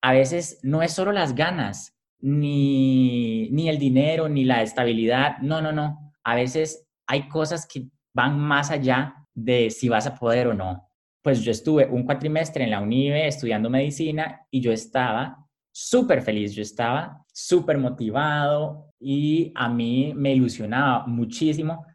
a 0.01 0.13
veces 0.13 0.59
no 0.63 0.81
es 0.81 0.93
solo 0.93 1.11
las 1.11 1.35
ganas, 1.35 1.95
ni, 2.21 3.49
ni 3.49 3.69
el 3.69 3.77
dinero, 3.77 4.29
ni 4.29 4.45
la 4.45 4.61
estabilidad. 4.61 5.37
No, 5.39 5.61
no, 5.61 5.71
no. 5.71 6.13
A 6.23 6.35
veces 6.35 6.87
hay 7.07 7.27
cosas 7.27 7.67
que 7.67 7.89
van 8.15 8.39
más 8.39 8.71
allá 8.71 9.15
de 9.33 9.69
si 9.69 9.89
vas 9.89 10.07
a 10.07 10.15
poder 10.15 10.47
o 10.47 10.53
no. 10.53 10.89
Pues 11.21 11.41
yo 11.41 11.51
estuve 11.51 11.87
un 11.87 12.03
cuatrimestre 12.03 12.63
en 12.63 12.71
la 12.71 12.81
UNIBE 12.81 13.27
estudiando 13.27 13.69
medicina 13.69 14.47
y 14.49 14.61
yo 14.61 14.71
estaba 14.71 15.44
súper 15.77 16.21
feliz, 16.21 16.55
yo 16.55 16.61
estaba 16.61 17.21
súper 17.33 17.77
motivado 17.77 18.93
y 18.97 19.51
a 19.55 19.67
mí 19.67 20.13
me 20.15 20.33
ilusionaba 20.33 21.05
muchísimo 21.05 21.85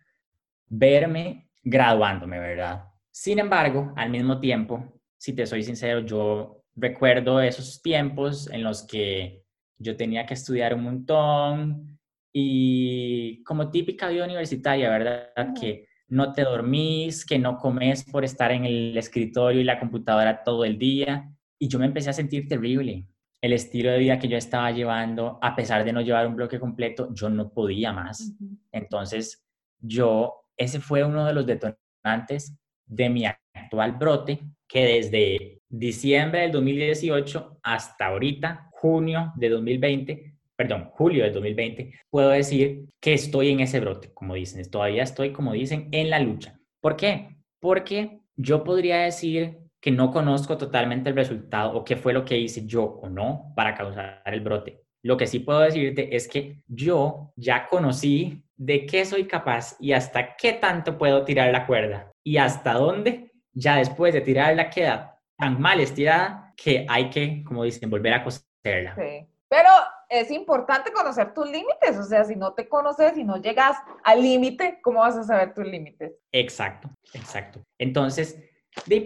verme 0.68 1.49
graduándome, 1.62 2.39
¿verdad? 2.39 2.85
Sin 3.11 3.39
embargo, 3.39 3.95
al 3.97 4.11
mismo 4.11 4.39
tiempo, 4.39 5.01
si 5.16 5.33
te 5.33 5.47
soy 5.47 5.62
sincero, 5.62 6.01
yo 6.01 6.62
recuerdo 6.76 7.41
esos 7.41 7.81
tiempos 7.81 8.51
en 8.51 8.64
los 8.64 8.87
que 8.87 9.45
yo 9.78 9.97
tenía 9.97 10.26
que 10.26 10.35
estudiar 10.35 10.74
un 10.74 10.83
montón 10.83 11.99
y 12.35 13.43
como 13.45 13.70
típica 13.70 14.11
vida 14.11 14.26
universitaria, 14.26 14.91
¿verdad? 14.91 15.55
Que 15.59 15.87
no 16.09 16.35
te 16.35 16.43
dormís, 16.43 17.24
que 17.24 17.39
no 17.39 17.57
comes 17.57 18.05
por 18.05 18.26
estar 18.26 18.53
en 18.53 18.66
el 18.66 18.95
escritorio 18.99 19.62
y 19.62 19.64
la 19.64 19.81
computadora 19.81 20.43
todo 20.45 20.66
el 20.66 20.78
día. 20.78 21.33
Y 21.59 21.68
yo 21.68 21.78
me 21.78 21.87
empecé 21.87 22.11
a 22.11 22.12
sentir 22.12 22.47
terrible. 22.47 23.07
El 23.43 23.53
estilo 23.53 23.91
de 23.91 23.99
vida 23.99 24.18
que 24.18 24.28
yo 24.28 24.36
estaba 24.36 24.70
llevando, 24.70 25.38
a 25.41 25.57
pesar 25.57 25.84
de 25.84 25.93
no 25.93 26.03
llevar 26.03 26.26
un 26.26 26.36
bloque 26.36 26.61
completo, 26.61 27.09
yo 27.14 27.30
no 27.30 27.53
podía 27.53 27.93
más. 27.93 28.34
Entonces, 28.70 29.43
yo, 29.78 30.45
ese 30.57 30.80
fue 30.80 31.05
uno 31.05 31.24
de 31.24 31.32
los 31.32 31.47
detonantes 31.47 32.55
de 32.86 33.09
mi 33.09 33.24
actual 33.24 33.93
brote, 33.93 34.41
que 34.68 34.84
desde 34.84 35.61
diciembre 35.68 36.43
del 36.43 36.53
2018 36.53 37.61
hasta 37.62 38.07
ahorita, 38.07 38.68
junio 38.72 39.32
de 39.36 39.49
2020, 39.49 40.34
perdón, 40.57 40.91
julio 40.93 41.24
de 41.24 41.30
2020, 41.30 41.95
puedo 42.11 42.28
decir 42.28 42.86
que 43.01 43.14
estoy 43.14 43.51
en 43.51 43.61
ese 43.61 43.80
brote, 43.80 44.12
como 44.12 44.34
dicen, 44.34 44.68
todavía 44.70 45.03
estoy, 45.03 45.32
como 45.32 45.53
dicen, 45.53 45.88
en 45.93 46.11
la 46.11 46.18
lucha. 46.18 46.61
¿Por 46.80 46.97
qué? 46.97 47.36
Porque 47.61 48.20
yo 48.36 48.64
podría 48.64 48.99
decir 48.99 49.59
que 49.81 49.91
no 49.91 50.11
conozco 50.11 50.59
totalmente 50.59 51.09
el 51.11 51.16
resultado 51.16 51.76
o 51.76 51.85
qué 51.85 51.97
fue 51.97 52.12
lo 52.12 52.24
que 52.24 52.39
hice 52.39 52.66
yo 52.66 52.85
o 52.85 53.09
no 53.09 53.53
para 53.57 53.74
causar 53.74 54.22
el 54.26 54.41
brote. 54.41 54.85
Lo 55.03 55.16
que 55.16 55.26
sí 55.26 55.39
puedo 55.39 55.61
decirte 55.61 56.14
es 56.14 56.28
que 56.28 56.62
yo 56.66 57.33
ya 57.37 57.66
conocí 57.66 58.45
de 58.57 58.85
qué 58.85 59.07
soy 59.07 59.26
capaz 59.26 59.76
y 59.81 59.93
hasta 59.93 60.37
qué 60.37 60.53
tanto 60.53 60.99
puedo 60.99 61.24
tirar 61.24 61.51
la 61.51 61.66
cuerda 61.66 62.12
y 62.22 62.37
hasta 62.37 62.74
dónde 62.74 63.33
ya 63.53 63.76
después 63.76 64.12
de 64.12 64.20
tirarla 64.20 64.68
queda 64.68 65.18
tan 65.39 65.59
mal 65.59 65.81
estirada 65.81 66.53
que 66.55 66.87
hay 66.89 67.09
que, 67.09 67.43
como 67.43 67.64
dicen, 67.64 67.89
volver 67.89 68.12
a 68.12 68.22
coserla. 68.22 68.95
Sí. 68.95 69.26
Pero 69.49 69.68
es 70.09 70.31
importante 70.31 70.93
conocer 70.93 71.33
tus 71.33 71.51
límites, 71.51 71.97
o 71.99 72.05
sea, 72.05 72.24
si 72.24 72.37
no 72.37 72.53
te 72.53 72.68
conoces, 72.68 73.14
si 73.14 73.24
no 73.24 73.39
llegas 73.39 73.78
al 74.05 74.22
límite, 74.22 74.78
¿cómo 74.83 75.01
vas 75.01 75.16
a 75.16 75.24
saber 75.24 75.55
tus 75.55 75.66
límites? 75.66 76.12
Exacto, 76.31 76.91
exacto. 77.14 77.61
Entonces, 77.78 78.39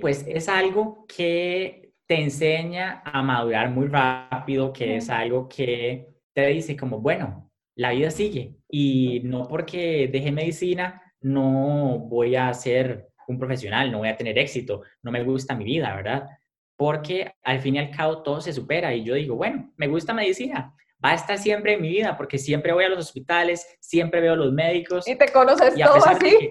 pues 0.00 0.24
es 0.28 0.48
algo 0.48 1.06
que 1.06 1.92
te 2.06 2.20
enseña 2.20 3.02
a 3.04 3.22
madurar 3.22 3.70
muy 3.70 3.86
rápido, 3.86 4.72
que 4.72 4.96
es 4.96 5.08
algo 5.10 5.48
que 5.48 6.08
te 6.34 6.46
dice 6.48 6.76
como, 6.76 7.00
bueno, 7.00 7.50
la 7.76 7.90
vida 7.90 8.10
sigue 8.10 8.56
y 8.68 9.20
no 9.24 9.48
porque 9.48 10.08
deje 10.12 10.30
medicina 10.30 11.02
no 11.20 11.98
voy 11.98 12.36
a 12.36 12.52
ser 12.52 13.08
un 13.26 13.38
profesional, 13.38 13.90
no 13.90 13.98
voy 13.98 14.08
a 14.08 14.16
tener 14.16 14.38
éxito, 14.38 14.82
no 15.02 15.10
me 15.10 15.24
gusta 15.24 15.54
mi 15.54 15.64
vida, 15.64 15.94
¿verdad? 15.94 16.28
Porque 16.76 17.32
al 17.42 17.60
fin 17.60 17.76
y 17.76 17.78
al 17.78 17.90
cabo 17.90 18.22
todo 18.22 18.40
se 18.40 18.52
supera 18.52 18.94
y 18.94 19.04
yo 19.04 19.14
digo, 19.14 19.34
bueno, 19.36 19.72
me 19.76 19.88
gusta 19.88 20.12
medicina, 20.12 20.74
va 21.02 21.10
a 21.10 21.14
estar 21.14 21.38
siempre 21.38 21.74
en 21.74 21.82
mi 21.82 21.88
vida 21.88 22.16
porque 22.16 22.38
siempre 22.38 22.72
voy 22.72 22.84
a 22.84 22.88
los 22.90 22.98
hospitales, 22.98 23.66
siempre 23.80 24.20
veo 24.20 24.34
a 24.34 24.36
los 24.36 24.52
médicos. 24.52 25.08
Y 25.08 25.16
te 25.16 25.32
conoces 25.32 25.74
todo 25.74 26.06
así. 26.06 26.48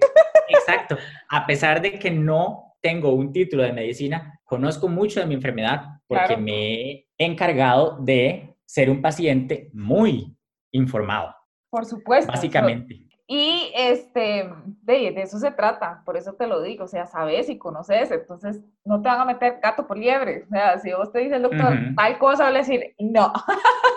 exacto. 0.48 0.98
A 1.28 1.46
pesar 1.46 1.80
de 1.80 1.98
que 1.98 2.10
no 2.10 2.63
tengo 2.84 3.14
un 3.14 3.32
título 3.32 3.62
de 3.62 3.72
medicina, 3.72 4.38
conozco 4.44 4.88
mucho 4.88 5.18
de 5.18 5.24
mi 5.24 5.32
enfermedad 5.32 5.86
porque 6.06 6.36
me 6.36 6.90
he 6.92 7.06
encargado 7.16 7.96
de 7.98 8.58
ser 8.66 8.90
un 8.90 9.00
paciente 9.00 9.70
muy 9.72 10.36
informado. 10.70 11.34
Por 11.70 11.86
supuesto. 11.86 12.30
Básicamente. 12.30 13.06
Y 13.26 13.72
este, 13.74 14.50
de, 14.82 15.12
de, 15.12 15.22
eso 15.22 15.38
se 15.38 15.50
trata, 15.50 16.02
por 16.04 16.18
eso 16.18 16.34
te 16.34 16.46
lo 16.46 16.60
digo, 16.60 16.84
o 16.84 16.88
sea, 16.88 17.06
sabes 17.06 17.48
y 17.48 17.56
conoces, 17.56 18.10
entonces 18.10 18.60
no 18.84 19.00
te 19.00 19.08
van 19.08 19.22
a 19.22 19.24
meter 19.24 19.60
gato 19.62 19.86
por 19.86 19.96
liebre. 19.96 20.44
O 20.44 20.48
sea, 20.50 20.78
si 20.78 20.92
vos 20.92 21.10
te 21.10 21.20
dice 21.20 21.36
el 21.36 21.42
doctor 21.42 21.74
tal 21.96 22.18
cosa, 22.18 22.48
voy 22.48 22.56
a 22.56 22.58
decir 22.58 22.94
no. 22.98 23.32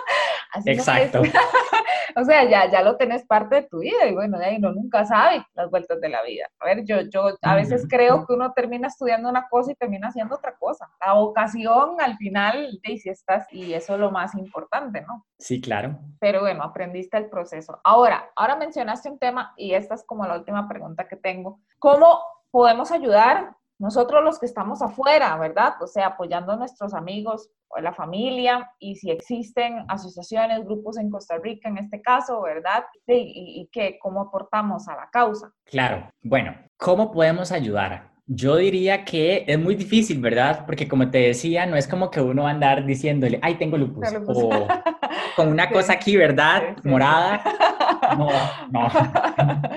Exacto. 0.64 1.22
o 2.16 2.24
sea, 2.24 2.44
ya, 2.48 2.70
ya 2.70 2.82
lo 2.82 2.96
tenés 2.96 3.24
parte 3.26 3.56
de 3.56 3.62
tu 3.62 3.80
vida 3.80 4.06
y 4.06 4.14
bueno, 4.14 4.38
de 4.38 4.46
ahí 4.46 4.56
uno 4.56 4.72
nunca 4.72 5.04
sabe 5.04 5.44
las 5.54 5.70
vueltas 5.70 6.00
de 6.00 6.08
la 6.08 6.22
vida. 6.22 6.48
A 6.58 6.66
ver, 6.66 6.84
yo, 6.84 7.02
yo 7.02 7.36
a 7.42 7.54
veces 7.54 7.86
creo 7.88 8.26
que 8.26 8.32
uno 8.32 8.52
termina 8.52 8.88
estudiando 8.88 9.28
una 9.28 9.48
cosa 9.48 9.72
y 9.72 9.74
termina 9.74 10.08
haciendo 10.08 10.36
otra 10.36 10.56
cosa. 10.56 10.90
La 11.04 11.14
vocación 11.14 12.00
al 12.00 12.16
final, 12.16 12.78
de 12.82 12.98
si 12.98 13.08
estás, 13.08 13.46
y 13.52 13.72
eso 13.74 13.94
es 13.94 14.00
lo 14.00 14.10
más 14.10 14.34
importante, 14.34 15.02
¿no? 15.02 15.26
Sí, 15.38 15.60
claro. 15.60 15.98
Pero 16.20 16.40
bueno, 16.40 16.62
aprendiste 16.62 17.16
el 17.16 17.28
proceso. 17.28 17.80
Ahora, 17.84 18.30
ahora 18.34 18.56
mencionaste 18.56 19.10
un 19.10 19.18
tema 19.18 19.52
y 19.56 19.74
esta 19.74 19.94
es 19.94 20.04
como 20.04 20.26
la 20.26 20.36
última 20.36 20.68
pregunta 20.68 21.06
que 21.06 21.16
tengo. 21.16 21.60
¿Cómo 21.78 22.20
podemos 22.50 22.90
ayudar 22.90 23.57
nosotros 23.78 24.24
los 24.24 24.38
que 24.38 24.46
estamos 24.46 24.82
afuera, 24.82 25.36
¿verdad? 25.36 25.74
O 25.80 25.86
sea, 25.86 26.08
apoyando 26.08 26.52
a 26.52 26.56
nuestros 26.56 26.94
amigos 26.94 27.50
o 27.68 27.80
la 27.80 27.92
familia 27.92 28.70
y 28.78 28.96
si 28.96 29.10
existen 29.10 29.84
asociaciones, 29.88 30.64
grupos 30.64 30.98
en 30.98 31.10
Costa 31.10 31.36
Rica 31.38 31.68
en 31.68 31.78
este 31.78 32.02
caso, 32.02 32.42
¿verdad? 32.42 32.84
Y, 33.06 33.60
y 33.60 33.68
que 33.70 33.98
cómo 34.00 34.22
aportamos 34.22 34.88
a 34.88 34.96
la 34.96 35.08
causa. 35.10 35.52
Claro, 35.64 36.10
bueno, 36.22 36.54
¿cómo 36.76 37.12
podemos 37.12 37.52
ayudar? 37.52 38.10
Yo 38.26 38.56
diría 38.56 39.04
que 39.06 39.44
es 39.46 39.58
muy 39.58 39.74
difícil, 39.74 40.20
¿verdad? 40.20 40.66
Porque 40.66 40.86
como 40.86 41.10
te 41.10 41.18
decía, 41.18 41.64
no 41.64 41.76
es 41.76 41.88
como 41.88 42.10
que 42.10 42.20
uno 42.20 42.42
va 42.42 42.50
a 42.50 42.52
andar 42.52 42.84
diciéndole, 42.84 43.38
ay, 43.40 43.54
tengo 43.54 43.78
lupus, 43.78 44.06
o 44.26 44.50
con 45.36 45.48
una 45.48 45.70
cosa 45.70 45.94
aquí, 45.94 46.16
¿verdad? 46.16 46.76
Morada. 46.84 47.42
No, 48.18 48.28
no. 48.70 48.88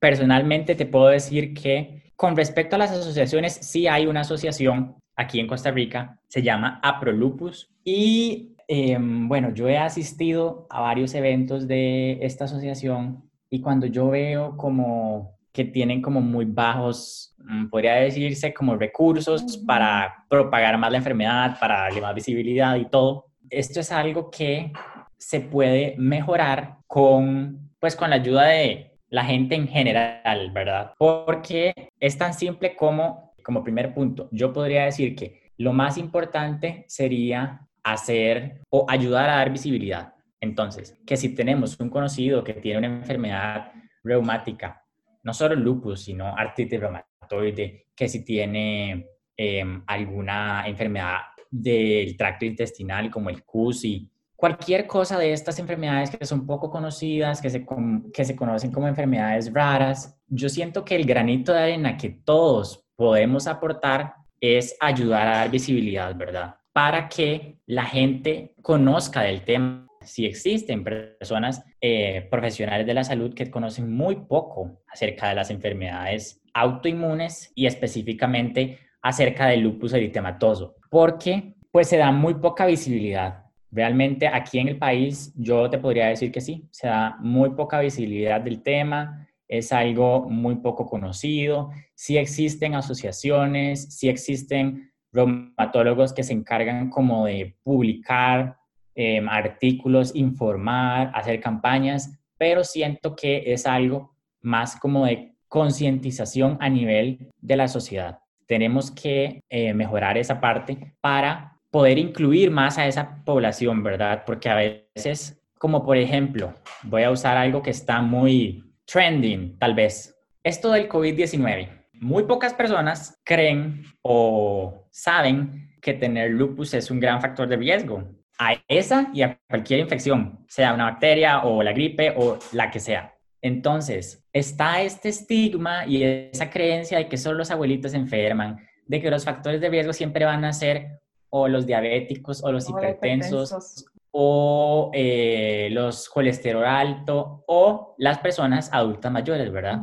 Personalmente 0.00 0.74
te 0.74 0.84
puedo 0.84 1.06
decir 1.06 1.54
que 1.54 2.03
con 2.16 2.36
respecto 2.36 2.76
a 2.76 2.78
las 2.78 2.90
asociaciones, 2.90 3.54
sí 3.54 3.86
hay 3.86 4.06
una 4.06 4.20
asociación 4.20 4.96
aquí 5.16 5.40
en 5.40 5.46
Costa 5.46 5.70
Rica, 5.70 6.18
se 6.28 6.42
llama 6.42 6.80
APROLUPUS 6.82 7.70
y 7.84 8.56
em, 8.68 9.28
bueno, 9.28 9.52
yo 9.54 9.68
he 9.68 9.78
asistido 9.78 10.66
a 10.70 10.80
varios 10.80 11.14
eventos 11.14 11.68
de 11.68 12.18
esta 12.22 12.44
asociación 12.44 13.30
y 13.50 13.60
cuando 13.60 13.86
yo 13.86 14.10
veo 14.10 14.56
como 14.56 15.34
que 15.52 15.64
tienen 15.64 16.02
como 16.02 16.20
muy 16.20 16.46
bajos, 16.46 17.34
mm, 17.38 17.68
podría 17.68 17.94
decirse 17.94 18.52
como 18.52 18.76
recursos 18.76 19.56
para 19.64 20.26
propagar 20.28 20.76
más 20.78 20.90
la 20.90 20.98
enfermedad, 20.98 21.56
para 21.60 21.82
darle 21.82 22.00
más 22.00 22.14
visibilidad 22.14 22.74
y 22.74 22.86
todo. 22.86 23.26
Esto 23.48 23.78
es 23.78 23.92
algo 23.92 24.30
que 24.30 24.72
se 25.16 25.40
puede 25.40 25.94
mejorar 25.96 26.78
con, 26.88 27.70
pues, 27.78 27.94
con 27.94 28.10
la 28.10 28.16
ayuda 28.16 28.46
de 28.46 28.93
la 29.14 29.24
gente 29.24 29.54
en 29.54 29.68
general, 29.68 30.50
¿verdad? 30.50 30.92
Porque 30.98 31.72
es 32.00 32.18
tan 32.18 32.34
simple 32.34 32.74
como, 32.74 33.32
como 33.44 33.62
primer 33.62 33.94
punto, 33.94 34.28
yo 34.32 34.52
podría 34.52 34.86
decir 34.86 35.14
que 35.14 35.52
lo 35.56 35.72
más 35.72 35.98
importante 35.98 36.84
sería 36.88 37.64
hacer 37.84 38.62
o 38.70 38.86
ayudar 38.88 39.30
a 39.30 39.36
dar 39.36 39.52
visibilidad. 39.52 40.14
Entonces, 40.40 40.98
que 41.06 41.16
si 41.16 41.32
tenemos 41.32 41.78
un 41.78 41.90
conocido 41.90 42.42
que 42.42 42.54
tiene 42.54 42.78
una 42.78 42.88
enfermedad 42.88 43.70
reumática, 44.02 44.84
no 45.22 45.32
solo 45.32 45.54
lupus, 45.54 46.02
sino 46.02 46.36
artritis 46.36 46.80
reumatoide, 46.80 47.86
que 47.94 48.08
si 48.08 48.24
tiene 48.24 49.06
em, 49.36 49.84
alguna 49.86 50.66
enfermedad 50.66 51.18
del 51.48 52.16
tracto 52.16 52.46
intestinal 52.46 53.12
como 53.12 53.30
el 53.30 53.44
CUSI, 53.44 54.10
cualquier 54.44 54.86
cosa 54.86 55.18
de 55.18 55.32
estas 55.32 55.58
enfermedades 55.58 56.10
que 56.10 56.26
son 56.26 56.46
poco 56.46 56.70
conocidas, 56.70 57.40
que 57.40 57.48
se, 57.48 57.64
que 58.12 58.26
se 58.26 58.36
conocen 58.36 58.70
como 58.70 58.86
enfermedades 58.86 59.50
raras, 59.50 60.20
yo 60.28 60.50
siento 60.50 60.84
que 60.84 60.96
el 60.96 61.06
granito 61.06 61.50
de 61.50 61.60
arena 61.60 61.96
que 61.96 62.10
todos 62.10 62.84
podemos 62.94 63.46
aportar 63.46 64.16
es 64.38 64.76
ayudar 64.80 65.26
a 65.28 65.36
dar 65.38 65.50
visibilidad, 65.50 66.14
¿verdad? 66.14 66.56
Para 66.74 67.08
que 67.08 67.56
la 67.64 67.86
gente 67.86 68.54
conozca 68.60 69.22
del 69.22 69.40
tema. 69.44 69.86
Si 70.02 70.26
existen 70.26 70.84
personas 70.84 71.64
eh, 71.80 72.28
profesionales 72.30 72.86
de 72.86 72.92
la 72.92 73.04
salud 73.04 73.32
que 73.32 73.50
conocen 73.50 73.90
muy 73.90 74.26
poco 74.26 74.82
acerca 74.88 75.30
de 75.30 75.36
las 75.36 75.48
enfermedades 75.48 76.42
autoinmunes 76.52 77.50
y 77.54 77.64
específicamente 77.64 78.78
acerca 79.00 79.46
del 79.46 79.60
lupus 79.60 79.94
eritematoso, 79.94 80.76
porque 80.90 81.54
pues 81.72 81.88
se 81.88 81.96
da 81.96 82.12
muy 82.12 82.34
poca 82.34 82.66
visibilidad 82.66 83.43
Realmente 83.74 84.28
aquí 84.28 84.60
en 84.60 84.68
el 84.68 84.78
país 84.78 85.32
yo 85.36 85.68
te 85.68 85.78
podría 85.78 86.06
decir 86.06 86.30
que 86.30 86.40
sí, 86.40 86.68
se 86.70 86.86
da 86.86 87.16
muy 87.18 87.50
poca 87.50 87.80
visibilidad 87.80 88.40
del 88.40 88.62
tema 88.62 89.26
es 89.48 89.72
algo 89.72 90.28
muy 90.28 90.56
poco 90.56 90.86
conocido. 90.86 91.70
Sí 91.94 92.16
existen 92.16 92.74
asociaciones, 92.74 93.94
sí 93.94 94.08
existen 94.08 94.92
reumatólogos 95.12 96.12
que 96.12 96.22
se 96.22 96.32
encargan 96.32 96.90
como 96.90 97.26
de 97.26 97.56
publicar 97.62 98.56
em, 98.94 99.28
artículos, 99.28 100.14
informar, 100.14 101.10
hacer 101.14 101.40
campañas, 101.40 102.18
pero 102.36 102.64
siento 102.64 103.14
que 103.14 103.52
es 103.52 103.66
algo 103.66 104.16
más 104.40 104.76
como 104.76 105.06
de 105.06 105.36
concientización 105.48 106.58
a 106.60 106.68
nivel 106.68 107.30
de 107.40 107.56
la 107.56 107.68
sociedad. 107.68 108.18
Tenemos 108.46 108.90
que 108.90 109.40
eh, 109.48 109.72
mejorar 109.72 110.18
esa 110.18 110.40
parte 110.40 110.96
para 111.00 111.53
poder 111.74 111.98
incluir 111.98 112.52
más 112.52 112.78
a 112.78 112.86
esa 112.86 113.24
población, 113.24 113.82
¿verdad? 113.82 114.22
Porque 114.24 114.48
a 114.48 114.54
veces, 114.94 115.42
como 115.58 115.84
por 115.84 115.96
ejemplo, 115.96 116.54
voy 116.84 117.02
a 117.02 117.10
usar 117.10 117.36
algo 117.36 117.62
que 117.62 117.70
está 117.70 118.00
muy 118.00 118.62
trending, 118.86 119.58
tal 119.58 119.74
vez, 119.74 120.16
esto 120.44 120.70
del 120.70 120.88
COVID-19. 120.88 121.68
Muy 121.94 122.22
pocas 122.22 122.54
personas 122.54 123.20
creen 123.24 123.82
o 124.02 124.86
saben 124.92 125.74
que 125.82 125.94
tener 125.94 126.30
lupus 126.30 126.74
es 126.74 126.92
un 126.92 127.00
gran 127.00 127.20
factor 127.20 127.48
de 127.48 127.56
riesgo 127.56 128.04
a 128.38 128.54
esa 128.68 129.10
y 129.12 129.22
a 129.22 129.36
cualquier 129.50 129.80
infección, 129.80 130.46
sea 130.46 130.74
una 130.74 130.84
bacteria 130.84 131.42
o 131.42 131.60
la 131.60 131.72
gripe 131.72 132.14
o 132.16 132.38
la 132.52 132.70
que 132.70 132.78
sea. 132.78 133.16
Entonces, 133.42 134.24
está 134.32 134.80
este 134.80 135.08
estigma 135.08 135.86
y 135.86 136.04
esa 136.04 136.50
creencia 136.50 136.98
de 136.98 137.08
que 137.08 137.16
solo 137.16 137.38
los 137.38 137.50
abuelitos 137.50 137.94
enferman, 137.94 138.64
de 138.86 139.02
que 139.02 139.10
los 139.10 139.24
factores 139.24 139.60
de 139.60 139.70
riesgo 139.70 139.92
siempre 139.92 140.24
van 140.24 140.44
a 140.44 140.52
ser 140.52 141.00
o 141.36 141.48
los 141.48 141.66
diabéticos 141.66 142.44
o 142.44 142.52
los 142.52 142.70
hipertensos, 142.70 143.84
o 144.12 144.92
eh, 144.94 145.68
los 145.72 146.08
colesterol 146.08 146.64
alto 146.64 147.42
o 147.48 147.96
las 147.98 148.18
personas 148.20 148.70
adultas 148.72 149.10
mayores, 149.10 149.50
¿verdad? 149.50 149.80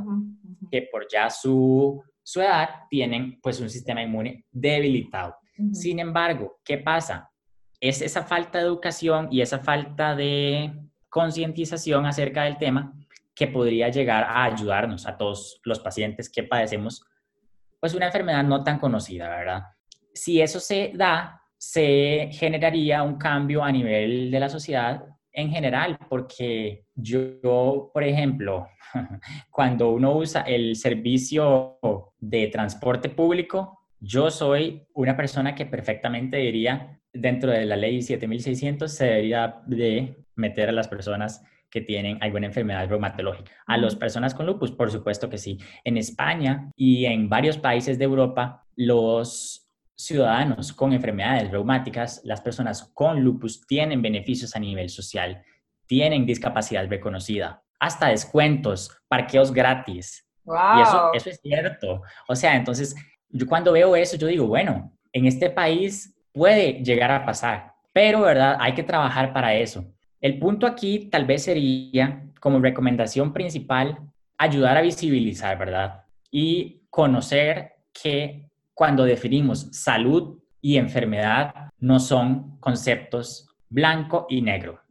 Que 0.71 0.87
por 0.89 1.07
ya 1.11 1.29
su, 1.29 2.01
su 2.23 2.39
edad 2.39 2.69
tienen 2.89 3.41
pues 3.41 3.59
un 3.59 3.69
sistema 3.69 4.01
inmune 4.01 4.45
debilitado. 4.49 5.35
Sin 5.73 5.99
embargo, 5.99 6.61
¿qué 6.63 6.77
pasa? 6.77 7.29
Es 7.81 8.01
esa 8.01 8.23
falta 8.23 8.59
de 8.59 8.63
educación 8.63 9.27
y 9.29 9.41
esa 9.41 9.59
falta 9.59 10.15
de 10.15 10.71
concientización 11.09 12.05
acerca 12.05 12.43
del 12.43 12.57
tema 12.57 12.93
que 13.35 13.47
podría 13.47 13.89
llegar 13.89 14.23
a 14.23 14.45
ayudarnos 14.45 15.05
a 15.05 15.17
todos 15.17 15.59
los 15.65 15.81
pacientes 15.81 16.29
que 16.29 16.43
padecemos 16.43 17.03
pues 17.81 17.93
una 17.93 18.05
enfermedad 18.05 18.45
no 18.45 18.63
tan 18.63 18.79
conocida, 18.79 19.27
¿verdad? 19.27 19.63
Si 20.13 20.41
eso 20.41 20.61
se 20.61 20.93
da, 20.95 21.40
se 21.61 22.29
generaría 22.31 23.03
un 23.03 23.17
cambio 23.19 23.63
a 23.63 23.71
nivel 23.71 24.31
de 24.31 24.39
la 24.39 24.49
sociedad 24.49 25.05
en 25.31 25.51
general, 25.51 25.99
porque 26.09 26.85
yo, 26.95 27.91
por 27.93 28.03
ejemplo, 28.03 28.67
cuando 29.51 29.91
uno 29.91 30.17
usa 30.17 30.41
el 30.41 30.75
servicio 30.75 31.77
de 32.17 32.47
transporte 32.47 33.09
público, 33.09 33.79
yo 33.99 34.31
soy 34.31 34.87
una 34.95 35.15
persona 35.15 35.53
que 35.53 35.67
perfectamente 35.67 36.37
diría, 36.37 36.99
dentro 37.13 37.51
de 37.51 37.65
la 37.65 37.75
ley 37.75 38.01
7600, 38.01 38.91
se 38.91 39.05
debería 39.05 39.61
de 39.67 40.15
meter 40.33 40.69
a 40.69 40.71
las 40.73 40.87
personas 40.87 41.45
que 41.69 41.81
tienen 41.81 42.17
alguna 42.21 42.47
enfermedad 42.47 42.89
reumatológica. 42.89 43.51
A 43.67 43.77
las 43.77 43.95
personas 43.95 44.33
con 44.33 44.47
lupus, 44.47 44.71
por 44.71 44.89
supuesto 44.89 45.29
que 45.29 45.37
sí. 45.37 45.59
En 45.83 45.97
España 45.97 46.71
y 46.75 47.05
en 47.05 47.29
varios 47.29 47.59
países 47.59 47.99
de 47.99 48.05
Europa, 48.05 48.65
los 48.75 49.70
ciudadanos 50.05 50.73
con 50.73 50.93
enfermedades 50.93 51.51
reumáticas, 51.51 52.21
las 52.23 52.41
personas 52.41 52.91
con 52.93 53.21
lupus 53.21 53.65
tienen 53.65 54.01
beneficios 54.01 54.55
a 54.55 54.59
nivel 54.59 54.89
social, 54.89 55.43
tienen 55.85 56.25
discapacidad 56.25 56.87
reconocida, 56.87 57.63
hasta 57.79 58.07
descuentos, 58.09 58.97
parqueos 59.07 59.51
gratis. 59.53 60.27
Y 60.45 60.81
eso, 60.81 61.13
eso 61.13 61.29
es 61.29 61.39
cierto. 61.41 62.01
O 62.27 62.35
sea, 62.35 62.55
entonces, 62.55 62.95
yo 63.29 63.45
cuando 63.47 63.71
veo 63.71 63.95
eso, 63.95 64.17
yo 64.17 64.27
digo, 64.27 64.47
bueno, 64.47 64.91
en 65.13 65.25
este 65.25 65.49
país 65.49 66.15
puede 66.31 66.83
llegar 66.83 67.11
a 67.11 67.25
pasar, 67.25 67.73
pero, 67.93 68.21
¿verdad? 68.21 68.57
Hay 68.59 68.73
que 68.73 68.83
trabajar 68.83 69.33
para 69.33 69.53
eso. 69.53 69.85
El 70.19 70.39
punto 70.39 70.67
aquí 70.67 71.09
tal 71.09 71.25
vez 71.25 71.43
sería, 71.43 72.27
como 72.39 72.59
recomendación 72.59 73.33
principal, 73.33 73.99
ayudar 74.37 74.77
a 74.77 74.81
visibilizar, 74.81 75.57
¿verdad? 75.57 76.03
Y 76.29 76.83
conocer 76.89 77.75
que 77.91 78.50
cuando 78.73 79.03
definimos 79.03 79.67
salud 79.71 80.39
y 80.61 80.77
enfermedad 80.77 81.71
no 81.79 81.99
son 81.99 82.57
conceptos 82.59 83.51
blanco 83.71 84.27
y 84.29 84.41
negro. 84.41 84.81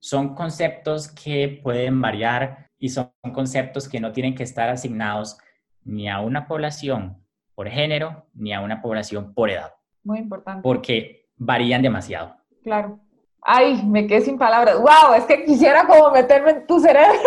Son 0.00 0.34
conceptos 0.34 1.08
que 1.08 1.60
pueden 1.62 2.00
variar 2.00 2.68
y 2.78 2.90
son 2.90 3.10
conceptos 3.32 3.88
que 3.88 4.00
no 4.00 4.12
tienen 4.12 4.34
que 4.34 4.42
estar 4.42 4.68
asignados 4.68 5.38
ni 5.84 6.08
a 6.08 6.20
una 6.20 6.46
población 6.46 7.16
por 7.54 7.68
género 7.68 8.26
ni 8.34 8.52
a 8.52 8.60
una 8.60 8.82
población 8.82 9.32
por 9.34 9.50
edad. 9.50 9.72
Muy 10.04 10.18
importante. 10.18 10.62
Porque 10.62 11.28
varían 11.36 11.80
demasiado. 11.80 12.36
Claro. 12.62 12.98
Ay, 13.40 13.82
me 13.84 14.06
quedé 14.06 14.20
sin 14.22 14.36
palabras. 14.36 14.76
¡Wow! 14.78 15.14
Es 15.16 15.24
que 15.24 15.44
quisiera 15.44 15.86
como 15.86 16.10
meterme 16.10 16.50
en 16.50 16.66
tu 16.66 16.80
cerebro. 16.80 17.18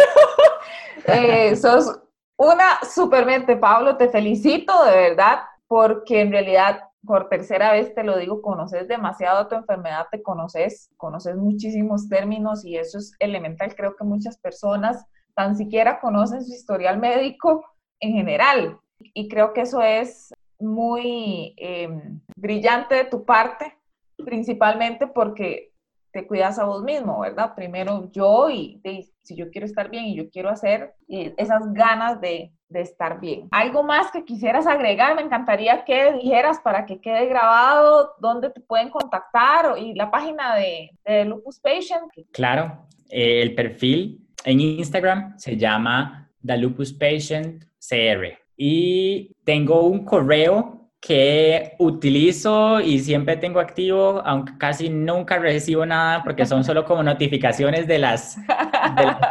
eh, 1.08 1.56
sos 1.56 2.00
una 2.38 2.80
supermente, 2.84 3.56
Pablo. 3.56 3.96
Te 3.96 4.10
felicito 4.10 4.86
de 4.86 4.92
verdad, 4.92 5.40
porque 5.72 6.20
en 6.20 6.34
realidad, 6.34 6.82
por 7.08 7.30
tercera 7.30 7.72
vez 7.72 7.96
te 7.96 8.04
lo 8.04 8.18
digo, 8.18 8.42
conoces 8.42 8.90
demasiado 8.90 9.48
tu 9.48 9.56
enfermedad, 9.56 10.08
te 10.12 10.22
conoces, 10.22 10.90
conoces 10.98 11.38
muchísimos 11.38 12.10
términos 12.10 12.66
y 12.66 12.76
eso 12.76 12.98
es 12.98 13.14
elemental. 13.20 13.74
Creo 13.74 13.96
que 13.96 14.04
muchas 14.04 14.38
personas 14.38 15.06
tan 15.34 15.56
siquiera 15.56 16.02
conocen 16.02 16.44
su 16.44 16.52
historial 16.52 17.00
médico 17.00 17.64
en 18.02 18.12
general. 18.12 18.80
Y 19.14 19.30
creo 19.30 19.54
que 19.54 19.62
eso 19.62 19.82
es 19.82 20.34
muy 20.60 21.56
eh, 21.56 21.88
brillante 22.36 22.96
de 22.96 23.06
tu 23.06 23.24
parte, 23.24 23.78
principalmente 24.18 25.08
porque 25.08 25.72
te 26.12 26.28
cuidas 26.28 26.60
a 26.60 26.66
vos 26.66 26.84
mismo, 26.84 27.22
¿verdad? 27.22 27.56
Primero 27.56 28.12
yo 28.12 28.50
y, 28.50 28.82
si 29.22 29.38
yo 29.38 29.50
quiero 29.52 29.68
estar 29.68 29.90
bien 29.90 30.04
y 30.04 30.18
yo 30.18 30.30
quiero 30.30 30.50
hacer 30.50 30.96
esas 31.08 31.72
ganas 31.72 32.20
de, 32.20 32.52
estar 32.80 33.20
bien. 33.20 33.48
¿Algo 33.52 33.84
más 33.84 34.12
que 34.12 34.24
quisieras 34.24 34.66
agregar? 34.66 35.16
Me 35.16 35.22
encantaría 35.22 35.84
que 35.84 36.14
dijeras 36.14 36.60
para 36.60 36.86
que 36.86 37.02
quede 37.02 37.26
grabado 37.26 38.14
dónde 38.20 38.50
te 38.50 38.62
pueden 38.62 38.90
contactar 38.90 39.78
y 39.78 39.94
la 39.94 40.10
página 40.10 40.56
de, 40.56 40.92
Lupus 41.26 41.60
Patient. 41.60 42.04
Claro, 42.32 42.88
eh, 43.10 43.42
el 43.42 43.54
perfil 43.54 44.26
en 44.46 44.62
Instagram 44.62 45.38
se 45.38 45.58
llama 45.58 46.30
The 46.46 46.58
Lupus 46.58 46.94
Patient 46.94 47.66
CR 47.80 48.38
y 48.56 49.36
tengo 49.44 49.82
un 49.82 50.06
correo 50.06 50.82
que 51.02 51.74
utilizo 51.80 52.80
y 52.80 53.00
siempre 53.00 53.36
tengo 53.36 53.60
activo, 53.60 54.22
aunque 54.24 54.56
casi 54.60 54.88
nunca 54.88 55.40
recibo 55.40 55.84
nada 55.84 56.24
porque 56.24 56.46
son 56.46 56.64
solo 56.64 56.86
como 56.86 57.02
notificaciones 57.02 57.88
de 57.88 57.98
las, 57.98 58.38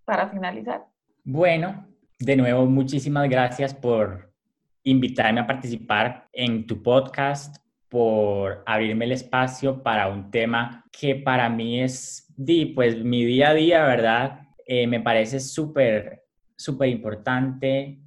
para 0.05 0.29
finalizar? 0.29 0.85
Bueno, 1.23 1.87
de 2.22 2.36
nuevo, 2.36 2.65
muchísimas 2.65 3.28
gracias 3.30 3.74
por 3.74 4.32
invitarme 4.84 5.41
a 5.41 5.47
participar 5.47 6.30
en 6.32 6.65
tu 6.65 6.82
podcast, 6.82 7.57
por 7.89 8.63
abrirme 8.65 9.05
el 9.05 9.11
espacio 9.11 9.84
para 9.84 10.07
un 10.07 10.32
tema 10.32 10.86
que 10.91 11.15
para 11.15 11.49
mí 11.49 11.82
es, 11.82 12.34
pues, 12.76 13.03
mi 13.03 13.26
día 13.26 13.49
a 13.49 13.53
día, 13.53 13.84
¿verdad? 13.84 14.47
Eh, 14.65 14.88
me 14.88 15.01
parece 15.01 15.39
súper 15.39 16.22
súper 16.61 16.89
importante 16.89 17.99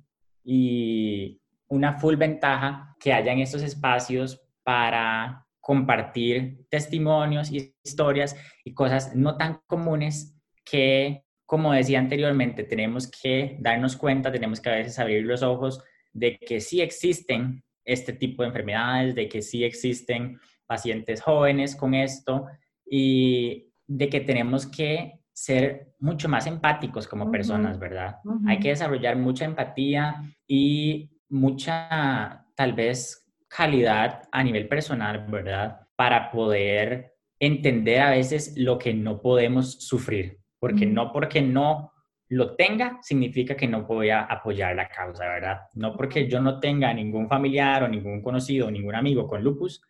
y 0.44 1.40
una 1.68 1.98
full 1.98 2.16
ventaja 2.16 2.96
que 3.00 3.12
haya 3.12 3.32
en 3.32 3.40
estos 3.40 3.62
espacios 3.62 4.40
para 4.62 5.46
compartir 5.60 6.66
testimonios, 6.70 7.50
historias 7.82 8.36
y 8.64 8.72
cosas 8.72 9.14
no 9.16 9.36
tan 9.36 9.60
comunes 9.66 10.38
que, 10.64 11.23
como 11.54 11.72
decía 11.72 12.00
anteriormente, 12.00 12.64
tenemos 12.64 13.08
que 13.08 13.56
darnos 13.60 13.96
cuenta, 13.96 14.32
tenemos 14.32 14.58
que 14.60 14.70
a 14.70 14.74
veces 14.74 14.98
abrir 14.98 15.22
los 15.24 15.44
ojos 15.44 15.80
de 16.12 16.36
que 16.36 16.60
sí 16.60 16.80
existen 16.80 17.62
este 17.84 18.12
tipo 18.12 18.42
de 18.42 18.48
enfermedades, 18.48 19.14
de 19.14 19.28
que 19.28 19.40
sí 19.40 19.62
existen 19.62 20.40
pacientes 20.66 21.22
jóvenes 21.22 21.76
con 21.76 21.94
esto 21.94 22.46
y 22.84 23.68
de 23.86 24.08
que 24.08 24.18
tenemos 24.18 24.66
que 24.66 25.20
ser 25.32 25.94
mucho 26.00 26.28
más 26.28 26.48
empáticos 26.48 27.06
como 27.06 27.30
personas, 27.30 27.78
¿verdad? 27.78 28.16
Hay 28.48 28.58
que 28.58 28.70
desarrollar 28.70 29.14
mucha 29.14 29.44
empatía 29.44 30.24
y 30.48 31.08
mucha, 31.28 32.48
tal 32.56 32.72
vez, 32.72 33.32
calidad 33.46 34.22
a 34.32 34.42
nivel 34.42 34.66
personal, 34.66 35.24
¿verdad? 35.28 35.86
Para 35.94 36.32
poder 36.32 37.14
entender 37.38 38.00
a 38.00 38.10
veces 38.10 38.54
lo 38.56 38.76
que 38.76 38.92
no 38.92 39.22
podemos 39.22 39.74
sufrir, 39.86 40.40
porque 40.64 40.86
no 40.86 41.12
porque 41.12 41.42
no 41.42 41.92
lo 42.30 42.56
tenga 42.56 42.98
significa 43.02 43.54
que 43.54 43.68
no 43.68 43.82
voy 43.82 44.08
a 44.08 44.22
apoyar 44.22 44.74
la 44.74 44.88
causa, 44.88 45.24
¿verdad? 45.26 45.60
No 45.74 45.94
porque 45.94 46.26
yo 46.26 46.40
no 46.40 46.58
tenga 46.58 46.94
ningún 46.94 47.28
familiar 47.28 47.82
o 47.82 47.88
ningún 47.88 48.22
conocido 48.22 48.68
o 48.68 48.70
ningún 48.70 48.94
amigo 48.94 49.28
con 49.28 49.44
lupus 49.44 49.82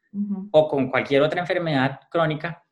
o 0.50 0.68
con 0.68 0.90
cualquier 0.90 1.22
otra 1.22 1.40
enfermedad 1.40 2.00
crónica, 2.10 2.64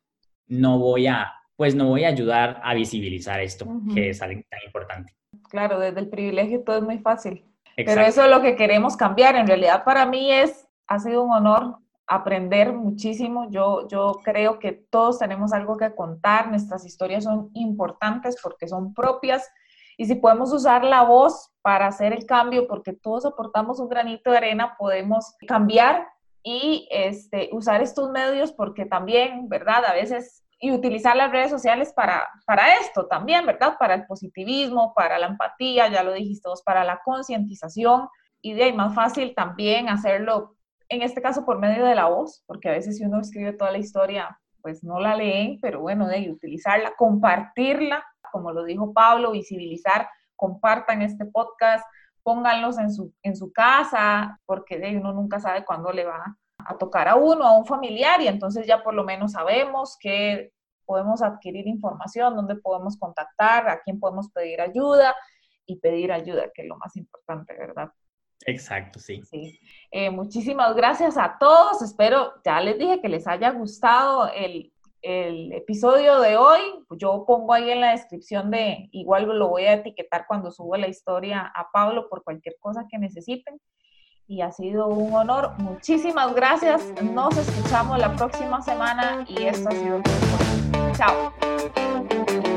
no 0.47 0.79
voy 0.79 1.07
a, 1.07 1.31
pues 1.55 1.75
no 1.75 1.87
voy 1.87 2.03
a 2.03 2.09
ayudar 2.09 2.59
a 2.61 2.73
visibilizar 2.73 3.39
esto, 3.39 3.65
que 3.93 4.09
es 4.09 4.21
algo 4.21 4.41
tan 4.49 4.59
importante. 4.65 5.13
Claro, 5.49 5.79
desde 5.79 6.01
el 6.01 6.09
privilegio 6.09 6.61
todo 6.61 6.79
es 6.79 6.83
muy 6.83 6.99
fácil. 6.99 7.45
Pero 7.77 8.01
eso 8.01 8.25
es 8.25 8.29
lo 8.29 8.41
que 8.41 8.57
queremos 8.57 8.97
cambiar. 8.97 9.37
En 9.37 9.47
realidad 9.47 9.85
para 9.85 10.05
mí 10.05 10.29
es, 10.29 10.67
ha 10.87 10.99
sido 10.99 11.23
un 11.23 11.31
honor 11.31 11.77
aprender 12.07 12.73
muchísimo. 12.73 13.49
Yo, 13.49 13.87
yo 13.87 14.19
creo 14.23 14.59
que 14.59 14.71
todos 14.71 15.19
tenemos 15.19 15.53
algo 15.53 15.77
que 15.77 15.93
contar. 15.95 16.49
Nuestras 16.49 16.85
historias 16.85 17.23
son 17.23 17.49
importantes 17.53 18.37
porque 18.41 18.67
son 18.67 18.93
propias. 18.93 19.49
Y 19.97 20.05
si 20.05 20.15
podemos 20.15 20.51
usar 20.51 20.83
la 20.83 21.03
voz 21.03 21.51
para 21.61 21.87
hacer 21.87 22.13
el 22.13 22.25
cambio, 22.25 22.67
porque 22.67 22.93
todos 22.93 23.25
aportamos 23.25 23.79
un 23.79 23.89
granito 23.89 24.31
de 24.31 24.37
arena, 24.37 24.75
podemos 24.77 25.35
cambiar 25.47 26.07
y 26.43 26.87
este, 26.91 27.49
usar 27.53 27.81
estos 27.81 28.09
medios 28.09 28.51
porque 28.51 28.85
también, 28.85 29.47
¿verdad? 29.47 29.85
A 29.85 29.93
veces, 29.93 30.43
y 30.59 30.71
utilizar 30.71 31.15
las 31.15 31.31
redes 31.31 31.51
sociales 31.51 31.93
para, 31.93 32.27
para 32.45 32.75
esto 32.75 33.07
también, 33.07 33.45
¿verdad? 33.45 33.77
Para 33.79 33.93
el 33.93 34.05
positivismo, 34.05 34.93
para 34.93 35.17
la 35.19 35.27
empatía, 35.27 35.87
ya 35.89 36.03
lo 36.03 36.13
dijiste 36.13 36.49
vos, 36.49 36.61
para 36.63 36.83
la 36.83 37.01
concientización 37.03 38.07
y 38.41 38.53
de 38.53 38.65
ahí 38.65 38.73
más 38.73 38.93
fácil 38.93 39.33
también 39.33 39.89
hacerlo, 39.89 40.55
en 40.89 41.01
este 41.01 41.21
caso 41.21 41.45
por 41.45 41.59
medio 41.59 41.85
de 41.85 41.95
la 41.95 42.07
voz, 42.07 42.43
porque 42.45 42.69
a 42.69 42.73
veces 42.73 42.97
si 42.97 43.05
uno 43.05 43.19
escribe 43.19 43.53
toda 43.53 43.71
la 43.71 43.77
historia, 43.77 44.39
pues 44.61 44.83
no 44.83 44.99
la 44.99 45.15
leen, 45.15 45.59
pero 45.61 45.81
bueno, 45.81 46.07
de 46.07 46.31
utilizarla, 46.31 46.93
compartirla, 46.97 48.03
como 48.31 48.51
lo 48.51 48.63
dijo 48.63 48.93
Pablo, 48.93 49.31
visibilizar, 49.31 50.07
compartan 50.35 51.01
este 51.01 51.25
podcast, 51.25 51.85
pónganlos 52.23 52.77
en 52.79 52.91
su, 52.91 53.13
en 53.21 53.35
su 53.35 53.51
casa, 53.51 54.39
porque 54.45 54.79
de 54.79 54.97
uno 54.97 55.13
nunca 55.13 55.39
sabe 55.39 55.65
cuándo 55.65 55.91
le 55.91 56.05
va 56.05 56.37
a 56.57 56.77
tocar 56.77 57.09
a 57.09 57.15
uno, 57.15 57.45
a 57.45 57.57
un 57.57 57.65
familiar, 57.65 58.21
y 58.21 58.27
entonces 58.27 58.65
ya 58.65 58.81
por 58.81 58.93
lo 58.93 59.03
menos 59.03 59.33
sabemos 59.33 59.97
que 59.99 60.53
podemos 60.85 61.21
adquirir 61.21 61.67
información, 61.67 62.35
dónde 62.35 62.55
podemos 62.55 62.97
contactar, 62.97 63.69
a 63.69 63.81
quién 63.81 63.99
podemos 63.99 64.29
pedir 64.31 64.61
ayuda 64.61 65.15
y 65.65 65.79
pedir 65.79 66.11
ayuda, 66.11 66.43
que 66.53 66.63
es 66.63 66.67
lo 66.67 66.77
más 66.77 66.95
importante, 66.95 67.53
¿verdad? 67.57 67.89
Exacto, 68.45 68.99
sí. 68.99 69.21
sí. 69.23 69.59
Eh, 69.91 70.09
muchísimas 70.09 70.75
gracias 70.75 71.17
a 71.17 71.37
todos. 71.39 71.81
Espero, 71.81 72.33
ya 72.43 72.59
les 72.61 72.77
dije 72.77 73.01
que 73.01 73.09
les 73.09 73.27
haya 73.27 73.51
gustado 73.51 74.29
el, 74.33 74.73
el 75.03 75.51
episodio 75.51 76.19
de 76.21 76.37
hoy, 76.37 76.61
yo 76.91 77.25
pongo 77.27 77.53
ahí 77.53 77.69
en 77.69 77.81
la 77.81 77.91
descripción 77.91 78.49
de, 78.49 78.87
igual 78.91 79.25
lo 79.37 79.49
voy 79.49 79.65
a 79.65 79.73
etiquetar 79.73 80.25
cuando 80.27 80.49
subo 80.49 80.77
la 80.77 80.87
historia 80.87 81.51
a 81.53 81.69
Pablo 81.71 82.07
por 82.09 82.23
cualquier 82.23 82.55
cosa 82.59 82.87
que 82.89 82.97
necesiten. 82.97 83.59
Y 84.25 84.41
ha 84.41 84.51
sido 84.51 84.87
un 84.87 85.13
honor. 85.13 85.51
Muchísimas 85.57 86.33
gracias. 86.33 86.93
Nos 87.03 87.35
escuchamos 87.37 87.99
la 87.99 88.15
próxima 88.15 88.61
semana 88.61 89.25
y 89.27 89.43
esto 89.43 89.67
ha 89.67 89.73
sido 89.73 90.01
todo. 90.01 90.93
Chao. 90.93 92.52